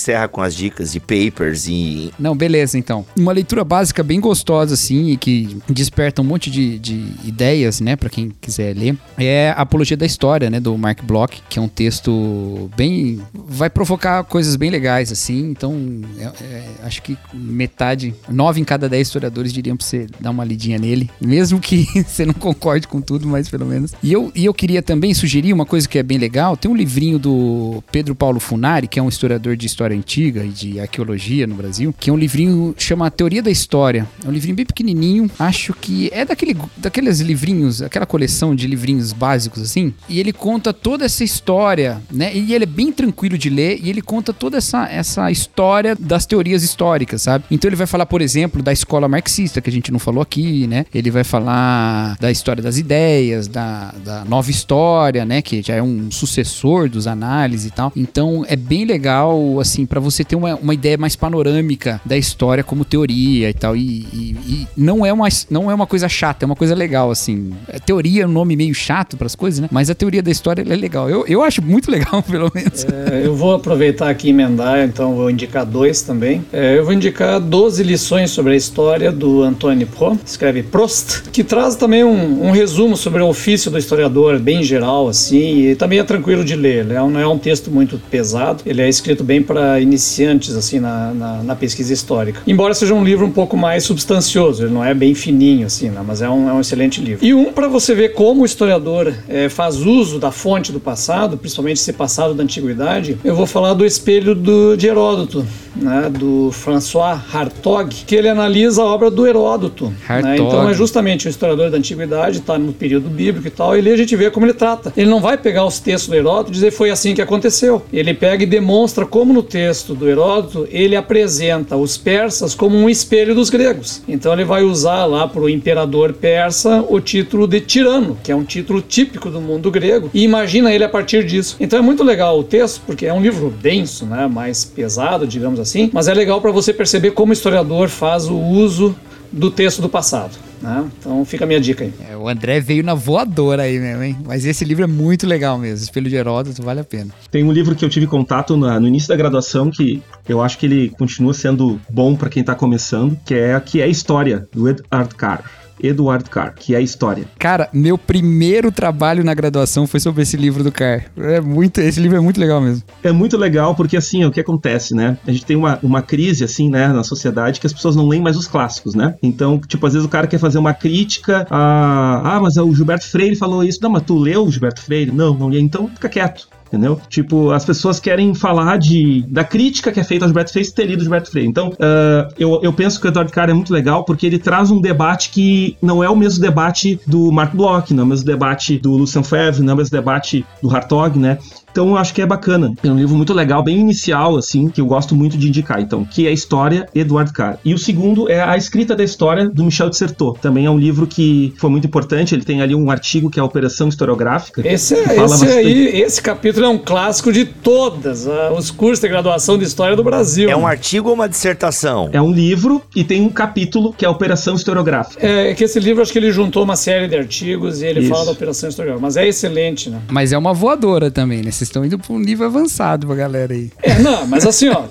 encerra 0.00 0.26
com 0.28 0.40
as 0.40 0.54
dicas 0.54 0.92
de 0.92 0.98
papers 0.98 1.66
e... 1.68 2.10
Não, 2.18 2.34
beleza, 2.34 2.78
então. 2.78 3.04
Uma 3.16 3.32
leitura 3.32 3.62
básica 3.62 4.02
bem 4.02 4.18
gostosa, 4.18 4.74
assim, 4.74 5.10
e 5.10 5.16
que 5.16 5.56
desperta 5.68 6.22
um 6.22 6.24
monte 6.24 6.50
de, 6.50 6.78
de 6.78 7.04
ideias, 7.24 7.80
né, 7.80 7.96
pra 7.96 8.08
quem 8.08 8.32
quiser 8.40 8.74
ler, 8.74 8.96
é 9.18 9.52
Apologia 9.56 9.96
da 9.96 10.06
História, 10.06 10.48
né, 10.48 10.58
do 10.58 10.76
Mark 10.78 11.02
Bloch, 11.04 11.42
que 11.48 11.58
é 11.58 11.62
um 11.62 11.68
texto 11.68 12.70
bem... 12.76 13.20
vai 13.34 13.68
provocar 13.68 14.24
coisas 14.24 14.56
bem 14.56 14.70
legais, 14.70 15.12
assim, 15.12 15.50
então 15.50 16.00
é- 16.18 16.44
é- 16.44 16.64
acho 16.84 17.02
que 17.02 17.16
metade, 17.34 18.14
nove 18.28 18.60
em 18.60 18.64
cada 18.64 18.88
dez 18.88 19.08
historiadores 19.08 19.52
diriam 19.52 19.76
pra 19.76 19.86
você 19.86 20.06
dar 20.18 20.30
uma 20.30 20.44
lidinha 20.44 20.78
nele, 20.78 21.10
mesmo 21.20 21.60
que 21.60 21.86
você 22.06 22.24
não 22.24 22.34
concorde 22.34 22.88
com 22.88 23.00
tudo, 23.00 23.28
mas 23.28 23.48
pelo 23.48 23.66
menos. 23.66 23.92
E 24.02 24.12
eu, 24.12 24.32
e 24.34 24.44
eu 24.46 24.54
queria 24.54 24.82
também 24.82 25.12
sugerir 25.12 25.52
uma 25.52 25.66
coisa 25.66 25.86
que 25.88 25.98
é 25.98 26.02
bem 26.02 26.16
legal, 26.16 26.56
tem 26.56 26.70
um 26.70 26.74
livrinho 26.76 27.18
do 27.18 27.82
Pedro 27.92 28.14
Paulo 28.14 28.40
Funari, 28.40 28.88
que 28.88 28.98
é 28.98 29.02
um 29.02 29.08
historiador 29.08 29.56
de 29.56 29.66
história 29.66 29.89
antiga 29.94 30.44
e 30.44 30.48
de 30.48 30.80
arqueologia 30.80 31.46
no 31.46 31.54
Brasil, 31.54 31.94
que 31.98 32.10
é 32.10 32.12
um 32.12 32.16
livrinho 32.16 32.74
chama 32.78 33.10
Teoria 33.10 33.42
da 33.42 33.50
História. 33.50 34.06
É 34.24 34.28
um 34.28 34.32
livrinho 34.32 34.56
bem 34.56 34.66
pequenininho, 34.66 35.30
acho 35.38 35.74
que 35.74 36.10
é 36.12 36.24
daquele, 36.24 36.56
daqueles 36.76 37.20
livrinhos, 37.20 37.82
aquela 37.82 38.06
coleção 38.06 38.54
de 38.54 38.66
livrinhos 38.66 39.12
básicos 39.12 39.62
assim, 39.62 39.92
e 40.08 40.18
ele 40.18 40.32
conta 40.32 40.72
toda 40.72 41.04
essa 41.04 41.24
história, 41.24 42.00
né? 42.10 42.34
E 42.34 42.54
ele 42.54 42.64
é 42.64 42.66
bem 42.66 42.92
tranquilo 42.92 43.36
de 43.36 43.50
ler 43.50 43.78
e 43.82 43.90
ele 43.90 44.02
conta 44.02 44.32
toda 44.32 44.58
essa, 44.58 44.88
essa 44.88 45.30
história 45.30 45.94
das 45.94 46.26
teorias 46.26 46.62
históricas, 46.62 47.22
sabe? 47.22 47.44
Então 47.50 47.68
ele 47.68 47.76
vai 47.76 47.86
falar, 47.86 48.06
por 48.06 48.20
exemplo, 48.20 48.62
da 48.62 48.72
escola 48.72 49.08
marxista, 49.08 49.60
que 49.60 49.70
a 49.70 49.72
gente 49.72 49.92
não 49.92 49.98
falou 49.98 50.22
aqui, 50.22 50.66
né? 50.66 50.86
Ele 50.94 51.10
vai 51.10 51.24
falar 51.24 52.16
da 52.18 52.30
história 52.30 52.62
das 52.62 52.78
ideias, 52.78 53.48
da, 53.48 53.94
da 54.04 54.24
nova 54.24 54.50
história, 54.50 55.24
né? 55.24 55.42
Que 55.42 55.62
já 55.62 55.74
é 55.74 55.82
um 55.82 56.10
sucessor 56.10 56.88
dos 56.88 57.06
análises 57.06 57.66
e 57.66 57.70
tal. 57.70 57.92
Então 57.96 58.44
é 58.48 58.56
bem 58.56 58.84
legal, 58.84 59.60
assim, 59.60 59.69
para 59.86 60.00
você 60.00 60.24
ter 60.24 60.36
uma, 60.36 60.54
uma 60.56 60.74
ideia 60.74 60.96
mais 60.98 61.16
panorâmica 61.16 62.00
da 62.04 62.16
história 62.16 62.62
como 62.64 62.84
teoria 62.84 63.48
e 63.50 63.54
tal. 63.54 63.76
E, 63.76 63.80
e- 64.12 64.36
e 64.46 64.66
não, 64.76 65.04
é 65.04 65.12
uma, 65.12 65.28
não 65.50 65.70
é 65.70 65.74
uma 65.74 65.86
coisa 65.86 66.08
chata, 66.08 66.44
é 66.44 66.46
uma 66.46 66.56
coisa 66.56 66.74
legal, 66.74 67.10
assim. 67.10 67.52
É 67.68 67.78
teoria 67.78 68.22
é 68.24 68.26
um 68.26 68.30
nome 68.30 68.56
meio 68.56 68.74
chato 68.74 69.16
para 69.16 69.26
as 69.26 69.34
coisas, 69.34 69.60
né? 69.60 69.68
Mas 69.70 69.88
a 69.90 69.94
teoria 69.94 70.22
da 70.22 70.30
história 70.30 70.62
é 70.68 70.76
legal. 70.76 71.08
Eu, 71.08 71.24
eu 71.26 71.42
acho 71.42 71.62
muito 71.62 71.90
legal, 71.90 72.22
pelo 72.22 72.50
menos. 72.54 72.84
É, 72.84 73.22
eu 73.24 73.34
vou 73.34 73.54
aproveitar 73.54 74.08
aqui 74.10 74.28
e 74.28 74.30
emendar, 74.30 74.80
então 74.84 75.14
vou 75.14 75.30
indicar 75.30 75.64
dois 75.64 76.02
também. 76.02 76.44
É, 76.52 76.76
eu 76.78 76.84
vou 76.84 76.92
indicar 76.92 77.40
12 77.40 77.82
lições 77.82 78.30
sobre 78.30 78.52
a 78.52 78.56
história 78.56 79.10
do 79.12 79.42
Antoine 79.42 79.86
Pro, 79.86 80.18
escreve 80.24 80.62
Prost, 80.62 81.22
que 81.32 81.42
traz 81.44 81.76
também 81.76 82.04
um, 82.04 82.46
um 82.46 82.50
resumo 82.50 82.96
sobre 82.96 83.22
o 83.22 83.28
ofício 83.28 83.70
do 83.70 83.78
historiador, 83.78 84.38
bem 84.38 84.62
geral, 84.62 85.08
assim, 85.08 85.66
e 85.70 85.74
também 85.74 85.98
é 85.98 86.04
tranquilo 86.04 86.44
de 86.44 86.54
ler. 86.56 86.90
É 86.90 86.94
não 87.00 87.18
é 87.18 87.26
um 87.26 87.38
texto 87.38 87.70
muito 87.70 87.98
pesado, 88.10 88.62
ele 88.66 88.80
é 88.82 88.88
escrito 88.88 89.24
bem 89.24 89.42
para 89.42 89.59
iniciantes, 89.80 90.56
assim, 90.56 90.80
na, 90.80 91.12
na, 91.12 91.42
na 91.42 91.56
pesquisa 91.56 91.92
histórica. 91.92 92.40
Embora 92.46 92.74
seja 92.74 92.94
um 92.94 93.04
livro 93.04 93.26
um 93.26 93.30
pouco 93.30 93.56
mais 93.56 93.84
substancioso, 93.84 94.64
ele 94.64 94.72
não 94.72 94.84
é 94.84 94.94
bem 94.94 95.14
fininho, 95.14 95.66
assim, 95.66 95.88
né, 95.90 96.00
mas 96.06 96.22
é 96.22 96.28
um, 96.28 96.48
é 96.48 96.52
um 96.52 96.60
excelente 96.60 97.00
livro. 97.00 97.24
E 97.24 97.34
um 97.34 97.52
para 97.52 97.68
você 97.68 97.94
ver 97.94 98.10
como 98.14 98.42
o 98.42 98.44
historiador 98.46 99.12
é, 99.28 99.48
faz 99.48 99.76
uso 99.76 100.18
da 100.18 100.30
fonte 100.30 100.72
do 100.72 100.80
passado, 100.80 101.36
principalmente 101.36 101.78
esse 101.78 101.92
passado 101.92 102.34
da 102.34 102.42
antiguidade, 102.42 103.18
eu 103.24 103.34
vou 103.34 103.46
falar 103.46 103.74
do 103.74 103.84
espelho 103.84 104.34
do, 104.34 104.76
de 104.76 104.86
Heródoto, 104.86 105.44
né, 105.76 106.10
do 106.10 106.50
François 106.52 107.18
Hartog, 107.32 107.94
que 108.06 108.14
ele 108.14 108.28
analisa 108.28 108.82
a 108.82 108.84
obra 108.84 109.10
do 109.10 109.26
Heródoto. 109.26 109.92
né? 110.08 110.36
Então 110.36 110.68
é 110.68 110.74
justamente 110.74 111.26
o 111.26 111.30
historiador 111.30 111.70
da 111.70 111.78
antiguidade, 111.78 112.38
está 112.38 112.58
no 112.58 112.72
período 112.72 113.08
bíblico 113.08 113.46
e 113.46 113.50
tal, 113.50 113.76
e 113.76 113.78
ali 113.78 113.90
a 113.90 113.96
gente 113.96 114.14
vê 114.16 114.30
como 114.30 114.46
ele 114.46 114.54
trata. 114.54 114.92
Ele 114.96 115.08
não 115.08 115.20
vai 115.20 115.36
pegar 115.36 115.64
os 115.64 115.78
textos 115.78 116.08
do 116.08 116.14
Heródoto 116.14 116.50
e 116.50 116.52
dizer 116.52 116.70
foi 116.70 116.90
assim 116.90 117.14
que 117.14 117.22
aconteceu. 117.22 117.82
Ele 117.92 118.12
pega 118.14 118.42
e 118.42 118.46
demonstra 118.46 119.06
como 119.06 119.32
no 119.32 119.42
texto 119.50 119.94
do 119.94 120.08
Heródoto 120.08 120.66
ele 120.70 120.94
apresenta 120.94 121.76
os 121.76 121.98
persas 121.98 122.54
como 122.54 122.76
um 122.76 122.88
espelho 122.88 123.34
dos 123.34 123.50
gregos. 123.50 124.00
Então 124.06 124.32
ele 124.32 124.44
vai 124.44 124.62
usar 124.62 125.04
lá 125.04 125.26
para 125.26 125.42
o 125.42 125.50
imperador 125.50 126.12
persa 126.12 126.84
o 126.88 127.00
título 127.00 127.46
de 127.46 127.60
tirano, 127.60 128.16
que 128.22 128.30
é 128.30 128.36
um 128.36 128.44
título 128.44 128.80
típico 128.80 129.28
do 129.28 129.40
mundo 129.40 129.70
grego, 129.70 130.08
e 130.14 130.22
imagina 130.22 130.72
ele 130.72 130.84
a 130.84 130.88
partir 130.88 131.24
disso. 131.24 131.56
Então 131.58 131.78
é 131.78 131.82
muito 131.82 132.04
legal 132.04 132.38
o 132.38 132.44
texto, 132.44 132.80
porque 132.86 133.06
é 133.06 133.12
um 133.12 133.20
livro 133.20 133.50
denso, 133.50 134.06
né, 134.06 134.28
mais 134.28 134.64
pesado, 134.64 135.26
digamos 135.26 135.58
assim, 135.58 135.90
mas 135.92 136.06
é 136.06 136.14
legal 136.14 136.40
para 136.40 136.52
você 136.52 136.72
perceber 136.72 137.10
como 137.10 137.30
o 137.30 137.32
historiador 137.32 137.88
faz 137.88 138.28
o 138.28 138.36
uso 138.36 138.94
do 139.32 139.50
texto 139.50 139.80
do 139.82 139.88
passado. 139.88 140.36
Né? 140.60 140.84
Então 140.98 141.24
fica 141.24 141.44
a 141.44 141.46
minha 141.46 141.60
dica 141.60 141.84
aí. 141.84 141.92
É, 142.10 142.14
o 142.16 142.28
André 142.28 142.60
veio 142.60 142.82
na 142.84 142.92
voadora 142.94 143.62
aí 143.62 143.78
mesmo, 143.78 144.02
hein? 144.02 144.16
Mas 144.26 144.44
esse 144.44 144.62
livro 144.64 144.84
é 144.84 144.86
muito 144.86 145.26
legal 145.26 145.56
mesmo. 145.56 145.82
Espelho 145.84 146.10
de 146.10 146.16
Heródoto, 146.16 146.62
vale 146.62 146.80
a 146.80 146.84
pena. 146.84 147.10
Tem 147.30 147.42
um 147.42 147.50
livro 147.52 147.74
que 147.74 147.82
eu 147.84 147.88
tive 147.88 148.06
contato 148.06 148.56
na- 148.58 148.78
no 148.78 148.86
início 148.86 149.08
da 149.08 149.16
graduação 149.16 149.70
que 149.70 150.02
eu 150.28 150.42
acho 150.42 150.58
que 150.58 150.66
ele 150.66 150.90
continua 150.90 151.32
sendo 151.32 151.80
bom 151.88 152.14
para 152.14 152.28
quem 152.28 152.44
tá 152.44 152.54
começando, 152.54 153.16
que 153.24 153.32
é 153.34 153.58
que 153.60 153.80
é 153.80 153.88
História, 153.88 154.46
do 154.52 154.68
Edward 154.68 155.14
Carr. 155.14 155.42
Edward 155.82 156.28
Carr, 156.28 156.54
que 156.54 156.74
é 156.74 156.80
História. 156.80 157.24
Cara, 157.38 157.68
meu 157.72 157.96
primeiro 157.96 158.72
trabalho 158.72 159.24
na 159.24 159.34
graduação 159.34 159.86
foi 159.86 160.00
sobre 160.00 160.22
esse 160.22 160.36
livro 160.36 160.64
do 160.64 160.72
Car. 160.72 161.06
É 161.16 161.40
muito, 161.40 161.80
esse 161.80 162.00
livro 162.00 162.16
é 162.16 162.20
muito 162.20 162.40
legal 162.40 162.60
mesmo. 162.60 162.82
É 163.02 163.12
muito 163.12 163.36
legal 163.36 163.74
porque, 163.74 163.96
assim, 163.96 164.24
o 164.24 164.30
que 164.30 164.40
acontece, 164.40 164.94
né? 164.94 165.18
A 165.26 165.32
gente 165.32 165.44
tem 165.44 165.56
uma, 165.56 165.78
uma 165.82 166.02
crise, 166.02 166.44
assim, 166.44 166.68
né, 166.68 166.88
na 166.88 167.04
sociedade 167.04 167.60
que 167.60 167.66
as 167.66 167.72
pessoas 167.72 167.96
não 167.96 168.08
leem 168.08 168.22
mais 168.22 168.36
os 168.36 168.46
clássicos, 168.46 168.94
né? 168.94 169.14
Então, 169.22 169.58
tipo, 169.58 169.86
às 169.86 169.92
vezes 169.92 170.06
o 170.06 170.10
cara 170.10 170.26
quer 170.26 170.38
fazer 170.38 170.58
uma 170.58 170.74
crítica 170.74 171.46
a... 171.50 172.36
Ah, 172.36 172.40
mas 172.40 172.56
o 172.56 172.74
Gilberto 172.74 173.06
Freire 173.06 173.36
falou 173.36 173.64
isso. 173.64 173.78
Não, 173.82 173.90
mas 173.90 174.02
tu 174.02 174.18
leu 174.18 174.44
o 174.44 174.50
Gilberto 174.50 174.82
Freire? 174.82 175.10
Não, 175.10 175.34
não 175.34 175.48
li. 175.48 175.60
Então, 175.60 175.88
fica 175.88 176.08
quieto. 176.08 176.48
Entendeu? 176.70 177.00
Tipo, 177.08 177.50
as 177.50 177.64
pessoas 177.64 177.98
querem 177.98 178.32
falar 178.32 178.78
de, 178.78 179.24
da 179.28 179.42
crítica 179.42 179.90
que 179.90 179.98
é 179.98 180.04
feita 180.04 180.24
ao 180.24 180.28
Gilberto 180.28 180.52
Freire 180.52 180.70
ter 180.70 180.84
lido 180.84 181.00
o 181.00 181.02
Gilberto 181.02 181.28
Freire. 181.28 181.48
Então, 181.48 181.72
ah, 181.80 182.28
eu, 182.38 182.60
eu 182.62 182.72
penso 182.72 183.00
que 183.00 183.06
o 183.06 183.08
Eduardo 183.08 183.32
Carr 183.32 183.50
é 183.50 183.52
muito 183.52 183.72
legal 183.72 184.04
porque 184.04 184.24
ele 184.24 184.38
traz 184.38 184.70
um 184.70 184.80
debate 184.80 185.30
que 185.30 185.76
não 185.82 186.02
é 186.02 186.08
o 186.08 186.14
mesmo 186.14 186.40
debate 186.40 187.00
do 187.04 187.32
Mark 187.32 187.56
Bloch, 187.56 187.92
não 187.92 188.02
é 188.02 188.06
o 188.06 188.08
mesmo 188.08 188.24
debate 188.24 188.78
do 188.78 188.92
Lucien 188.92 189.24
Febvre, 189.24 189.64
não 189.64 189.72
é 189.72 189.74
o 189.74 189.76
mesmo 189.78 189.90
debate 189.90 190.46
do 190.62 190.70
Hartog, 190.70 191.18
né? 191.18 191.38
Então 191.72 191.88
eu 191.90 191.96
acho 191.96 192.12
que 192.14 192.20
é 192.22 192.26
bacana. 192.26 192.72
É 192.82 192.88
um 192.88 192.96
livro 192.96 193.14
muito 193.16 193.32
legal, 193.32 193.62
bem 193.62 193.78
inicial, 193.78 194.36
assim, 194.36 194.68
que 194.68 194.80
eu 194.80 194.86
gosto 194.86 195.14
muito 195.14 195.36
de 195.38 195.48
indicar. 195.48 195.80
Então, 195.80 196.04
que 196.04 196.26
é 196.26 196.30
a 196.30 196.32
História, 196.32 196.86
Eduardo 196.94 197.32
Carr. 197.32 197.58
E 197.64 197.72
o 197.74 197.78
segundo 197.78 198.28
é 198.30 198.40
A 198.42 198.56
Escrita 198.56 198.96
da 198.96 199.04
História, 199.04 199.48
do 199.48 199.64
Michel 199.64 199.88
de 199.90 199.96
Certeau. 199.96 200.32
Também 200.34 200.66
é 200.66 200.70
um 200.70 200.78
livro 200.78 201.06
que 201.06 201.52
foi 201.58 201.70
muito 201.70 201.86
importante. 201.86 202.34
Ele 202.34 202.44
tem 202.44 202.60
ali 202.62 202.74
um 202.74 202.90
artigo 202.90 203.30
que 203.30 203.38
é 203.38 203.42
a 203.42 203.44
Operação 203.44 203.88
Historiográfica. 203.88 204.66
Esse, 204.66 204.94
é- 204.94 205.02
fala 205.02 205.24
esse 205.24 205.44
bastante- 205.44 205.52
aí, 205.52 206.00
esse 206.00 206.20
capítulo 206.22 206.66
é 206.66 206.68
um 206.68 206.78
clássico 206.78 207.32
de 207.32 207.44
todas 207.44 208.26
ah, 208.26 208.52
os 208.56 208.70
cursos 208.70 209.00
de 209.00 209.08
graduação 209.08 209.56
de 209.58 209.64
história 209.64 209.94
do 209.96 210.02
Brasil. 210.02 210.50
É 210.50 210.56
um 210.56 210.66
artigo 210.66 211.08
ou 211.08 211.14
uma 211.14 211.28
dissertação? 211.28 212.08
É 212.12 212.20
um 212.20 212.32
livro 212.32 212.82
e 212.94 213.04
tem 213.04 213.22
um 213.22 213.28
capítulo 213.28 213.92
que 213.96 214.04
é 214.04 214.08
a 214.08 214.10
Operação 214.10 214.54
Historiográfica. 214.54 215.24
É 215.26 215.54
que 215.54 215.64
esse 215.64 215.78
livro 215.78 216.02
acho 216.02 216.12
que 216.12 216.18
ele 216.18 216.32
juntou 216.32 216.64
uma 216.64 216.76
série 216.76 217.06
de 217.08 217.16
artigos 217.16 217.82
e 217.82 217.86
ele 217.86 218.00
Isso. 218.00 218.08
fala 218.10 218.26
da 218.26 218.32
operação 218.32 218.68
historiográfica, 218.68 219.06
mas 219.06 219.16
é 219.16 219.26
excelente, 219.28 219.88
né? 219.90 220.00
Mas 220.10 220.32
é 220.32 220.38
uma 220.38 220.52
voadora 220.52 221.10
também, 221.10 221.42
né? 221.42 221.50
Vocês 221.60 221.68
estão 221.68 221.84
indo 221.84 221.98
pra 221.98 222.14
um 222.14 222.18
nível 222.18 222.46
avançado 222.46 223.06
pra 223.06 223.14
galera 223.14 223.52
aí. 223.52 223.70
É, 223.82 223.98
não, 223.98 224.26
mas 224.26 224.46
assim, 224.46 224.70
ó, 224.70 224.84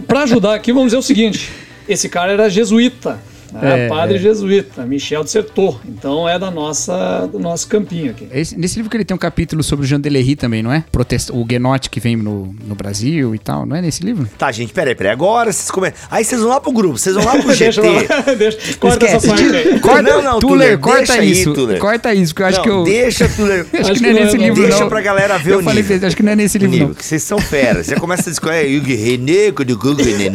pra 0.00 0.22
ajudar 0.22 0.56
aqui, 0.56 0.72
vamos 0.72 0.88
dizer 0.88 0.96
o 0.96 1.02
seguinte: 1.02 1.52
esse 1.88 2.08
cara 2.08 2.32
era 2.32 2.50
jesuíta. 2.50 3.20
Né? 3.52 3.86
É, 3.86 3.88
padre 3.88 4.16
é. 4.16 4.18
jesuíta, 4.18 4.84
Michel 4.84 5.24
de 5.24 5.30
Certeau. 5.30 5.80
Então 5.88 6.28
é 6.28 6.38
da 6.38 6.50
nossa, 6.50 7.26
do 7.30 7.38
nosso 7.38 7.68
campinho 7.68 8.10
aqui. 8.10 8.26
Esse- 8.32 8.58
nesse 8.58 8.76
livro 8.76 8.90
que 8.90 8.96
ele 8.96 9.04
tem 9.04 9.14
um 9.14 9.18
capítulo 9.18 9.62
sobre 9.62 9.84
o 9.84 9.88
Jean 9.88 10.00
Delery 10.00 10.36
também, 10.36 10.62
não 10.62 10.72
é? 10.72 10.84
Protesta, 10.92 11.32
o 11.34 11.44
Guenote 11.44 11.88
que 11.90 12.00
vem 12.00 12.16
no, 12.16 12.54
no 12.66 12.74
Brasil 12.74 13.34
e 13.34 13.38
tal, 13.38 13.64
não 13.66 13.76
é 13.76 13.82
nesse 13.82 14.02
livro? 14.02 14.28
Tá, 14.38 14.50
gente, 14.52 14.72
peraí, 14.72 14.94
peraí. 14.94 15.12
Agora 15.12 15.52
vocês 15.52 15.70
começam. 15.70 15.98
Aí 16.10 16.24
vocês 16.24 16.40
vão 16.40 16.50
lá 16.50 16.60
pro 16.60 16.72
grupo, 16.72 16.98
vocês 16.98 17.14
vão 17.14 17.24
lá 17.24 17.32
pro 17.38 17.46
Deixa, 17.56 17.72
GT. 17.82 17.88
lá, 17.88 18.34
deixa, 18.34 18.58
corta 18.78 19.06
Esquece. 19.06 19.16
essa 19.16 19.28
parte 19.28 19.56
aí. 19.56 19.80
Corta, 19.86 20.02
Não, 20.02 20.22
não, 20.22 20.38
Tuller, 20.40 20.78
Tuller, 20.78 20.78
corta 20.78 20.98
deixa 20.98 21.20
aí, 21.20 21.30
isso. 21.32 21.52
Tuller. 21.54 21.78
Corta 21.78 22.14
isso, 22.14 22.34
porque 22.34 22.42
eu 22.42 22.46
acho 22.46 22.56
não, 22.58 22.64
que 22.64 22.70
eu. 22.70 22.84
deixa 22.84 23.28
tudo. 23.28 23.52
Acho 23.52 23.90
Acho 23.90 23.94
que 23.94 24.00
não 24.00 24.08
é 24.10 24.12
nesse 24.24 24.36
não, 24.36 24.44
livro, 24.44 24.62
deixa 24.62 24.80
não. 24.80 24.88
pra 24.88 25.00
galera 25.00 25.38
ver 25.38 25.52
eu 25.54 25.58
o 25.60 25.62
falei, 25.62 25.82
nível. 25.82 26.06
acho 26.06 26.16
que 26.16 26.22
não 26.22 26.32
é 26.32 26.36
nesse 26.36 26.58
livro, 26.58 26.72
nível, 26.72 26.88
não. 26.88 26.94
vocês 26.94 27.22
são 27.22 27.38
feras. 27.38 27.86
Você 27.86 27.96
começa 27.96 28.28
a 28.28 28.32
escolher 28.32 28.66
Yugi 28.68 28.94
René, 28.94 29.52
Kudu 29.52 29.76
Gugu 29.78 30.02
Nenê. 30.04 30.30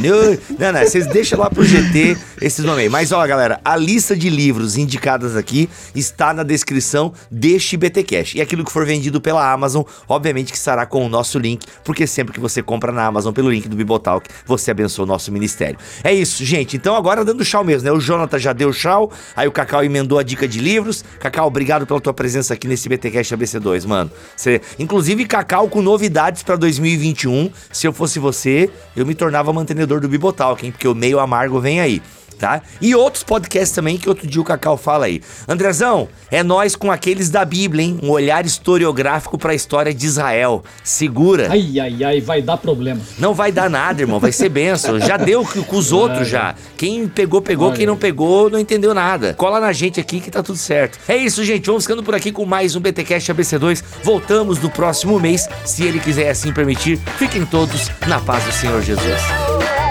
Não, 0.57 0.71
não, 0.71 0.79
vocês 0.85 1.05
deixam 1.07 1.39
lá 1.39 1.49
pro 1.49 1.63
GT 1.63 2.15
esses 2.41 2.63
nomes 2.63 2.83
aí. 2.83 2.89
Mas 3.01 3.11
ó, 3.11 3.25
galera, 3.25 3.59
a 3.65 3.75
lista 3.75 4.15
de 4.15 4.29
livros 4.29 4.77
indicadas 4.77 5.35
aqui 5.35 5.67
está 5.95 6.35
na 6.35 6.43
descrição 6.43 7.11
deste 7.31 7.75
BTcast. 7.75 8.37
E 8.37 8.41
aquilo 8.41 8.63
que 8.63 8.71
for 8.71 8.85
vendido 8.85 9.19
pela 9.19 9.51
Amazon, 9.51 9.81
obviamente 10.07 10.51
que 10.51 10.57
estará 10.59 10.85
com 10.85 11.03
o 11.03 11.09
nosso 11.09 11.39
link, 11.39 11.65
porque 11.83 12.05
sempre 12.05 12.31
que 12.31 12.39
você 12.39 12.61
compra 12.61 12.91
na 12.91 13.03
Amazon 13.03 13.33
pelo 13.33 13.49
link 13.49 13.67
do 13.67 13.75
Bibotalk, 13.75 14.29
você 14.45 14.69
abençoa 14.69 15.05
o 15.05 15.07
nosso 15.07 15.31
ministério. 15.31 15.79
É 16.03 16.13
isso, 16.13 16.45
gente. 16.45 16.77
Então 16.77 16.95
agora 16.95 17.25
dando 17.25 17.43
chau 17.43 17.63
mesmo, 17.63 17.85
né? 17.85 17.91
O 17.91 17.99
Jonathan 17.99 18.37
já 18.37 18.53
deu 18.53 18.71
chau, 18.71 19.11
aí 19.35 19.47
o 19.47 19.51
Cacau 19.51 19.83
emendou 19.83 20.19
a 20.19 20.23
dica 20.23 20.47
de 20.47 20.59
livros. 20.59 21.03
Cacau, 21.19 21.47
obrigado 21.47 21.87
pela 21.87 21.99
tua 21.99 22.13
presença 22.13 22.53
aqui 22.53 22.67
nesse 22.67 22.87
BTcast 22.87 23.35
ABC2, 23.35 23.87
mano. 23.87 24.11
Você, 24.35 24.61
inclusive 24.77 25.25
Cacau 25.25 25.67
com 25.69 25.81
novidades 25.81 26.43
para 26.43 26.55
2021. 26.55 27.49
Se 27.71 27.87
eu 27.87 27.93
fosse 27.93 28.19
você, 28.19 28.69
eu 28.95 29.07
me 29.07 29.15
tornava 29.15 29.51
mantenedor 29.51 29.99
do 29.99 30.07
Bibotalk, 30.07 30.63
hein? 30.63 30.71
Porque 30.71 30.87
o 30.87 30.93
meio 30.93 31.19
amargo 31.19 31.59
vem 31.59 31.81
aí 31.81 31.99
tá? 32.41 32.63
E 32.81 32.95
outros 32.95 33.23
podcasts 33.23 33.71
também 33.71 33.99
que 33.99 34.09
outro 34.09 34.25
dia 34.25 34.41
o 34.41 34.43
Cacau 34.43 34.75
fala 34.75 35.05
aí. 35.05 35.21
Andrezão, 35.47 36.09
é 36.31 36.41
nós 36.41 36.75
com 36.75 36.91
aqueles 36.91 37.29
da 37.29 37.45
Bíblia, 37.45 37.85
hein? 37.85 37.99
Um 38.01 38.09
olhar 38.09 38.43
historiográfico 38.43 39.37
para 39.37 39.51
a 39.51 39.55
história 39.55 39.93
de 39.93 40.07
Israel. 40.07 40.63
Segura. 40.83 41.49
Ai, 41.51 41.79
ai, 41.79 42.03
ai, 42.03 42.19
vai 42.19 42.41
dar 42.41 42.57
problema. 42.57 42.99
Não 43.19 43.35
vai 43.35 43.51
dar 43.51 43.69
nada, 43.69 44.01
irmão, 44.01 44.19
vai 44.19 44.31
ser 44.31 44.49
benção. 44.49 44.99
Já 44.99 45.17
deu 45.17 45.45
com 45.45 45.77
os 45.77 45.91
outros 45.91 46.27
já. 46.27 46.55
Quem 46.75 47.07
pegou, 47.07 47.43
pegou, 47.43 47.71
quem 47.71 47.85
não 47.85 47.95
pegou, 47.95 48.49
não 48.49 48.57
entendeu 48.57 48.91
nada. 48.91 49.35
Cola 49.35 49.59
na 49.59 49.71
gente 49.71 49.99
aqui 49.99 50.19
que 50.19 50.31
tá 50.31 50.41
tudo 50.41 50.57
certo. 50.57 50.97
É 51.07 51.15
isso, 51.15 51.43
gente, 51.43 51.67
vamos 51.67 51.83
ficando 51.83 52.01
por 52.01 52.15
aqui 52.15 52.31
com 52.31 52.43
mais 52.43 52.75
um 52.75 52.79
BTcast 52.79 53.31
ABC2. 53.31 53.83
Voltamos 54.03 54.59
no 54.59 54.71
próximo 54.71 55.19
mês, 55.19 55.47
se 55.63 55.83
ele 55.83 55.99
quiser 55.99 56.31
assim 56.31 56.51
permitir. 56.51 56.97
Fiquem 57.19 57.45
todos 57.45 57.91
na 58.07 58.19
paz 58.19 58.43
do 58.45 58.51
Senhor 58.51 58.81
Jesus. 58.81 59.90